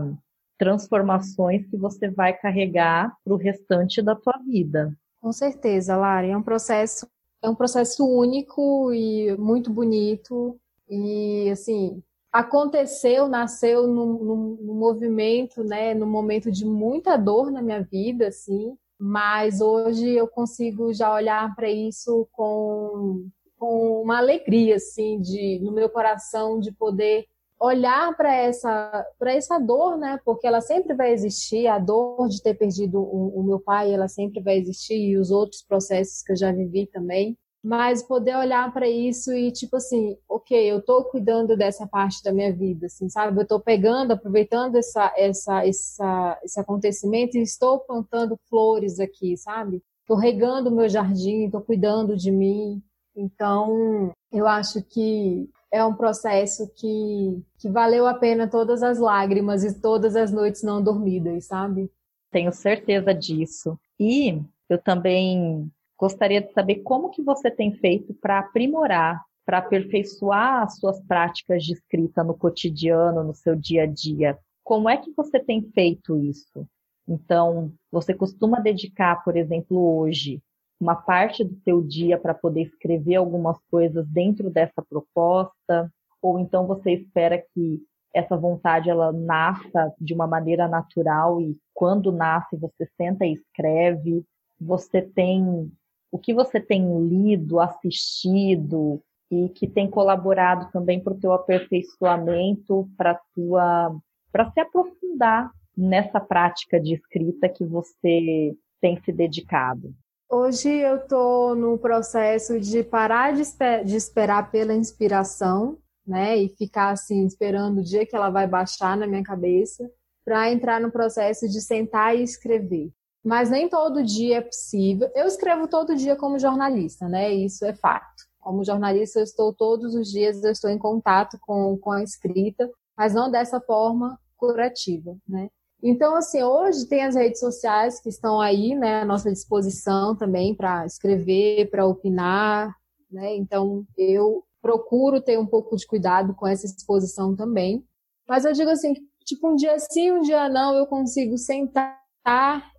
transformações 0.57 1.65
que 1.65 1.75
você 1.75 2.07
vai 2.07 2.33
carregar 2.33 3.15
para 3.23 3.33
o 3.33 3.37
restante 3.37 3.99
da 3.99 4.15
tua 4.15 4.37
vida. 4.45 4.95
Com 5.19 5.31
certeza, 5.31 5.95
Lara. 5.95 6.27
É 6.27 6.37
um 6.37 6.43
processo, 6.43 7.07
é 7.41 7.49
um 7.49 7.55
processo 7.55 8.05
único 8.05 8.93
e 8.93 9.35
muito 9.37 9.71
bonito. 9.71 10.59
E 10.87 11.49
assim, 11.49 12.03
aconteceu, 12.31 13.27
nasceu 13.27 13.87
num, 13.87 14.57
num, 14.61 14.73
movimento, 14.73 15.63
né, 15.63 15.93
num 15.93 16.09
momento 16.09 16.51
de 16.51 16.65
muita 16.65 17.17
dor 17.17 17.51
na 17.51 17.61
minha 17.61 17.81
vida, 17.81 18.27
assim, 18.27 18.77
mas 19.03 19.61
hoje 19.61 20.07
eu 20.11 20.27
consigo 20.27 20.93
já 20.93 21.11
olhar 21.11 21.55
para 21.55 21.67
isso 21.67 22.27
com, 22.31 23.27
com 23.57 24.03
uma 24.03 24.19
alegria, 24.19 24.75
assim, 24.75 25.19
de, 25.19 25.59
no 25.59 25.71
meu 25.71 25.89
coração, 25.89 26.59
de 26.59 26.71
poder 26.71 27.25
olhar 27.59 28.15
para 28.15 28.31
essa 28.35 29.07
para 29.17 29.33
essa 29.33 29.57
dor, 29.57 29.97
né? 29.97 30.19
Porque 30.23 30.45
ela 30.45 30.61
sempre 30.61 30.93
vai 30.93 31.11
existir, 31.13 31.65
a 31.65 31.79
dor 31.79 32.27
de 32.27 32.43
ter 32.43 32.53
perdido 32.53 32.99
o, 32.99 33.39
o 33.39 33.43
meu 33.43 33.59
pai, 33.59 33.91
ela 33.91 34.07
sempre 34.07 34.39
vai 34.39 34.57
existir 34.57 34.93
e 34.93 35.17
os 35.17 35.31
outros 35.31 35.63
processos 35.63 36.21
que 36.21 36.33
eu 36.33 36.35
já 36.35 36.51
vivi 36.51 36.85
também 36.85 37.35
mas 37.63 38.01
poder 38.01 38.35
olhar 38.35 38.73
para 38.73 38.89
isso 38.89 39.31
e 39.33 39.51
tipo 39.51 39.77
assim, 39.77 40.17
ok, 40.27 40.71
eu 40.71 40.79
estou 40.79 41.03
cuidando 41.03 41.55
dessa 41.55 41.85
parte 41.85 42.23
da 42.23 42.33
minha 42.33 42.51
vida, 42.51 42.87
assim, 42.87 43.07
sabe? 43.07 43.37
Eu 43.37 43.43
estou 43.43 43.59
pegando, 43.59 44.11
aproveitando 44.11 44.77
essa, 44.77 45.13
essa, 45.15 45.65
essa, 45.65 46.39
esse 46.43 46.59
acontecimento 46.59 47.37
e 47.37 47.41
estou 47.41 47.79
plantando 47.79 48.39
flores 48.49 48.99
aqui, 48.99 49.37
sabe? 49.37 49.83
Estou 50.01 50.17
regando 50.17 50.69
o 50.69 50.75
meu 50.75 50.89
jardim, 50.89 51.45
estou 51.45 51.61
cuidando 51.61 52.17
de 52.17 52.31
mim. 52.31 52.81
Então, 53.15 54.11
eu 54.31 54.47
acho 54.47 54.81
que 54.81 55.47
é 55.71 55.85
um 55.85 55.93
processo 55.93 56.67
que, 56.75 57.43
que 57.59 57.69
valeu 57.69 58.07
a 58.07 58.13
pena 58.15 58.47
todas 58.47 58.81
as 58.81 58.97
lágrimas 58.97 59.63
e 59.63 59.79
todas 59.79 60.15
as 60.15 60.31
noites 60.31 60.63
não 60.63 60.83
dormidas, 60.83 61.45
sabe? 61.45 61.91
Tenho 62.31 62.51
certeza 62.51 63.13
disso. 63.13 63.77
E 63.99 64.41
eu 64.67 64.77
também 64.81 65.71
Gostaria 66.01 66.41
de 66.41 66.51
saber 66.51 66.77
como 66.77 67.11
que 67.11 67.21
você 67.21 67.51
tem 67.51 67.73
feito 67.75 68.11
para 68.15 68.39
aprimorar, 68.39 69.23
para 69.45 69.59
aperfeiçoar 69.59 70.63
as 70.63 70.79
suas 70.79 70.99
práticas 71.05 71.63
de 71.63 71.73
escrita 71.73 72.23
no 72.23 72.33
cotidiano, 72.33 73.23
no 73.23 73.35
seu 73.35 73.55
dia 73.55 73.83
a 73.83 73.85
dia. 73.85 74.35
Como 74.63 74.89
é 74.89 74.97
que 74.97 75.13
você 75.15 75.39
tem 75.39 75.61
feito 75.61 76.17
isso? 76.17 76.67
Então, 77.07 77.71
você 77.91 78.15
costuma 78.15 78.59
dedicar, 78.59 79.23
por 79.23 79.37
exemplo, 79.37 79.77
hoje, 79.99 80.41
uma 80.79 80.95
parte 80.95 81.43
do 81.43 81.55
seu 81.57 81.83
dia 81.83 82.17
para 82.17 82.33
poder 82.33 82.63
escrever 82.63 83.17
algumas 83.17 83.59
coisas 83.69 84.03
dentro 84.07 84.49
dessa 84.49 84.81
proposta? 84.81 85.93
Ou 86.19 86.39
então 86.39 86.65
você 86.65 86.93
espera 86.93 87.37
que 87.53 87.79
essa 88.11 88.35
vontade 88.35 88.89
ela 88.89 89.11
nasça 89.11 89.93
de 90.01 90.15
uma 90.15 90.25
maneira 90.25 90.67
natural 90.67 91.39
e 91.39 91.55
quando 91.75 92.11
nasce 92.11 92.57
você 92.57 92.89
senta 92.97 93.23
e 93.23 93.33
escreve? 93.33 94.25
Você 94.59 94.99
tem 95.03 95.71
o 96.11 96.19
que 96.19 96.33
você 96.33 96.59
tem 96.59 97.07
lido, 97.07 97.59
assistido 97.59 99.01
e 99.31 99.47
que 99.49 99.67
tem 99.67 99.89
colaborado 99.89 100.69
também 100.71 100.99
para 100.99 101.13
o 101.13 101.19
teu 101.19 101.31
aperfeiçoamento, 101.31 102.89
para 102.97 103.19
tua 103.33 103.95
para 104.31 104.49
se 104.51 104.59
aprofundar 104.59 105.51
nessa 105.75 106.19
prática 106.19 106.79
de 106.79 106.93
escrita 106.93 107.49
que 107.49 107.65
você 107.65 108.55
tem 108.79 109.01
se 109.03 109.11
dedicado. 109.11 109.93
Hoje 110.29 110.69
eu 110.69 110.95
estou 110.97 111.55
no 111.55 111.77
processo 111.77 112.59
de 112.59 112.83
parar 112.83 113.33
de, 113.33 113.41
esper 113.41 113.83
de 113.83 113.95
esperar 113.97 114.49
pela 114.49 114.73
inspiração, 114.73 115.77
né, 116.07 116.37
e 116.37 116.49
ficar 116.49 116.91
assim 116.91 117.25
esperando 117.25 117.79
o 117.79 117.83
dia 117.83 118.05
que 118.05 118.15
ela 118.15 118.29
vai 118.29 118.47
baixar 118.47 118.97
na 118.97 119.05
minha 119.05 119.23
cabeça 119.23 119.89
para 120.25 120.51
entrar 120.51 120.79
no 120.79 120.91
processo 120.91 121.47
de 121.47 121.61
sentar 121.61 122.15
e 122.15 122.23
escrever. 122.23 122.89
Mas 123.23 123.49
nem 123.49 123.69
todo 123.69 124.03
dia 124.03 124.37
é 124.37 124.41
possível. 124.41 125.09
Eu 125.13 125.27
escrevo 125.27 125.67
todo 125.67 125.95
dia 125.95 126.15
como 126.15 126.39
jornalista, 126.39 127.07
né? 127.07 127.31
Isso 127.31 127.63
é 127.65 127.73
fato. 127.73 128.23
Como 128.39 128.63
jornalista, 128.63 129.19
eu 129.19 129.23
estou 129.23 129.53
todos 129.53 129.93
os 129.93 130.09
dias, 130.09 130.43
eu 130.43 130.51
estou 130.51 130.69
em 130.69 130.79
contato 130.79 131.37
com, 131.41 131.77
com 131.77 131.91
a 131.91 132.01
escrita, 132.01 132.69
mas 132.97 133.13
não 133.13 133.29
dessa 133.29 133.61
forma 133.61 134.19
curativa, 134.35 135.15
né? 135.27 135.49
Então, 135.83 136.15
assim, 136.15 136.41
hoje 136.43 136.87
tem 136.87 137.03
as 137.03 137.15
redes 137.15 137.39
sociais 137.39 137.99
que 137.99 138.09
estão 138.09 138.39
aí, 138.39 138.75
né, 138.75 139.01
à 139.01 139.05
nossa 139.05 139.31
disposição 139.31 140.15
também 140.15 140.53
para 140.53 140.85
escrever, 140.85 141.69
para 141.69 141.85
opinar, 141.85 142.75
né? 143.09 143.35
Então, 143.35 143.85
eu 143.97 144.43
procuro 144.61 145.21
ter 145.21 145.39
um 145.39 145.45
pouco 145.45 145.75
de 145.75 145.85
cuidado 145.87 146.35
com 146.35 146.47
essa 146.47 146.65
exposição 146.65 147.35
também. 147.35 147.83
Mas 148.27 148.45
eu 148.45 148.53
digo 148.53 148.69
assim, 148.69 148.93
tipo, 149.25 149.49
um 149.49 149.55
dia 149.55 149.77
sim, 149.79 150.11
um 150.11 150.21
dia 150.21 150.47
não, 150.49 150.75
eu 150.75 150.85
consigo 150.85 151.37
sentar 151.37 152.00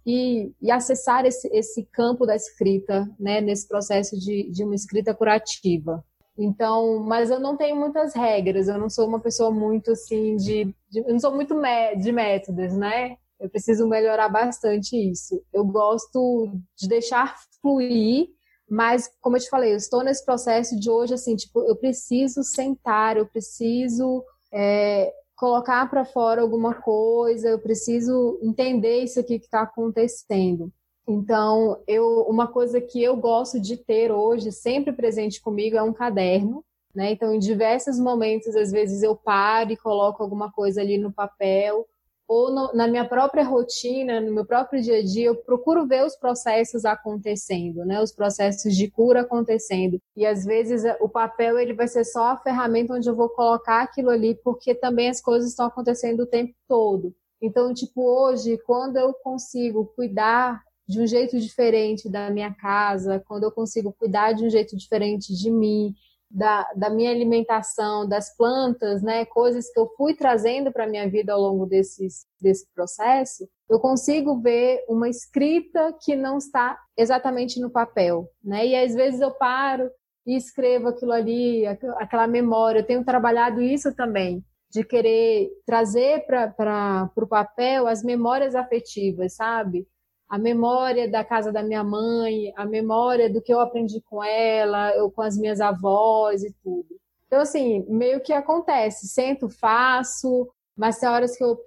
e, 0.07 0.53
e 0.61 0.71
acessar 0.71 1.25
esse, 1.25 1.49
esse 1.49 1.85
campo 1.93 2.27
da 2.27 2.35
escrita, 2.37 3.09
né, 3.19 3.41
nesse 3.41 3.67
processo 3.67 4.19
de, 4.19 4.51
de 4.51 4.65
uma 4.65 4.75
escrita 4.75 5.15
curativa. 5.15 6.05
Então, 6.39 7.01
mas 7.01 7.31
eu 7.31 7.39
não 7.39 7.57
tenho 7.57 7.77
muitas 7.77 8.15
regras, 8.15 8.67
eu 8.69 8.79
não 8.79 8.89
sou 8.89 9.07
uma 9.07 9.21
pessoa 9.21 9.51
muito 9.51 9.93
assim 9.93 10.37
de, 10.37 10.75
de 10.91 11.01
eu 11.01 11.13
não 11.13 11.21
sou 11.21 11.35
muito 11.35 11.55
de 11.99 12.11
métodos, 12.13 12.73
né? 12.75 13.17
Eu 13.39 13.51
preciso 13.51 13.87
melhorar 13.87 14.29
bastante 14.29 14.97
isso. 14.97 15.43
Eu 15.53 15.65
gosto 15.65 16.51
de 16.79 16.89
deixar 16.89 17.37
fluir, 17.61 18.29
mas 18.71 19.11
como 19.21 19.37
eu 19.37 19.41
te 19.41 19.51
falei, 19.51 19.73
eu 19.73 19.77
estou 19.77 20.03
nesse 20.03 20.25
processo 20.25 20.79
de 20.79 20.89
hoje 20.89 21.15
assim, 21.15 21.37
tipo, 21.37 21.61
eu 21.69 21.77
preciso 21.77 22.43
sentar, 22.43 23.17
eu 23.17 23.27
preciso 23.27 24.25
é, 24.53 25.13
colocar 25.43 25.91
para 25.91 26.05
fora 26.05 26.41
alguma 26.41 26.73
coisa, 26.73 27.49
eu 27.49 27.59
preciso 27.59 28.39
entender 28.41 28.99
isso 28.99 29.19
aqui 29.19 29.41
que 29.41 29.47
está 29.47 29.63
acontecendo. 29.63 30.73
Então, 31.05 31.83
eu, 31.85 32.21
uma 32.29 32.47
coisa 32.47 32.81
que 32.81 33.03
eu 33.03 33.17
gosto 33.17 33.61
de 33.61 33.77
ter 33.77 34.13
hoje, 34.13 34.53
sempre 34.53 34.93
presente 34.93 35.43
comigo, 35.43 35.77
é 35.77 35.83
um 35.83 35.93
caderno. 35.93 36.65
Né? 36.95 37.11
Então, 37.11 37.35
em 37.35 37.41
diversos 37.41 37.99
momentos, 37.99 38.55
às 38.55 38.71
vezes 38.71 39.03
eu 39.03 39.17
paro 39.17 39.73
e 39.73 39.77
coloco 39.77 40.23
alguma 40.23 40.53
coisa 40.53 40.81
ali 40.81 40.97
no 40.97 41.13
papel, 41.13 41.89
ou 42.29 42.51
no, 42.51 42.73
na 42.73 42.89
minha 42.89 43.07
própria 43.07 43.45
rotina, 43.45 44.21
no 44.21 44.33
meu 44.33 44.45
próprio 44.45 44.81
dia 44.81 44.99
a 44.99 45.05
dia, 45.05 45.27
eu 45.27 45.37
procuro 45.37 45.87
ver 45.87 46.05
os 46.05 46.17
processos 46.17 46.85
acontecendo, 46.85 47.85
né? 47.85 48.01
Os 48.01 48.13
processos 48.13 48.75
de 48.75 48.91
cura 48.91 49.21
acontecendo. 49.21 49.99
E 50.17 50.25
às 50.25 50.45
vezes 50.45 50.83
o 51.01 51.09
papel 51.09 51.59
ele 51.59 51.75
vai 51.75 51.89
ser 51.89 52.05
só 52.05 52.25
a 52.29 52.39
ferramenta 52.39 52.95
onde 52.95 53.09
eu 53.09 53.15
vou 53.15 53.29
colocar 53.29 53.83
aquilo 53.83 54.11
ali, 54.11 54.35
porque 54.43 54.75
também 54.75 55.09
as 55.09 55.21
coisas 55.21 55.51
estão 55.51 55.67
acontecendo 55.67 56.21
o 56.21 56.27
tempo 56.27 56.55
todo. 56.69 57.15
Então, 57.41 57.75
tipo, 57.75 58.03
hoje, 58.03 58.57
quando 58.67 58.97
eu 58.97 59.13
consigo 59.15 59.93
cuidar 59.97 60.63
de 60.89 61.01
um 61.01 61.07
jeito 61.07 61.39
diferente 61.41 62.09
da 62.09 62.31
minha 62.31 62.55
casa, 62.55 63.23
quando 63.27 63.45
eu 63.45 63.51
consigo 63.51 63.93
cuidar 63.93 64.33
de 64.33 64.45
um 64.45 64.51
jeito 64.51 64.77
diferente 64.77 65.35
de 65.35 65.51
mim, 65.51 65.93
da, 66.33 66.67
da 66.75 66.89
minha 66.89 67.11
alimentação, 67.11 68.09
das 68.09 68.35
plantas, 68.35 69.03
né, 69.03 69.27
coisas 69.27 69.71
que 69.71 69.79
eu 69.79 69.87
fui 69.97 70.15
trazendo 70.15 70.73
para 70.73 70.85
a 70.85 70.89
minha 70.89 71.09
vida 71.09 71.35
ao 71.35 71.41
longo 71.41 71.67
desses, 71.67 72.27
desse 72.41 72.67
processo, 72.75 73.47
eu 73.69 73.79
consigo 73.79 74.41
ver 74.41 74.83
uma 74.89 75.09
escrita 75.09 75.95
que 76.03 76.17
não 76.17 76.39
está 76.39 76.79
exatamente 76.97 77.61
no 77.61 77.71
papel, 77.71 78.29
né? 78.43 78.67
E 78.67 78.77
às 78.77 78.95
vezes 78.95 79.21
eu 79.21 79.31
paro 79.31 79.91
e 80.27 80.37
escrevo 80.37 80.89
aquilo 80.89 81.13
ali, 81.13 81.67
aquela 81.67 82.27
memória. 82.27 82.81
Eu 82.81 82.87
tenho 82.87 83.05
trabalhado 83.05 83.61
isso 83.61 83.95
também, 83.95 84.45
de 84.71 84.85
querer 84.85 85.51
trazer 85.67 86.25
para 86.27 87.11
o 87.17 87.27
papel 87.27 87.87
as 87.87 88.03
memórias 88.03 88.55
afetivas, 88.55 89.35
sabe? 89.35 89.87
A 90.33 90.39
memória 90.39 91.07
da 91.07 91.23
casa 91.23 91.53
da 91.53 91.63
minha 91.63 91.85
mãe, 91.85 92.55
a 92.57 92.65
memória 92.65 93.29
do 93.29 93.43
que 93.43 93.53
eu 93.53 93.61
aprendi 93.61 94.01
com 94.01 94.25
ela, 94.25 94.91
eu 94.97 95.11
com 95.11 95.21
as 95.21 95.37
minhas 95.37 95.61
avós 95.61 96.43
e 96.43 96.51
tudo. 96.65 96.87
Então, 97.27 97.41
assim, 97.41 97.85
meio 97.87 98.19
que 98.19 98.33
acontece, 98.33 99.07
sento, 99.09 99.51
faço, 99.51 100.49
mas 100.75 100.99
tem 100.99 101.07
horas 101.07 101.37
que 101.37 101.45
eu, 101.45 101.63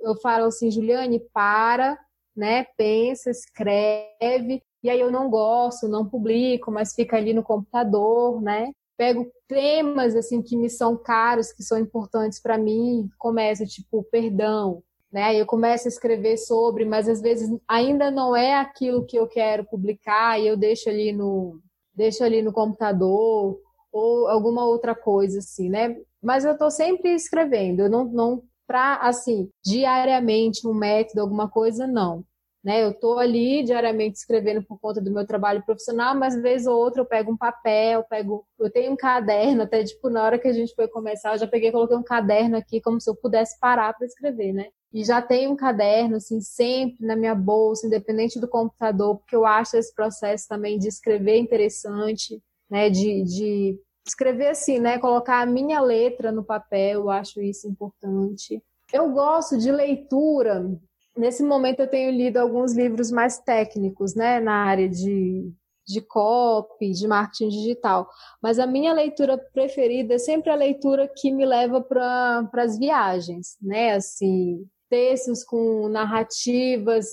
eu 0.00 0.16
falo 0.16 0.46
assim, 0.46 0.70
Juliane, 0.70 1.20
para, 1.30 1.98
né, 2.34 2.64
pensa, 2.78 3.28
escreve, 3.28 4.62
e 4.82 4.88
aí 4.88 4.98
eu 4.98 5.10
não 5.10 5.28
gosto, 5.28 5.86
não 5.86 6.08
publico, 6.08 6.70
mas 6.70 6.94
fica 6.94 7.18
ali 7.18 7.34
no 7.34 7.42
computador, 7.42 8.40
né, 8.40 8.72
pego 8.96 9.30
temas, 9.46 10.16
assim, 10.16 10.40
que 10.40 10.56
me 10.56 10.70
são 10.70 10.96
caros, 10.96 11.52
que 11.52 11.62
são 11.62 11.78
importantes 11.78 12.40
para 12.40 12.56
mim, 12.56 13.10
começa, 13.18 13.66
tipo, 13.66 14.02
perdão, 14.04 14.82
né? 15.16 15.34
Eu 15.34 15.46
começo 15.46 15.88
a 15.88 15.88
escrever 15.88 16.36
sobre, 16.36 16.84
mas 16.84 17.08
às 17.08 17.22
vezes 17.22 17.48
ainda 17.66 18.10
não 18.10 18.36
é 18.36 18.54
aquilo 18.54 19.06
que 19.06 19.16
eu 19.16 19.26
quero 19.26 19.64
publicar 19.64 20.38
e 20.38 20.46
eu 20.46 20.58
deixo 20.58 20.90
ali 20.90 21.10
no 21.10 21.58
deixo 21.94 22.22
ali 22.22 22.42
no 22.42 22.52
computador 22.52 23.58
ou 23.90 24.28
alguma 24.28 24.66
outra 24.66 24.94
coisa 24.94 25.38
assim, 25.38 25.70
né? 25.70 25.96
Mas 26.22 26.44
eu 26.44 26.52
estou 26.52 26.70
sempre 26.70 27.14
escrevendo, 27.14 27.80
eu 27.80 27.88
não 27.88 28.04
não 28.04 28.42
para 28.66 28.96
assim, 28.96 29.48
diariamente 29.64 30.68
um 30.68 30.74
método, 30.74 31.22
alguma 31.22 31.48
coisa 31.48 31.86
não. 31.86 32.22
Né? 32.62 32.84
Eu 32.84 32.90
estou 32.90 33.18
ali 33.18 33.62
diariamente 33.62 34.18
escrevendo 34.18 34.62
por 34.66 34.78
conta 34.80 35.00
do 35.00 35.12
meu 35.12 35.24
trabalho 35.24 35.64
profissional, 35.64 36.14
mas 36.14 36.34
vez 36.42 36.66
ou 36.66 36.76
outra 36.76 37.00
eu 37.02 37.06
pego 37.06 37.32
um 37.32 37.36
papel, 37.38 38.04
pego, 38.10 38.44
eu 38.58 38.70
tenho 38.70 38.92
um 38.92 38.96
caderno, 38.96 39.62
até 39.62 39.82
tipo 39.82 40.10
na 40.10 40.22
hora 40.22 40.38
que 40.38 40.48
a 40.48 40.52
gente 40.52 40.74
foi 40.74 40.88
começar, 40.88 41.32
eu 41.32 41.38
já 41.38 41.46
peguei 41.46 41.72
coloquei 41.72 41.96
um 41.96 42.02
caderno 42.02 42.56
aqui 42.56 42.82
como 42.82 43.00
se 43.00 43.08
eu 43.08 43.14
pudesse 43.14 43.58
parar 43.60 43.94
para 43.94 44.04
escrever, 44.04 44.52
né? 44.52 44.66
E 44.96 45.04
já 45.04 45.20
tenho 45.20 45.50
um 45.50 45.56
caderno 45.56 46.16
assim 46.16 46.40
sempre 46.40 47.04
na 47.04 47.14
minha 47.14 47.34
bolsa, 47.34 47.86
independente 47.86 48.40
do 48.40 48.48
computador, 48.48 49.18
porque 49.18 49.36
eu 49.36 49.44
acho 49.44 49.76
esse 49.76 49.94
processo 49.94 50.48
também 50.48 50.78
de 50.78 50.88
escrever 50.88 51.36
interessante, 51.36 52.42
né? 52.70 52.88
De, 52.88 53.22
de 53.24 53.78
escrever 54.06 54.48
assim, 54.48 54.78
né? 54.78 54.98
Colocar 54.98 55.42
a 55.42 55.46
minha 55.46 55.82
letra 55.82 56.32
no 56.32 56.42
papel, 56.42 57.02
eu 57.02 57.10
acho 57.10 57.42
isso 57.42 57.68
importante. 57.68 58.62
Eu 58.90 59.12
gosto 59.12 59.58
de 59.58 59.70
leitura 59.70 60.66
nesse 61.14 61.42
momento 61.42 61.80
eu 61.80 61.90
tenho 61.90 62.10
lido 62.10 62.38
alguns 62.38 62.74
livros 62.74 63.10
mais 63.10 63.38
técnicos, 63.38 64.14
né, 64.14 64.40
na 64.40 64.64
área 64.64 64.88
de, 64.88 65.52
de 65.86 66.00
copy, 66.00 66.92
de 66.92 67.06
marketing 67.06 67.48
digital. 67.48 68.08
Mas 68.42 68.58
a 68.58 68.66
minha 68.66 68.94
leitura 68.94 69.36
preferida 69.36 70.14
é 70.14 70.18
sempre 70.18 70.50
a 70.50 70.54
leitura 70.54 71.06
que 71.06 71.30
me 71.30 71.44
leva 71.44 71.82
para 71.82 72.48
as 72.54 72.78
viagens, 72.78 73.58
né, 73.60 73.92
assim, 73.92 74.66
textos 74.88 75.44
com 75.44 75.88
narrativas 75.88 77.06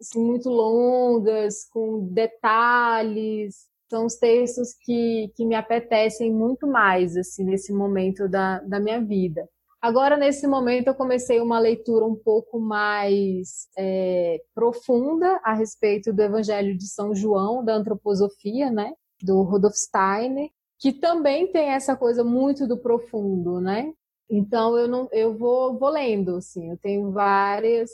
assim, 0.00 0.24
muito 0.24 0.48
longas, 0.48 1.64
com 1.70 2.06
detalhes, 2.12 3.66
são 3.88 4.06
os 4.06 4.16
textos 4.16 4.74
que, 4.80 5.32
que 5.36 5.44
me 5.44 5.54
apetecem 5.54 6.32
muito 6.32 6.66
mais, 6.66 7.16
assim, 7.16 7.44
nesse 7.44 7.72
momento 7.72 8.28
da, 8.28 8.60
da 8.60 8.80
minha 8.80 9.00
vida. 9.00 9.48
Agora, 9.80 10.16
nesse 10.16 10.46
momento, 10.46 10.88
eu 10.88 10.94
comecei 10.94 11.40
uma 11.40 11.58
leitura 11.58 12.04
um 12.04 12.16
pouco 12.16 12.58
mais 12.58 13.68
é, 13.78 14.40
profunda 14.54 15.40
a 15.44 15.54
respeito 15.54 16.12
do 16.12 16.20
Evangelho 16.20 16.76
de 16.76 16.88
São 16.88 17.14
João, 17.14 17.64
da 17.64 17.74
antroposofia, 17.74 18.70
né? 18.70 18.92
Do 19.22 19.42
Rudolf 19.42 19.74
Steiner, 19.76 20.50
que 20.78 20.92
também 20.92 21.52
tem 21.52 21.68
essa 21.68 21.94
coisa 21.94 22.24
muito 22.24 22.66
do 22.66 22.78
profundo, 22.78 23.60
né? 23.60 23.92
Então, 24.28 24.76
eu, 24.76 24.88
não, 24.88 25.08
eu 25.12 25.36
vou, 25.36 25.78
vou 25.78 25.90
lendo, 25.90 26.36
assim, 26.36 26.70
eu 26.70 26.76
tenho 26.78 27.12
várias. 27.12 27.90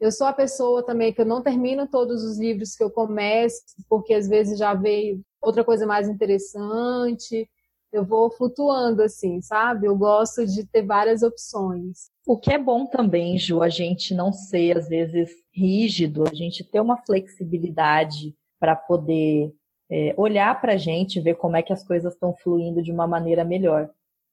Eu 0.00 0.10
sou 0.10 0.26
a 0.26 0.32
pessoa 0.32 0.84
também 0.84 1.12
que 1.12 1.20
eu 1.20 1.26
não 1.26 1.42
termino 1.42 1.86
todos 1.86 2.22
os 2.22 2.38
livros 2.38 2.74
que 2.74 2.84
eu 2.84 2.90
começo, 2.90 3.62
porque 3.88 4.12
às 4.12 4.28
vezes 4.28 4.58
já 4.58 4.74
veio 4.74 5.20
outra 5.40 5.64
coisa 5.64 5.86
mais 5.86 6.08
interessante 6.08 7.48
eu 7.96 8.04
vou 8.04 8.30
flutuando 8.30 9.02
assim, 9.02 9.40
sabe? 9.40 9.86
Eu 9.86 9.96
gosto 9.96 10.46
de 10.46 10.66
ter 10.66 10.82
várias 10.82 11.22
opções. 11.22 12.10
O 12.26 12.36
que 12.36 12.52
é 12.52 12.58
bom 12.58 12.86
também, 12.86 13.38
Ju, 13.38 13.62
a 13.62 13.68
gente 13.68 14.14
não 14.14 14.32
ser 14.32 14.76
às 14.76 14.88
vezes 14.88 15.30
rígido, 15.52 16.24
a 16.28 16.34
gente 16.34 16.62
ter 16.62 16.80
uma 16.80 16.98
flexibilidade 16.98 18.34
para 18.60 18.76
poder 18.76 19.52
é, 19.90 20.14
olhar 20.16 20.60
para 20.60 20.74
a 20.74 20.76
gente, 20.76 21.20
ver 21.20 21.36
como 21.36 21.56
é 21.56 21.62
que 21.62 21.72
as 21.72 21.84
coisas 21.84 22.12
estão 22.12 22.34
fluindo 22.34 22.82
de 22.82 22.92
uma 22.92 23.06
maneira 23.06 23.44
melhor. 23.44 23.88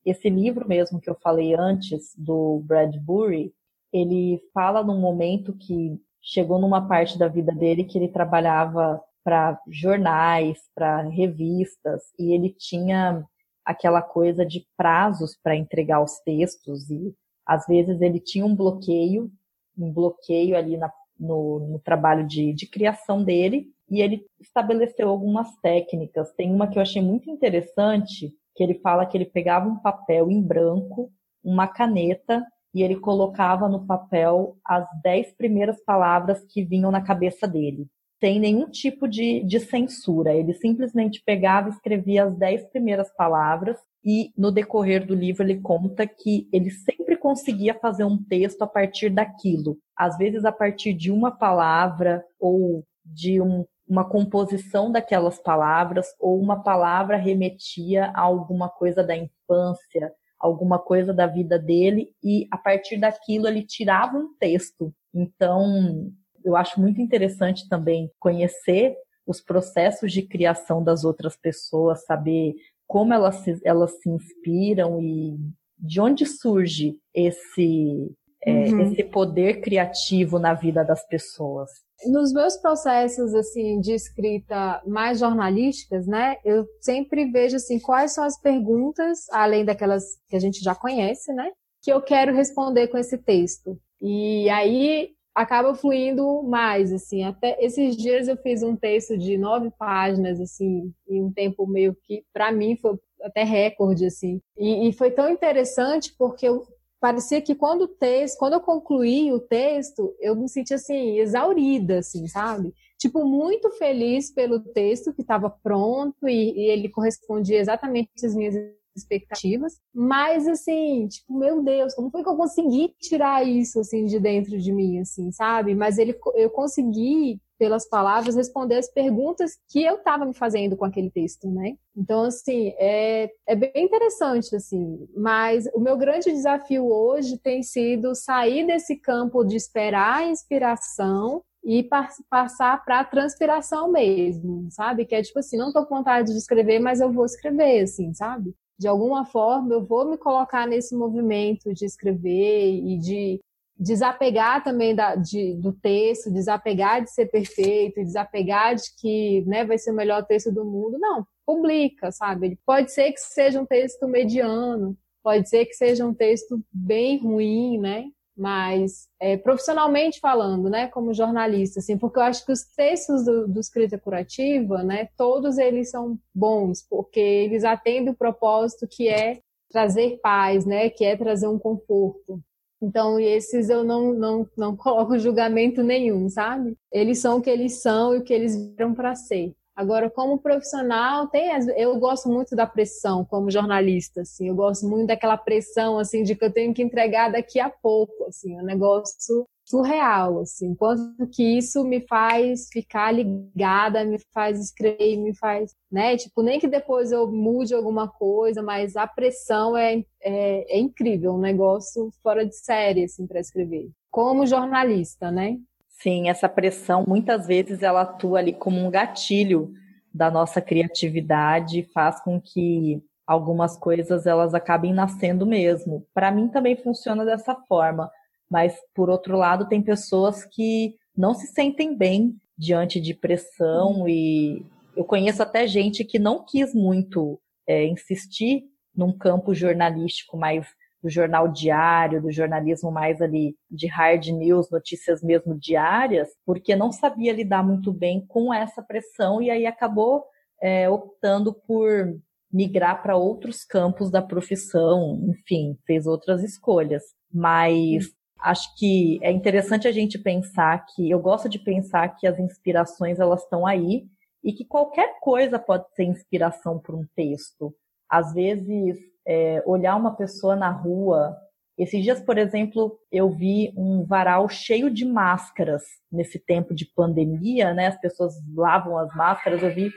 Esse 0.06 0.30
livro 0.30 0.68
mesmo 0.68 1.00
que 1.00 1.10
eu 1.10 1.16
falei 1.16 1.56
antes, 1.56 2.14
do 2.18 2.62
Bradbury, 2.66 3.54
ele 3.92 4.42
fala 4.54 4.84
num 4.84 5.00
momento 5.00 5.54
que 5.54 6.00
chegou 6.22 6.60
numa 6.60 6.88
parte 6.88 7.18
da 7.18 7.28
vida 7.28 7.54
dele 7.54 7.84
que 7.84 7.98
ele 7.98 8.08
trabalhava 8.08 9.02
para 9.24 9.60
jornais, 9.70 10.60
para 10.76 11.02
revistas, 11.04 12.02
e 12.20 12.34
ele 12.34 12.50
tinha 12.50 13.26
aquela 13.64 14.02
coisa 14.02 14.46
de 14.46 14.66
prazos 14.76 15.38
para 15.42 15.56
entregar 15.56 16.02
os 16.02 16.20
textos 16.20 16.90
e 16.90 17.16
às 17.46 17.66
vezes 17.66 18.02
ele 18.02 18.20
tinha 18.20 18.46
um 18.46 18.56
bloqueio, 18.56 19.32
um 19.78 19.92
bloqueio 19.92 20.58
ali 20.58 20.78
na, 20.78 20.92
no, 21.20 21.60
no, 21.60 21.80
trabalho 21.80 22.26
de, 22.28 22.54
de 22.54 22.68
criação 22.68 23.24
dele 23.24 23.68
e 23.90 24.02
ele 24.02 24.26
estabeleceu 24.40 25.10
algumas 25.10 25.56
técnicas. 25.58 26.34
Tem 26.34 26.52
uma 26.52 26.68
que 26.68 26.78
eu 26.78 26.82
achei 26.82 27.02
muito 27.02 27.30
interessante, 27.30 28.34
que 28.56 28.64
ele 28.64 28.76
fala 28.76 29.06
que 29.06 29.18
ele 29.18 29.26
pegava 29.26 29.68
um 29.68 29.78
papel 29.78 30.30
em 30.30 30.42
branco, 30.42 31.12
uma 31.44 31.68
caneta 31.68 32.46
e 32.74 32.82
ele 32.82 32.96
colocava 32.96 33.70
no 33.70 33.86
papel 33.86 34.58
as 34.66 34.88
dez 35.04 35.32
primeiras 35.36 35.84
palavras 35.84 36.44
que 36.46 36.64
vinham 36.64 36.90
na 36.90 37.02
cabeça 37.02 37.48
dele, 37.48 37.88
sem 38.20 38.40
nenhum 38.40 38.70
tipo 38.70 39.08
de, 39.08 39.44
de 39.44 39.60
censura. 39.60 40.34
Ele 40.34 40.54
simplesmente 40.54 41.22
pegava 41.24 41.70
e 41.70 41.72
escrevia 41.72 42.26
as 42.26 42.36
dez 42.36 42.64
primeiras 42.70 43.14
palavras, 43.16 43.78
e 44.04 44.32
no 44.38 44.52
decorrer 44.52 45.06
do 45.06 45.16
livro 45.16 45.44
ele 45.44 45.62
conta 45.62 46.06
que 46.06 46.50
ele 46.52 46.70
sempre 46.72 47.16
conseguia 47.16 47.74
fazer 47.74 48.04
um 48.04 48.22
texto 48.22 48.62
a 48.64 48.68
partir 48.68 49.10
daquilo, 49.10 49.78
às 49.96 50.18
vezes 50.18 50.44
a 50.44 50.52
partir 50.52 50.94
de 50.94 51.12
uma 51.12 51.32
palavra 51.32 52.24
ou 52.40 52.84
de 53.06 53.40
um, 53.40 53.66
uma 53.88 54.08
composição 54.08 54.92
daquelas 54.92 55.40
palavras, 55.40 56.08
ou 56.20 56.40
uma 56.40 56.64
palavra 56.64 57.18
remetia 57.18 58.06
a 58.16 58.22
alguma 58.22 58.70
coisa 58.70 59.04
da 59.04 59.16
infância, 59.16 60.12
alguma 60.40 60.80
coisa 60.80 61.14
da 61.14 61.26
vida 61.26 61.58
dele 61.58 62.12
e 62.22 62.48
a 62.52 62.58
partir 62.58 62.98
daquilo 62.98 63.48
ele 63.48 63.64
tirava 63.66 64.18
um 64.18 64.34
texto. 64.40 64.94
Então, 65.14 66.12
eu 66.44 66.56
acho 66.56 66.82
muito 66.82 67.02
interessante 67.02 67.68
também 67.70 68.12
conhecer 68.20 68.96
os 69.26 69.40
processos 69.40 70.12
de 70.12 70.22
criação 70.22 70.84
das 70.84 71.06
outras 71.06 71.38
pessoas, 71.38 72.04
saber 72.06 72.56
como 72.86 73.14
elas 73.14 73.36
se, 73.36 73.60
elas 73.64 73.92
se 74.02 74.10
inspiram 74.10 75.02
e 75.02 75.38
de 75.80 76.02
onde 76.02 76.26
surge 76.26 76.98
esse, 77.14 78.12
é, 78.46 78.52
uhum. 78.52 78.82
esse 78.82 79.04
poder 79.04 79.62
criativo 79.62 80.40
na 80.40 80.54
vida 80.54 80.84
das 80.84 81.06
pessoas 81.08 81.70
nos 82.06 82.34
meus 82.34 82.58
processos 82.58 83.34
assim 83.34 83.80
de 83.80 83.94
escrita 83.94 84.82
mais 84.86 85.20
jornalísticas, 85.20 86.08
né, 86.08 86.36
eu 86.44 86.66
sempre 86.82 87.26
vejo 87.32 87.56
assim 87.56 87.80
quais 87.80 88.14
são 88.14 88.24
as 88.24 88.40
perguntas, 88.40 89.30
além 89.32 89.64
daquelas 89.64 90.04
que 90.28 90.36
a 90.36 90.40
gente 90.40 90.60
já 90.62 90.76
conhece, 90.76 91.32
né, 91.34 91.52
que 91.82 91.92
eu 91.92 92.02
quero 92.02 92.34
responder 92.34 92.88
com 92.88 92.98
esse 92.98 93.18
texto. 93.18 93.78
E 94.02 94.50
aí 94.50 95.12
acaba 95.36 95.74
fluindo 95.74 96.44
mais, 96.44 96.94
assim. 96.94 97.24
Até 97.24 97.58
esses 97.64 97.98
dias 97.98 98.28
eu 98.28 98.38
fiz 98.38 98.62
um 98.64 98.76
texto 98.76 99.18
de 99.18 99.38
nove 99.38 99.72
páginas, 99.78 100.40
assim, 100.40 100.94
em 101.08 101.24
um 101.24 101.32
tempo 101.32 101.68
meio 101.68 101.96
que 102.04 102.24
para 102.32 102.52
mim 102.52 102.78
foi 102.78 102.98
até 103.22 103.44
recorde, 103.44 104.06
assim. 104.06 104.40
E, 104.58 104.88
e 104.88 104.94
foi 104.94 105.12
tão 105.12 105.30
interessante 105.30 106.14
porque 106.18 106.48
eu 106.48 106.64
parecia 107.04 107.42
que 107.42 107.54
quando 107.54 107.82
o 107.82 107.88
texto, 107.90 108.38
quando 108.38 108.54
eu 108.54 108.62
concluí 108.62 109.30
o 109.34 109.40
texto, 109.42 110.16
eu 110.22 110.38
me 110.38 110.48
senti 110.48 110.74
assim 110.74 111.20
exaurida, 111.20 112.00
assim, 112.00 112.26
sabe? 112.30 112.74
Tipo 112.98 113.26
muito 113.26 113.70
feliz 113.72 114.32
pelo 114.32 114.62
texto 114.62 115.14
que 115.14 115.22
estava 115.22 115.50
pronto 115.50 116.30
e, 116.30 116.54
e, 116.54 116.72
ele 116.72 116.88
correspondia 116.88 117.60
exatamente 117.60 118.10
às 118.24 118.34
minhas 118.34 118.56
expectativas, 118.96 119.74
mas 119.94 120.48
assim, 120.48 121.10
tipo, 121.10 121.38
meu 121.38 121.62
Deus, 121.62 121.94
como 121.94 122.10
foi 122.10 122.24
que 122.24 122.30
eu 122.30 122.38
consegui 122.38 122.96
tirar 123.02 123.46
isso 123.46 123.82
assim 123.82 124.06
de 124.06 124.18
dentro 124.18 124.58
de 124.58 124.72
mim, 124.72 125.00
assim, 125.00 125.30
sabe? 125.34 125.76
Mas 125.76 125.98
ele, 125.98 126.18
eu 126.36 126.50
consegui 126.52 127.42
pelas 127.58 127.88
palavras, 127.88 128.36
responder 128.36 128.76
as 128.76 128.92
perguntas 128.92 129.58
que 129.70 129.84
eu 129.84 129.96
estava 129.96 130.26
me 130.26 130.34
fazendo 130.34 130.76
com 130.76 130.86
aquele 130.86 131.10
texto, 131.10 131.50
né? 131.50 131.76
Então, 131.96 132.24
assim, 132.24 132.74
é, 132.78 133.30
é 133.48 133.56
bem 133.56 133.72
interessante, 133.76 134.56
assim. 134.56 135.08
Mas 135.16 135.66
o 135.74 135.80
meu 135.80 135.98
grande 135.98 136.32
desafio 136.32 136.88
hoje 136.88 137.38
tem 137.38 137.64
sido 137.64 138.16
sair 138.16 138.66
desse 138.66 138.96
campo 138.96 139.44
de 139.44 139.56
esperar 139.56 140.20
a 140.20 140.28
inspiração 140.28 141.44
e 141.64 141.88
passar 142.30 142.84
para 142.84 143.00
a 143.00 143.06
transpiração 143.06 143.90
mesmo, 143.90 144.68
sabe? 144.70 145.06
Que 145.06 145.16
é 145.16 145.22
tipo 145.22 145.40
assim, 145.40 145.58
não 145.58 145.68
estou 145.68 145.86
com 145.86 145.96
vontade 145.96 146.32
de 146.32 146.38
escrever, 146.38 146.80
mas 146.80 147.00
eu 147.00 147.12
vou 147.12 147.26
escrever, 147.26 147.84
assim, 147.84 148.14
sabe? 148.14 148.54
De 148.78 148.88
alguma 148.88 149.24
forma, 149.24 149.74
eu 149.74 149.86
vou 149.86 150.06
me 150.10 150.18
colocar 150.18 150.68
nesse 150.68 150.94
movimento 150.96 151.74
de 151.74 151.86
escrever 151.86 152.74
e 152.74 152.98
de 152.98 153.40
desapegar 153.78 154.64
também 154.64 154.96
da, 154.96 155.16
de, 155.16 155.56
do 155.56 155.74
texto, 155.74 156.32
desapegar 156.32 157.04
de 157.04 157.12
ser 157.12 157.26
perfeito, 157.28 158.04
desapegar 158.04 158.76
de 158.76 158.84
que 159.00 159.44
né, 159.46 159.66
vai 159.66 159.78
ser 159.78 159.92
o 159.92 159.96
melhor 159.96 160.26
texto 160.26 160.52
do 160.52 160.64
mundo. 160.64 160.98
Não, 161.00 161.26
publica, 161.46 162.12
sabe? 162.12 162.58
Pode 162.66 162.92
ser 162.92 163.12
que 163.12 163.20
seja 163.20 163.62
um 163.62 163.66
texto 163.66 164.08
mediano, 164.08 164.98
pode 165.24 165.50
ser 165.50 165.66
que 165.66 165.74
seja 165.74 166.06
um 166.06 166.14
texto 166.14 166.62
bem 166.72 167.18
ruim, 167.18 167.78
né? 167.80 168.06
Mas 168.36 169.08
é, 169.20 169.38
profissionalmente 169.38 170.20
falando, 170.20 170.68
né, 170.68 170.88
como 170.88 171.14
jornalista, 171.14 171.80
assim, 171.80 171.98
porque 171.98 172.18
eu 172.18 172.24
acho 172.24 172.44
que 172.44 172.52
os 172.52 172.64
textos 172.64 173.26
do, 173.26 173.48
do 173.48 173.60
escrita 173.60 173.98
curativa, 173.98 174.82
né, 174.84 175.08
todos 175.16 175.60
eles 175.60 175.92
são 175.92 176.18
bons, 176.34 176.84
porque 176.90 177.20
eles 177.20 177.64
atendem 177.64 178.12
o 178.12 178.18
propósito 178.18 178.88
que 178.90 179.08
é 179.08 179.40
trazer 179.70 180.20
paz, 180.20 180.66
né, 180.66 180.90
que 180.90 181.06
é 181.06 181.16
trazer 181.16 181.48
um 181.48 181.60
conforto. 181.60 182.42
Então, 182.84 183.18
esses 183.18 183.70
eu 183.70 183.82
não, 183.82 184.14
não, 184.14 184.50
não 184.58 184.76
coloco 184.78 185.18
julgamento 185.18 185.82
nenhum, 185.82 186.28
sabe? 186.28 186.76
Eles 186.92 187.20
são 187.20 187.38
o 187.38 187.42
que 187.42 187.50
eles 187.50 187.82
são 187.82 188.14
e 188.14 188.20
o 188.20 188.24
que 188.24 188.34
eles 188.34 188.56
viram 188.56 188.94
para 188.94 189.16
ser. 189.16 189.54
Agora, 189.76 190.10
como 190.10 190.38
profissional, 190.38 191.28
tem 191.28 191.50
eu 191.76 191.98
gosto 191.98 192.30
muito 192.30 192.56
da 192.56 192.68
pressão 192.68 193.26
como 193.26 193.50
jornalista, 193.50 194.22
assim, 194.22 194.50
eu 194.50 194.56
gosto 194.56 194.88
muito 194.88 195.08
daquela 195.08 195.36
pressão 195.36 195.98
assim 195.98 196.22
de 196.22 196.36
que 196.36 196.46
eu 196.46 196.54
tenho 196.54 196.76
que 196.76 196.84
entregar 196.84 197.32
daqui 197.32 197.60
a 197.60 197.72
pouco, 197.72 198.26
assim, 198.26 198.56
um 198.60 198.64
negócio 198.64 199.48
surreal, 199.66 200.40
assim, 200.40 200.76
quanto 200.76 201.28
que 201.28 201.58
isso 201.58 201.84
me 201.84 202.06
faz 202.08 202.68
ficar 202.72 203.12
ligada, 203.12 204.04
me 204.04 204.20
faz 204.34 204.60
escrever, 204.60 205.18
me 205.18 205.36
faz, 205.36 205.74
né, 205.92 206.18
tipo, 206.18 206.42
nem 206.42 206.60
que 206.60 206.68
depois 206.68 207.12
eu 207.12 207.32
mude 207.32 207.74
alguma 207.74 208.08
coisa, 208.08 208.62
mas 208.62 208.96
a 208.96 209.08
pressão 209.08 209.76
é, 209.76 210.04
é, 210.22 210.78
é 210.78 210.80
incrível, 210.80 211.34
um 211.34 211.40
negócio 211.40 212.10
fora 212.22 212.46
de 212.46 212.56
série, 212.56 213.06
assim, 213.06 213.26
para 213.26 213.40
escrever, 213.40 213.90
como 214.12 214.46
jornalista, 214.46 215.32
né? 215.32 215.58
Sim, 215.88 216.28
essa 216.28 216.50
pressão 216.50 217.06
muitas 217.08 217.48
vezes 217.48 217.82
ela 217.82 218.02
atua 218.02 218.40
ali 218.40 218.52
como 218.52 218.78
um 218.78 218.92
gatilho 218.92 219.72
da 220.14 220.30
nossa 220.30 220.62
criatividade, 220.62 221.90
faz 221.94 222.22
com 222.22 222.40
que 222.40 223.02
algumas 223.26 223.78
coisas 223.78 224.26
elas 224.26 224.54
acabem 224.54 224.94
nascendo 224.94 225.46
mesmo. 225.46 226.06
Para 226.14 226.30
mim 226.30 226.50
também 226.50 226.76
funciona 226.76 227.24
dessa 227.24 227.56
forma, 227.56 228.12
mas 228.54 228.76
por 228.94 229.10
outro 229.10 229.36
lado 229.36 229.68
tem 229.68 229.82
pessoas 229.82 230.46
que 230.46 230.94
não 231.18 231.34
se 231.34 231.48
sentem 231.48 231.98
bem 231.98 232.36
diante 232.56 233.02
de 233.02 233.12
pressão 233.12 234.08
e 234.08 234.64
eu 234.96 235.04
conheço 235.04 235.42
até 235.42 235.66
gente 235.66 236.06
que 236.06 236.20
não 236.20 236.46
quis 236.46 236.72
muito 236.72 237.42
é, 237.68 237.84
insistir 237.88 238.66
num 238.96 239.12
campo 239.12 239.56
jornalístico 239.56 240.38
mais 240.38 240.68
do 241.02 241.10
jornal 241.10 241.48
diário, 241.48 242.22
do 242.22 242.32
jornalismo 242.32 242.92
mais 242.92 243.24
ali 243.24 243.56
de 243.72 243.88
hard 243.88 244.28
news, 244.28 244.70
notícias 244.70 245.24
mesmo 245.24 245.58
diárias, 245.58 246.30
porque 246.46 246.76
não 246.76 246.92
sabia 246.92 247.34
lidar 247.34 247.66
muito 247.66 247.92
bem 247.92 248.24
com 248.28 248.54
essa 248.54 248.84
pressão 248.84 249.42
e 249.42 249.50
aí 249.50 249.66
acabou 249.66 250.26
é, 250.62 250.88
optando 250.88 251.56
por 251.66 252.16
migrar 252.52 253.02
para 253.02 253.18
outros 253.18 253.66
campos 253.66 254.12
da 254.12 254.22
profissão, 254.22 255.20
enfim, 255.28 255.76
fez 255.88 256.06
outras 256.06 256.44
escolhas. 256.44 257.02
Mas 257.34 258.14
acho 258.44 258.76
que 258.78 259.20
é 259.22 259.32
interessante 259.32 259.88
a 259.88 259.92
gente 259.92 260.20
pensar 260.20 260.86
que 260.94 261.10
eu 261.10 261.20
gosto 261.20 261.48
de 261.48 261.58
pensar 261.58 262.10
que 262.10 262.28
as 262.28 262.38
inspirações 262.38 263.20
elas 263.20 263.42
estão 263.42 263.66
aí 263.66 264.06
e 264.44 264.52
que 264.52 264.66
qualquer 264.66 265.20
coisa 265.22 265.58
pode 265.58 265.86
ser 265.96 266.04
inspiração 266.04 266.78
para 266.78 266.96
um 266.96 267.06
texto. 267.16 267.74
Às 268.10 268.34
vezes 268.34 268.98
é, 269.26 269.64
olhar 269.66 269.96
uma 269.96 270.16
pessoa 270.16 270.56
na 270.56 270.70
rua. 270.70 271.36
Esses 271.78 272.04
dias, 272.04 272.20
por 272.20 272.38
exemplo, 272.38 273.00
eu 273.10 273.30
vi 273.30 273.74
um 273.78 274.04
varal 274.04 274.48
cheio 274.50 274.92
de 274.92 275.06
máscaras 275.06 275.84
nesse 276.12 276.38
tempo 276.38 276.76
de 276.76 276.86
pandemia, 276.86 277.74
né? 277.74 277.88
As 277.88 278.00
pessoas 278.00 278.34
lavam 278.54 278.98
as 278.98 279.16
máscaras. 279.16 279.64
Eu 279.64 279.74
vi, 279.74 279.92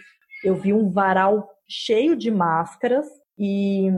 eu 0.44 0.55
vi 0.55 0.72
um 0.72 0.88
varal 0.88 1.51
cheio 1.68 2.16
de 2.16 2.30
máscaras 2.30 3.07
e 3.36 3.90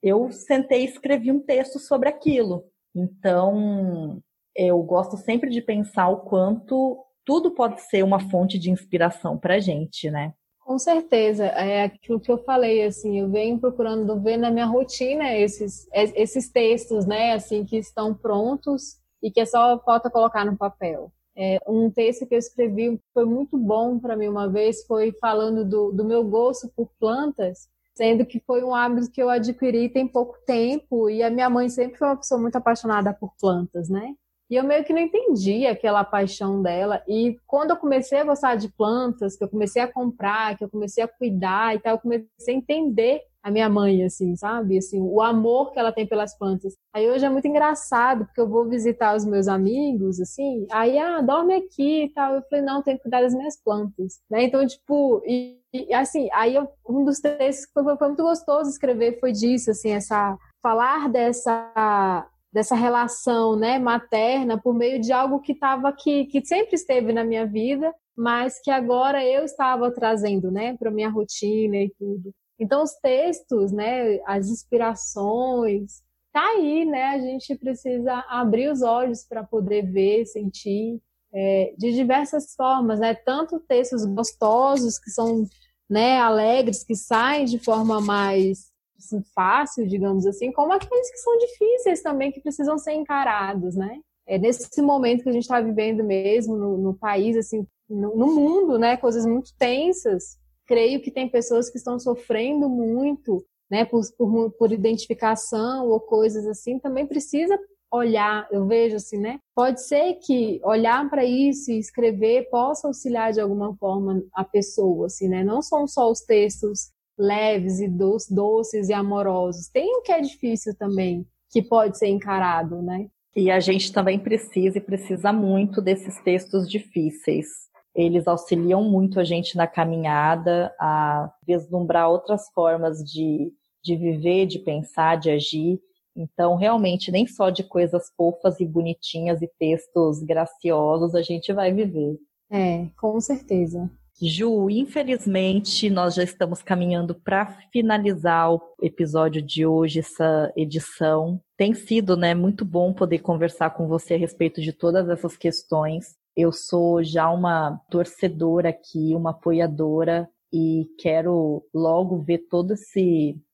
eu 0.00 0.30
sentei 0.30 0.82
e 0.82 0.86
escrevi 0.86 1.32
um 1.32 1.40
texto 1.40 1.78
sobre 1.80 2.08
aquilo. 2.08 2.69
Então, 2.94 4.20
eu 4.54 4.82
gosto 4.82 5.16
sempre 5.16 5.50
de 5.50 5.62
pensar 5.62 6.08
o 6.08 6.18
quanto 6.18 7.04
tudo 7.24 7.52
pode 7.52 7.80
ser 7.82 8.02
uma 8.02 8.20
fonte 8.30 8.58
de 8.58 8.70
inspiração 8.70 9.38
para 9.38 9.60
gente, 9.60 10.10
né? 10.10 10.34
Com 10.60 10.78
certeza, 10.78 11.46
é 11.46 11.84
aquilo 11.84 12.20
que 12.20 12.30
eu 12.30 12.38
falei, 12.38 12.84
assim, 12.84 13.18
eu 13.18 13.28
venho 13.28 13.58
procurando 13.58 14.20
ver 14.20 14.36
na 14.36 14.50
minha 14.50 14.66
rotina 14.66 15.34
esses, 15.34 15.88
esses 15.92 16.48
textos, 16.48 17.06
né, 17.06 17.32
assim, 17.32 17.64
que 17.64 17.76
estão 17.76 18.14
prontos 18.14 19.00
e 19.22 19.30
que 19.30 19.40
é 19.40 19.46
só 19.46 19.78
falta 19.80 20.10
colocar 20.10 20.44
no 20.44 20.56
papel. 20.56 21.12
É, 21.36 21.58
um 21.66 21.90
texto 21.90 22.26
que 22.26 22.34
eu 22.34 22.38
escrevi 22.38 23.00
foi 23.12 23.24
muito 23.24 23.56
bom 23.56 23.98
para 23.98 24.16
mim 24.16 24.28
uma 24.28 24.48
vez, 24.48 24.84
foi 24.86 25.12
falando 25.20 25.64
do, 25.64 25.90
do 25.90 26.04
meu 26.04 26.22
gosto 26.22 26.68
por 26.76 26.88
plantas, 27.00 27.68
sendo 28.00 28.24
que 28.24 28.40
foi 28.46 28.64
um 28.64 28.74
hábito 28.74 29.10
que 29.10 29.22
eu 29.22 29.28
adquiri 29.28 29.90
tem 29.90 30.08
pouco 30.08 30.38
tempo 30.46 31.10
e 31.10 31.22
a 31.22 31.28
minha 31.28 31.50
mãe 31.50 31.68
sempre 31.68 31.98
foi 31.98 32.08
uma 32.08 32.16
pessoa 32.16 32.40
muito 32.40 32.56
apaixonada 32.56 33.12
por 33.12 33.30
plantas, 33.38 33.90
né? 33.90 34.14
E 34.48 34.56
eu 34.56 34.64
meio 34.64 34.82
que 34.84 34.92
não 34.94 35.02
entendi 35.02 35.66
aquela 35.66 36.02
paixão 36.02 36.62
dela. 36.62 37.02
E 37.06 37.36
quando 37.46 37.72
eu 37.72 37.76
comecei 37.76 38.18
a 38.18 38.24
gostar 38.24 38.54
de 38.54 38.70
plantas, 38.70 39.36
que 39.36 39.44
eu 39.44 39.48
comecei 39.50 39.82
a 39.82 39.92
comprar, 39.92 40.56
que 40.56 40.64
eu 40.64 40.70
comecei 40.70 41.04
a 41.04 41.08
cuidar 41.08 41.76
e 41.76 41.78
tal, 41.78 41.96
eu 41.96 42.00
comecei 42.00 42.54
a 42.54 42.56
entender 42.56 43.20
a 43.42 43.50
minha 43.50 43.68
mãe, 43.68 44.04
assim, 44.04 44.36
sabe? 44.36 44.78
Assim, 44.78 45.00
o 45.00 45.20
amor 45.22 45.72
que 45.72 45.78
ela 45.78 45.92
tem 45.92 46.06
pelas 46.06 46.36
plantas. 46.36 46.74
Aí 46.92 47.10
hoje 47.10 47.24
é 47.24 47.30
muito 47.30 47.48
engraçado, 47.48 48.26
porque 48.26 48.40
eu 48.40 48.48
vou 48.48 48.68
visitar 48.68 49.16
os 49.16 49.24
meus 49.24 49.48
amigos, 49.48 50.20
assim, 50.20 50.66
aí, 50.70 50.98
ah, 50.98 51.20
dorme 51.20 51.54
aqui 51.54 52.04
e 52.04 52.12
tal. 52.12 52.34
Eu 52.34 52.42
falei, 52.42 52.64
não, 52.64 52.82
tenho 52.82 52.96
que 52.98 53.04
cuidar 53.04 53.22
das 53.22 53.34
minhas 53.34 53.60
plantas, 53.62 54.20
né? 54.30 54.44
Então, 54.44 54.66
tipo, 54.66 55.22
e, 55.26 55.58
e 55.72 55.94
assim, 55.94 56.28
aí 56.32 56.54
eu, 56.54 56.68
um 56.88 57.04
dos 57.04 57.18
textos 57.18 57.66
que 57.66 57.72
foi, 57.72 57.96
foi 57.96 58.08
muito 58.08 58.22
gostoso 58.22 58.70
escrever 58.70 59.18
foi 59.20 59.32
disso, 59.32 59.70
assim, 59.70 59.90
essa, 59.90 60.36
falar 60.62 61.08
dessa 61.08 62.26
dessa 62.52 62.74
relação 62.74 63.54
né, 63.56 63.78
materna 63.78 64.60
por 64.60 64.74
meio 64.74 65.00
de 65.00 65.12
algo 65.12 65.40
que 65.40 65.52
estava 65.52 65.88
aqui, 65.88 66.26
que 66.26 66.44
sempre 66.44 66.74
esteve 66.74 67.12
na 67.12 67.22
minha 67.22 67.46
vida, 67.46 67.94
mas 68.16 68.60
que 68.60 68.70
agora 68.70 69.24
eu 69.24 69.44
estava 69.44 69.90
trazendo 69.92 70.50
né, 70.50 70.76
para 70.76 70.90
minha 70.90 71.08
rotina 71.08 71.76
e 71.76 71.90
tudo. 71.96 72.34
Então, 72.60 72.82
os 72.82 72.92
textos, 72.96 73.72
né, 73.72 74.20
as 74.26 74.48
inspirações, 74.48 76.02
tá 76.30 76.46
aí, 76.50 76.84
né? 76.84 77.04
A 77.04 77.18
gente 77.18 77.56
precisa 77.56 78.24
abrir 78.28 78.70
os 78.70 78.82
olhos 78.82 79.24
para 79.24 79.42
poder 79.42 79.90
ver, 79.90 80.26
sentir 80.26 81.00
é, 81.32 81.74
de 81.78 81.92
diversas 81.92 82.54
formas, 82.54 83.00
né? 83.00 83.14
Tanto 83.14 83.60
textos 83.60 84.04
gostosos 84.04 84.98
que 84.98 85.10
são, 85.10 85.46
né, 85.88 86.18
alegres, 86.18 86.84
que 86.84 86.94
saem 86.94 87.46
de 87.46 87.58
forma 87.58 87.98
mais 88.00 88.70
assim, 88.98 89.22
fácil, 89.34 89.86
digamos 89.86 90.26
assim, 90.26 90.52
como 90.52 90.72
aqueles 90.74 91.10
que 91.10 91.18
são 91.18 91.38
difíceis 91.38 92.02
também, 92.02 92.30
que 92.30 92.42
precisam 92.42 92.76
ser 92.76 92.92
encarados, 92.92 93.74
né? 93.74 94.00
É 94.26 94.38
nesse 94.38 94.82
momento 94.82 95.22
que 95.22 95.30
a 95.30 95.32
gente 95.32 95.42
está 95.42 95.60
vivendo 95.60 96.04
mesmo 96.04 96.56
no, 96.56 96.76
no 96.76 96.94
país, 96.94 97.36
assim, 97.36 97.66
no, 97.88 98.14
no 98.14 98.26
mundo, 98.26 98.78
né? 98.78 98.98
Coisas 98.98 99.24
muito 99.24 99.50
tensas 99.58 100.38
creio 100.70 101.02
que 101.02 101.10
tem 101.10 101.28
pessoas 101.28 101.68
que 101.68 101.78
estão 101.78 101.98
sofrendo 101.98 102.68
muito, 102.68 103.44
né, 103.68 103.84
por, 103.84 104.02
por, 104.16 104.52
por 104.52 104.70
identificação 104.70 105.88
ou 105.88 105.98
coisas 105.98 106.46
assim, 106.46 106.78
também 106.78 107.04
precisa 107.04 107.58
olhar, 107.92 108.46
eu 108.52 108.68
vejo 108.68 108.94
assim, 108.94 109.18
né? 109.18 109.40
Pode 109.52 109.84
ser 109.84 110.14
que 110.24 110.60
olhar 110.62 111.10
para 111.10 111.24
isso 111.24 111.72
e 111.72 111.78
escrever 111.80 112.48
possa 112.50 112.86
auxiliar 112.86 113.32
de 113.32 113.40
alguma 113.40 113.74
forma 113.78 114.22
a 114.32 114.44
pessoa, 114.44 115.06
assim, 115.06 115.28
né? 115.28 115.42
Não 115.42 115.60
são 115.60 115.88
só 115.88 116.08
os 116.08 116.20
textos 116.20 116.92
leves 117.18 117.80
e 117.80 117.88
doces 117.88 118.88
e 118.88 118.92
amorosos. 118.92 119.68
Tem 119.68 119.96
o 119.96 120.02
que 120.02 120.12
é 120.12 120.20
difícil 120.20 120.72
também, 120.78 121.26
que 121.50 121.60
pode 121.60 121.98
ser 121.98 122.06
encarado, 122.06 122.80
né? 122.80 123.08
E 123.34 123.50
a 123.50 123.58
gente 123.58 123.92
também 123.92 124.20
precisa 124.20 124.78
e 124.78 124.80
precisa 124.80 125.32
muito 125.32 125.82
desses 125.82 126.16
textos 126.22 126.70
difíceis. 126.70 127.69
Eles 127.94 128.28
auxiliam 128.28 128.82
muito 128.82 129.18
a 129.18 129.24
gente 129.24 129.56
na 129.56 129.66
caminhada 129.66 130.74
a 130.78 131.32
vislumbrar 131.46 132.10
outras 132.10 132.48
formas 132.54 132.98
de, 132.98 133.52
de 133.82 133.96
viver, 133.96 134.46
de 134.46 134.58
pensar, 134.60 135.16
de 135.16 135.30
agir. 135.30 135.80
Então, 136.16 136.56
realmente, 136.56 137.10
nem 137.10 137.26
só 137.26 137.50
de 137.50 137.64
coisas 137.64 138.10
fofas 138.16 138.60
e 138.60 138.66
bonitinhas 138.66 139.42
e 139.42 139.50
textos 139.58 140.22
graciosos 140.22 141.14
a 141.14 141.22
gente 141.22 141.52
vai 141.52 141.72
viver. 141.72 142.16
É, 142.50 142.86
com 142.98 143.20
certeza. 143.20 143.90
Ju, 144.22 144.68
infelizmente, 144.68 145.88
nós 145.88 146.14
já 146.14 146.22
estamos 146.22 146.60
caminhando 146.62 147.14
para 147.14 147.58
finalizar 147.72 148.52
o 148.52 148.60
episódio 148.82 149.40
de 149.40 149.64
hoje, 149.64 150.00
essa 150.00 150.52
edição. 150.54 151.40
Tem 151.56 151.72
sido, 151.72 152.18
né, 152.18 152.34
muito 152.34 152.62
bom 152.62 152.92
poder 152.92 153.20
conversar 153.20 153.70
com 153.70 153.88
você 153.88 154.14
a 154.14 154.18
respeito 154.18 154.60
de 154.60 154.74
todas 154.74 155.08
essas 155.08 155.38
questões. 155.38 156.19
Eu 156.42 156.52
sou 156.52 157.02
já 157.04 157.30
uma 157.30 157.78
torcedora 157.90 158.70
aqui, 158.70 159.14
uma 159.14 159.32
apoiadora 159.32 160.26
e 160.50 160.86
quero 160.98 161.62
logo 161.72 162.22
ver 162.22 162.46
todas 162.48 162.80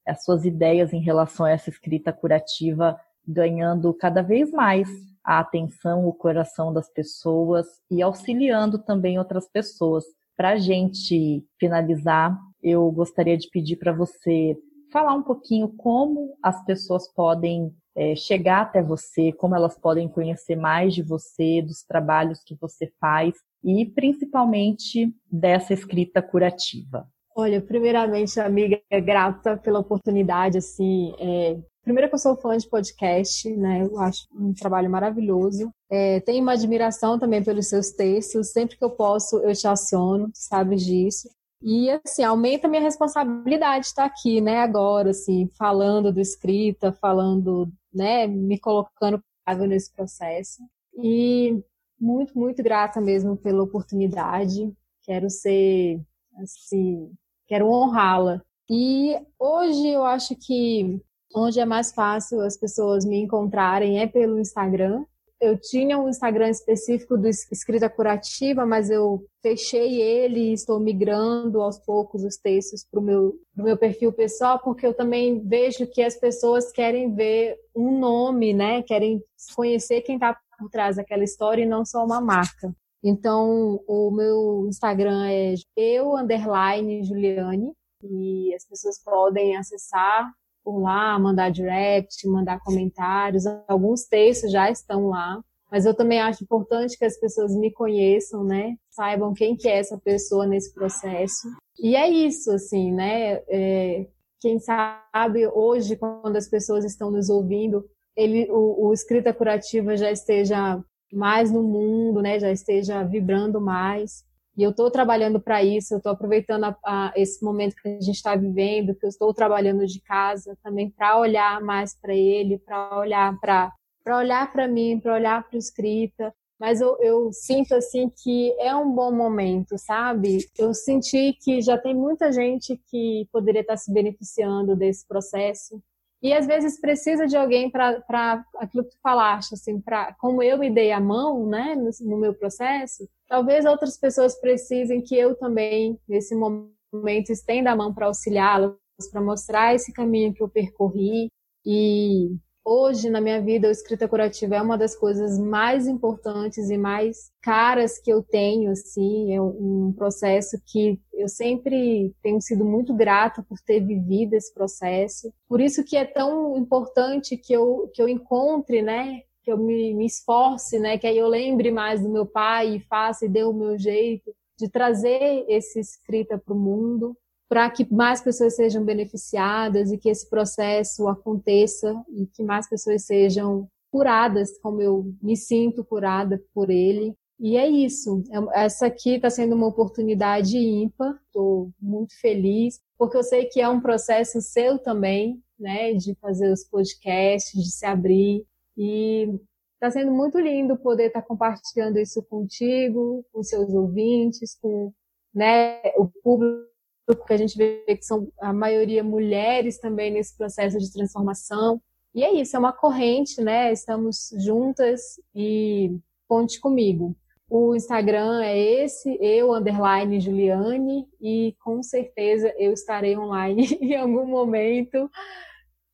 as 0.06 0.24
suas 0.24 0.44
ideias 0.44 0.92
em 0.92 1.00
relação 1.00 1.44
a 1.44 1.50
essa 1.50 1.68
escrita 1.68 2.12
curativa 2.12 2.96
ganhando 3.26 3.92
cada 3.92 4.22
vez 4.22 4.52
mais 4.52 4.88
a 5.24 5.40
atenção, 5.40 6.06
o 6.06 6.12
coração 6.12 6.72
das 6.72 6.88
pessoas 6.88 7.66
e 7.90 8.00
auxiliando 8.00 8.78
também 8.78 9.18
outras 9.18 9.50
pessoas. 9.50 10.04
Para 10.36 10.50
a 10.50 10.56
gente 10.56 11.44
finalizar, 11.58 12.38
eu 12.62 12.88
gostaria 12.92 13.36
de 13.36 13.50
pedir 13.50 13.78
para 13.78 13.92
você 13.92 14.56
falar 14.92 15.14
um 15.14 15.24
pouquinho 15.24 15.74
como 15.76 16.36
as 16.40 16.64
pessoas 16.64 17.12
podem 17.12 17.74
é, 17.96 18.14
chegar 18.14 18.62
até 18.62 18.82
você, 18.82 19.32
como 19.32 19.56
elas 19.56 19.78
podem 19.78 20.08
conhecer 20.08 20.54
mais 20.54 20.94
de 20.94 21.02
você, 21.02 21.62
dos 21.62 21.82
trabalhos 21.82 22.42
que 22.44 22.54
você 22.54 22.92
faz 23.00 23.34
e 23.64 23.86
principalmente 23.86 25.12
dessa 25.30 25.72
escrita 25.72 26.20
curativa. 26.20 27.08
Olha, 27.34 27.60
primeiramente, 27.60 28.38
amiga, 28.38 28.80
é 28.90 29.00
grata 29.00 29.56
pela 29.56 29.80
oportunidade, 29.80 30.58
assim, 30.58 31.14
é, 31.18 31.58
Primeiro 31.86 32.08
que 32.08 32.16
eu 32.16 32.18
sou 32.18 32.36
fã 32.36 32.56
de 32.56 32.68
podcast, 32.68 33.48
né? 33.48 33.82
Eu 33.82 34.00
acho 34.00 34.26
um 34.34 34.52
trabalho 34.52 34.90
maravilhoso. 34.90 35.70
É, 35.88 36.18
tenho 36.18 36.42
uma 36.42 36.54
admiração 36.54 37.16
também 37.16 37.44
pelos 37.44 37.68
seus 37.68 37.92
textos. 37.92 38.50
Sempre 38.50 38.76
que 38.76 38.84
eu 38.84 38.90
posso, 38.90 39.38
eu 39.38 39.54
te 39.54 39.68
aciono, 39.68 40.28
sabes 40.34 40.84
disso. 40.84 41.28
E, 41.68 41.90
assim, 41.90 42.22
aumenta 42.22 42.68
a 42.68 42.70
minha 42.70 42.80
responsabilidade 42.80 43.86
estar 43.86 44.04
aqui, 44.04 44.40
né, 44.40 44.60
agora, 44.60 45.10
assim, 45.10 45.50
falando 45.58 46.12
do 46.12 46.20
escrita, 46.20 46.92
falando, 46.92 47.68
né, 47.92 48.28
me 48.28 48.56
colocando 48.56 49.20
nesse 49.66 49.92
processo. 49.92 50.62
E 50.96 51.60
muito, 52.00 52.38
muito 52.38 52.62
grata 52.62 53.00
mesmo 53.00 53.36
pela 53.36 53.64
oportunidade. 53.64 54.72
Quero 55.02 55.28
ser, 55.28 56.00
assim, 56.40 57.10
quero 57.48 57.68
honrá-la. 57.68 58.40
E 58.70 59.18
hoje 59.36 59.88
eu 59.88 60.04
acho 60.04 60.36
que 60.36 61.00
onde 61.34 61.58
é 61.58 61.64
mais 61.64 61.92
fácil 61.92 62.42
as 62.42 62.56
pessoas 62.56 63.04
me 63.04 63.18
encontrarem 63.18 63.98
é 63.98 64.06
pelo 64.06 64.38
Instagram. 64.38 65.04
Eu 65.38 65.58
tinha 65.60 65.98
um 65.98 66.08
Instagram 66.08 66.48
específico 66.48 67.16
do 67.16 67.28
Escrita 67.28 67.90
Curativa, 67.90 68.64
mas 68.64 68.88
eu 68.88 69.22
fechei 69.42 70.00
ele 70.00 70.50
e 70.50 70.52
estou 70.54 70.80
migrando 70.80 71.60
aos 71.60 71.78
poucos 71.78 72.24
os 72.24 72.36
textos 72.38 72.86
para 72.90 73.00
o 73.00 73.02
meu, 73.02 73.34
meu 73.54 73.76
perfil 73.76 74.12
pessoal, 74.12 74.58
porque 74.58 74.86
eu 74.86 74.94
também 74.94 75.46
vejo 75.46 75.86
que 75.86 76.02
as 76.02 76.16
pessoas 76.16 76.72
querem 76.72 77.14
ver 77.14 77.56
um 77.74 77.98
nome, 77.98 78.54
né? 78.54 78.82
Querem 78.82 79.22
conhecer 79.54 80.00
quem 80.00 80.14
está 80.14 80.38
por 80.58 80.70
trás 80.70 80.96
daquela 80.96 81.24
história 81.24 81.62
e 81.62 81.66
não 81.66 81.84
só 81.84 82.02
uma 82.02 82.20
marca. 82.20 82.74
Então, 83.04 83.78
o 83.86 84.10
meu 84.10 84.66
Instagram 84.68 85.26
é 85.28 85.54
eu, 85.76 86.16
underline, 86.16 87.04
Juliane, 87.04 87.72
e 88.02 88.54
as 88.54 88.66
pessoas 88.66 89.02
podem 89.02 89.56
acessar 89.56 90.32
por 90.66 90.80
lá, 90.80 91.16
mandar 91.16 91.48
direct, 91.48 92.26
mandar 92.26 92.58
comentários. 92.58 93.44
Alguns 93.68 94.02
textos 94.02 94.50
já 94.50 94.68
estão 94.68 95.06
lá. 95.06 95.40
Mas 95.70 95.86
eu 95.86 95.94
também 95.94 96.20
acho 96.20 96.42
importante 96.42 96.98
que 96.98 97.04
as 97.04 97.16
pessoas 97.16 97.54
me 97.54 97.72
conheçam, 97.72 98.42
né? 98.42 98.74
Saibam 98.90 99.32
quem 99.32 99.56
que 99.56 99.68
é 99.68 99.78
essa 99.78 99.96
pessoa 99.96 100.44
nesse 100.44 100.74
processo. 100.74 101.48
E 101.78 101.94
é 101.94 102.08
isso, 102.08 102.50
assim, 102.50 102.92
né? 102.92 103.42
É, 103.48 104.08
quem 104.40 104.58
sabe 104.58 105.46
hoje, 105.46 105.94
quando 105.94 106.34
as 106.34 106.48
pessoas 106.48 106.84
estão 106.84 107.12
nos 107.12 107.28
ouvindo, 107.28 107.84
ele, 108.16 108.50
o, 108.50 108.88
o 108.88 108.92
escrita 108.92 109.32
curativa 109.32 109.96
já 109.96 110.10
esteja 110.10 110.82
mais 111.12 111.52
no 111.52 111.62
mundo, 111.62 112.20
né? 112.20 112.40
Já 112.40 112.50
esteja 112.50 113.04
vibrando 113.04 113.60
mais. 113.60 114.24
E 114.56 114.62
eu 114.62 114.70
estou 114.70 114.90
trabalhando 114.90 115.40
para 115.40 115.62
isso, 115.62 115.94
eu 115.94 115.98
estou 115.98 116.12
aproveitando 116.12 116.64
a, 116.64 116.76
a, 116.84 117.12
esse 117.14 117.44
momento 117.44 117.76
que 117.76 117.88
a 117.88 118.00
gente 118.00 118.16
está 118.16 118.34
vivendo, 118.34 118.94
que 118.94 119.04
eu 119.04 119.10
estou 119.10 119.32
trabalhando 119.34 119.86
de 119.86 120.00
casa 120.00 120.56
também 120.62 120.90
para 120.90 121.18
olhar 121.18 121.60
mais 121.60 121.94
para 121.94 122.14
ele, 122.14 122.58
para 122.58 122.98
olhar 122.98 123.38
para 123.40 123.72
para 124.02 124.18
olhar 124.18 124.52
para 124.52 124.68
mim, 124.68 125.00
para 125.00 125.14
olhar 125.14 125.48
para 125.48 125.58
escrita. 125.58 126.32
Mas 126.60 126.80
eu, 126.80 126.96
eu 127.00 127.32
sinto 127.32 127.74
assim 127.74 128.08
que 128.08 128.54
é 128.60 128.74
um 128.74 128.94
bom 128.94 129.12
momento, 129.12 129.76
sabe? 129.76 130.38
Eu 130.56 130.72
senti 130.72 131.32
que 131.42 131.60
já 131.60 131.76
tem 131.76 131.92
muita 131.92 132.30
gente 132.30 132.80
que 132.86 133.28
poderia 133.32 133.62
estar 133.62 133.76
se 133.76 133.92
beneficiando 133.92 134.76
desse 134.76 135.06
processo. 135.06 135.82
E 136.22 136.32
às 136.32 136.46
vezes 136.46 136.80
precisa 136.80 137.26
de 137.26 137.36
alguém 137.36 137.70
para 137.70 138.44
aquilo 138.56 138.84
que 138.84 138.90
tu 138.90 138.98
falaste, 139.02 139.54
assim, 139.54 139.80
para 139.80 140.14
como 140.14 140.42
eu 140.42 140.58
me 140.58 140.70
dei 140.70 140.90
a 140.90 141.00
mão, 141.00 141.46
né, 141.46 141.74
no, 141.74 141.90
no, 142.08 142.18
meu 142.18 142.34
processo, 142.34 143.08
talvez 143.28 143.64
outras 143.66 143.98
pessoas 143.98 144.38
precisem 144.40 145.02
que 145.02 145.14
eu 145.16 145.36
também, 145.36 146.00
nesse 146.08 146.34
momento, 146.34 147.30
estenda 147.30 147.70
a 147.70 147.76
mão 147.76 147.92
para 147.92 148.06
auxiliá-las, 148.06 148.74
para 149.10 149.20
mostrar 149.20 149.74
esse 149.74 149.92
caminho 149.92 150.32
que 150.32 150.42
eu 150.42 150.48
percorri. 150.48 151.28
E 151.64 152.36
Hoje, 152.68 153.08
na 153.08 153.20
minha 153.20 153.40
vida, 153.40 153.68
a 153.68 153.70
escrita 153.70 154.08
curativa 154.08 154.56
é 154.56 154.60
uma 154.60 154.76
das 154.76 154.96
coisas 154.96 155.38
mais 155.38 155.86
importantes 155.86 156.68
e 156.68 156.76
mais 156.76 157.30
caras 157.40 157.96
que 157.96 158.12
eu 158.12 158.24
tenho, 158.24 158.72
assim, 158.72 159.32
é 159.32 159.40
um 159.40 159.94
processo 159.96 160.60
que 160.66 161.00
eu 161.14 161.28
sempre 161.28 162.12
tenho 162.20 162.40
sido 162.40 162.64
muito 162.64 162.92
grata 162.92 163.40
por 163.48 163.56
ter 163.60 163.78
vivido 163.86 164.34
esse 164.34 164.52
processo. 164.52 165.32
Por 165.48 165.60
isso 165.60 165.84
que 165.84 165.96
é 165.96 166.04
tão 166.04 166.56
importante 166.56 167.36
que 167.36 167.52
eu, 167.52 167.88
que 167.94 168.02
eu 168.02 168.08
encontre, 168.08 168.82
né, 168.82 169.20
que 169.44 169.52
eu 169.52 169.58
me, 169.58 169.94
me 169.94 170.04
esforce, 170.04 170.80
né, 170.80 170.98
que 170.98 171.06
aí 171.06 171.18
eu 171.18 171.28
lembre 171.28 171.70
mais 171.70 172.02
do 172.02 172.08
meu 172.08 172.26
pai 172.26 172.74
e 172.74 172.80
faça 172.80 173.26
e 173.26 173.28
dê 173.28 173.44
o 173.44 173.52
meu 173.52 173.78
jeito 173.78 174.34
de 174.58 174.68
trazer 174.68 175.44
esse 175.48 175.78
escrita 175.78 176.36
para 176.36 176.52
o 176.52 176.58
mundo. 176.58 177.16
Para 177.48 177.70
que 177.70 177.86
mais 177.92 178.20
pessoas 178.20 178.56
sejam 178.56 178.84
beneficiadas 178.84 179.92
e 179.92 179.98
que 179.98 180.08
esse 180.08 180.28
processo 180.28 181.06
aconteça 181.08 181.94
e 182.08 182.26
que 182.26 182.42
mais 182.42 182.68
pessoas 182.68 183.04
sejam 183.04 183.68
curadas, 183.90 184.58
como 184.60 184.82
eu 184.82 185.14
me 185.22 185.36
sinto 185.36 185.84
curada 185.84 186.42
por 186.52 186.70
ele. 186.70 187.14
E 187.38 187.56
é 187.56 187.68
isso. 187.68 188.22
É, 188.30 188.64
essa 188.64 188.86
aqui 188.86 189.16
está 189.16 189.30
sendo 189.30 189.54
uma 189.54 189.66
oportunidade 189.66 190.56
ímpar. 190.56 191.14
Estou 191.26 191.70
muito 191.80 192.18
feliz, 192.20 192.80
porque 192.98 193.16
eu 193.16 193.22
sei 193.22 193.46
que 193.46 193.60
é 193.60 193.68
um 193.68 193.80
processo 193.80 194.40
seu 194.40 194.78
também, 194.78 195.40
né, 195.58 195.92
de 195.94 196.14
fazer 196.16 196.50
os 196.52 196.64
podcasts, 196.64 197.62
de 197.62 197.70
se 197.70 197.86
abrir. 197.86 198.44
E 198.76 199.28
está 199.74 199.90
sendo 199.90 200.10
muito 200.10 200.38
lindo 200.38 200.76
poder 200.76 201.08
estar 201.08 201.22
tá 201.22 201.26
compartilhando 201.26 201.98
isso 201.98 202.22
contigo, 202.22 203.24
com 203.32 203.42
seus 203.42 203.72
ouvintes, 203.72 204.58
com 204.60 204.92
né, 205.34 205.80
o 205.96 206.08
público 206.22 206.75
que 207.14 207.32
a 207.32 207.36
gente 207.36 207.56
vê 207.56 207.84
que 207.86 208.02
são 208.02 208.28
a 208.40 208.52
maioria 208.52 209.04
mulheres 209.04 209.78
também 209.78 210.10
nesse 210.10 210.36
processo 210.36 210.78
de 210.78 210.92
transformação. 210.92 211.80
E 212.14 212.24
é 212.24 212.32
isso, 212.32 212.56
é 212.56 212.58
uma 212.58 212.72
corrente, 212.72 213.40
né? 213.40 213.72
Estamos 213.72 214.30
juntas 214.38 215.20
e 215.34 215.96
conte 216.26 216.58
comigo. 216.58 217.14
O 217.48 217.76
Instagram 217.76 218.42
é 218.42 218.58
esse, 218.58 219.16
eu, 219.20 219.54
underline 219.54 220.20
Juliane, 220.20 221.06
e 221.20 221.54
com 221.60 221.80
certeza 221.80 222.52
eu 222.58 222.72
estarei 222.72 223.16
online 223.16 223.66
em 223.80 223.94
algum 223.94 224.26
momento 224.26 225.08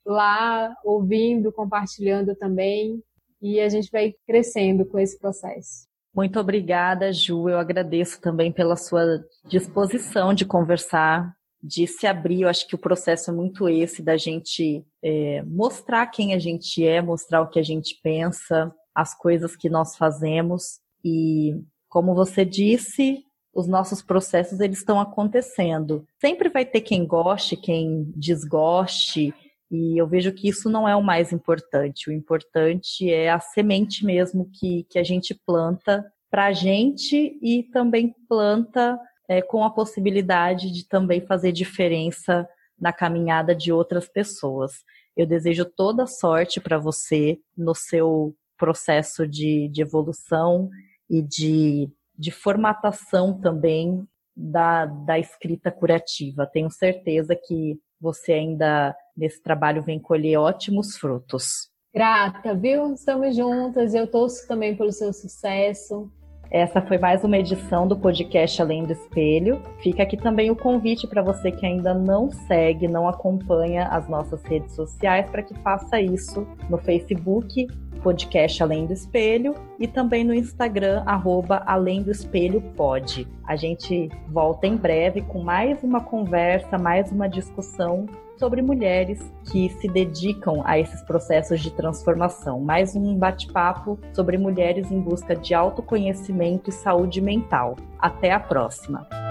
lá, 0.05 0.75
ouvindo, 0.85 1.53
compartilhando 1.53 2.35
também, 2.35 3.03
e 3.41 3.61
a 3.61 3.69
gente 3.69 3.91
vai 3.91 4.15
crescendo 4.27 4.87
com 4.87 4.99
esse 4.99 5.19
processo. 5.19 5.87
Muito 6.15 6.39
obrigada, 6.39 7.13
Ju. 7.13 7.49
Eu 7.49 7.59
agradeço 7.59 8.21
também 8.21 8.53
pela 8.53 8.77
sua 8.77 9.25
disposição 9.47 10.35
de 10.35 10.45
conversar, 10.45 11.35
de 11.63 11.87
se 11.87 12.07
abrir. 12.07 12.43
Eu 12.43 12.49
acho 12.49 12.67
que 12.67 12.75
o 12.75 12.79
processo 12.79 13.31
é 13.31 13.35
muito 13.35 13.69
esse 13.69 14.03
da 14.03 14.17
gente 14.17 14.85
é, 15.03 15.43
mostrar 15.43 16.07
quem 16.09 16.35
a 16.35 16.39
gente 16.39 16.85
é, 16.87 17.01
mostrar 17.01 17.41
o 17.41 17.49
que 17.49 17.59
a 17.59 17.63
gente 17.63 17.99
pensa, 18.03 18.73
as 18.95 19.17
coisas 19.17 19.57
que 19.57 19.71
nós 19.71 19.97
fazemos. 19.97 20.81
E, 21.03 21.57
como 21.89 22.15
você 22.15 22.45
disse, 22.45 23.25
os 23.55 23.67
nossos 23.67 24.03
processos 24.03 24.61
eles 24.61 24.79
estão 24.79 25.01
acontecendo. 25.01 26.07
Sempre 26.21 26.51
vai 26.51 26.65
ter 26.65 26.83
quem 26.83 27.07
goste, 27.07 27.57
quem 27.57 28.05
desgoste, 28.17 29.35
e 29.73 29.97
eu 29.99 30.07
vejo 30.07 30.31
que 30.33 30.47
isso 30.47 30.69
não 30.69 30.87
é 30.87 30.95
o 30.95 31.03
mais 31.03 31.33
importante. 31.33 32.11
O 32.11 32.13
importante 32.13 33.11
é 33.11 33.31
a 33.31 33.41
semente 33.41 34.05
mesmo 34.05 34.51
que, 34.53 34.85
que 34.85 34.99
a 34.99 35.03
gente 35.03 35.35
planta 35.35 36.05
para 36.31 36.47
a 36.47 36.53
gente 36.53 37.39
e 37.41 37.63
também 37.73 38.15
planta 38.29 39.01
é, 39.27 39.41
com 39.41 39.65
a 39.65 39.71
possibilidade 39.71 40.71
de 40.71 40.87
também 40.87 41.23
fazer 41.23 41.53
diferença 41.53 42.47
na 42.79 42.93
caminhada 42.93 43.55
de 43.55 43.73
outras 43.73 44.07
pessoas. 44.07 44.73
Eu 45.17 45.27
desejo 45.27 45.65
toda 45.65 46.07
sorte 46.07 46.61
para 46.61 46.79
você 46.79 47.39
no 47.57 47.75
seu 47.75 48.37
processo 48.59 49.27
de, 49.27 49.69
de 49.69 49.81
evolução 49.81 50.69
e 51.09 51.23
de, 51.23 51.89
de 52.19 52.31
formatação 52.31 53.41
também 53.41 54.07
da, 54.37 54.85
da 54.85 55.19
escrita 55.19 55.71
curativa. 55.71 56.47
Tenho 56.47 56.71
certeza 56.71 57.35
que 57.35 57.79
você 57.99 58.35
ainda 58.35 58.95
nesse 59.17 59.43
trabalho 59.43 59.83
vem 59.83 60.01
colher 60.01 60.39
ótimos 60.39 60.97
frutos. 60.97 61.71
Grata, 61.95 62.55
viu? 62.55 62.95
Estamos 62.95 63.37
juntas. 63.37 63.95
Eu 63.95 64.07
torço 64.07 64.47
também 64.49 64.75
pelo 64.75 64.93
seu 64.93 65.13
sucesso. 65.13 66.11
Essa 66.51 66.83
foi 66.83 66.99
mais 66.99 67.25
uma 67.25 67.39
edição 67.39 67.89
do 67.89 67.99
podcast 67.99 68.61
Além 68.61 68.85
do 68.85 68.93
Espelho. 68.93 69.63
Fica 69.83 70.03
aqui 70.03 70.19
também 70.19 70.51
o 70.51 70.57
convite 70.57 71.07
para 71.07 71.23
você 71.23 71.51
que 71.51 71.65
ainda 71.65 71.95
não 71.95 72.31
segue, 72.31 72.87
não 72.87 73.09
acompanha 73.09 73.87
as 73.89 74.07
nossas 74.07 74.43
redes 74.43 74.75
sociais, 74.75 75.31
para 75.31 75.43
que 75.43 75.55
faça 75.61 75.99
isso 75.99 76.47
no 76.69 76.77
Facebook, 76.77 77.67
podcast 78.03 78.63
Além 78.63 78.85
do 78.85 78.93
Espelho, 78.93 79.55
e 79.79 79.89
também 79.89 80.25
no 80.25 80.35
Instagram, 80.35 81.03
arroba 81.07 81.63
Além 81.65 82.03
do 82.03 82.11
Espelho 82.11 82.61
Pod. 82.77 83.27
A 83.47 83.57
gente 83.57 84.11
volta 84.29 84.67
em 84.67 84.77
breve 84.77 85.23
com 85.23 85.43
mais 85.43 85.83
uma 85.83 86.03
conversa, 86.03 86.77
mais 86.77 87.11
uma 87.11 87.29
discussão 87.29 88.05
sobre 88.43 88.61
mulheres 88.61 89.21
que 89.53 89.69
se 89.69 89.87
dedicam 89.87 90.63
a 90.65 90.77
esses 90.77 91.01
processos 91.03 91.61
de 91.61 91.71
transformação. 91.71 92.59
Mais 92.59 92.97
um 92.97 93.17
bate-papo 93.17 94.01
sobre 94.13 94.37
mulheres 94.37 94.91
em 94.91 95.01
busca 95.01 95.37
de 95.37 95.55
autoconhecimento 95.55 96.69
e 96.69 96.73
saúde 96.73 97.21
mental. 97.21 97.77
Até 98.01 98.33
a 98.33 98.41
próxima! 98.41 99.22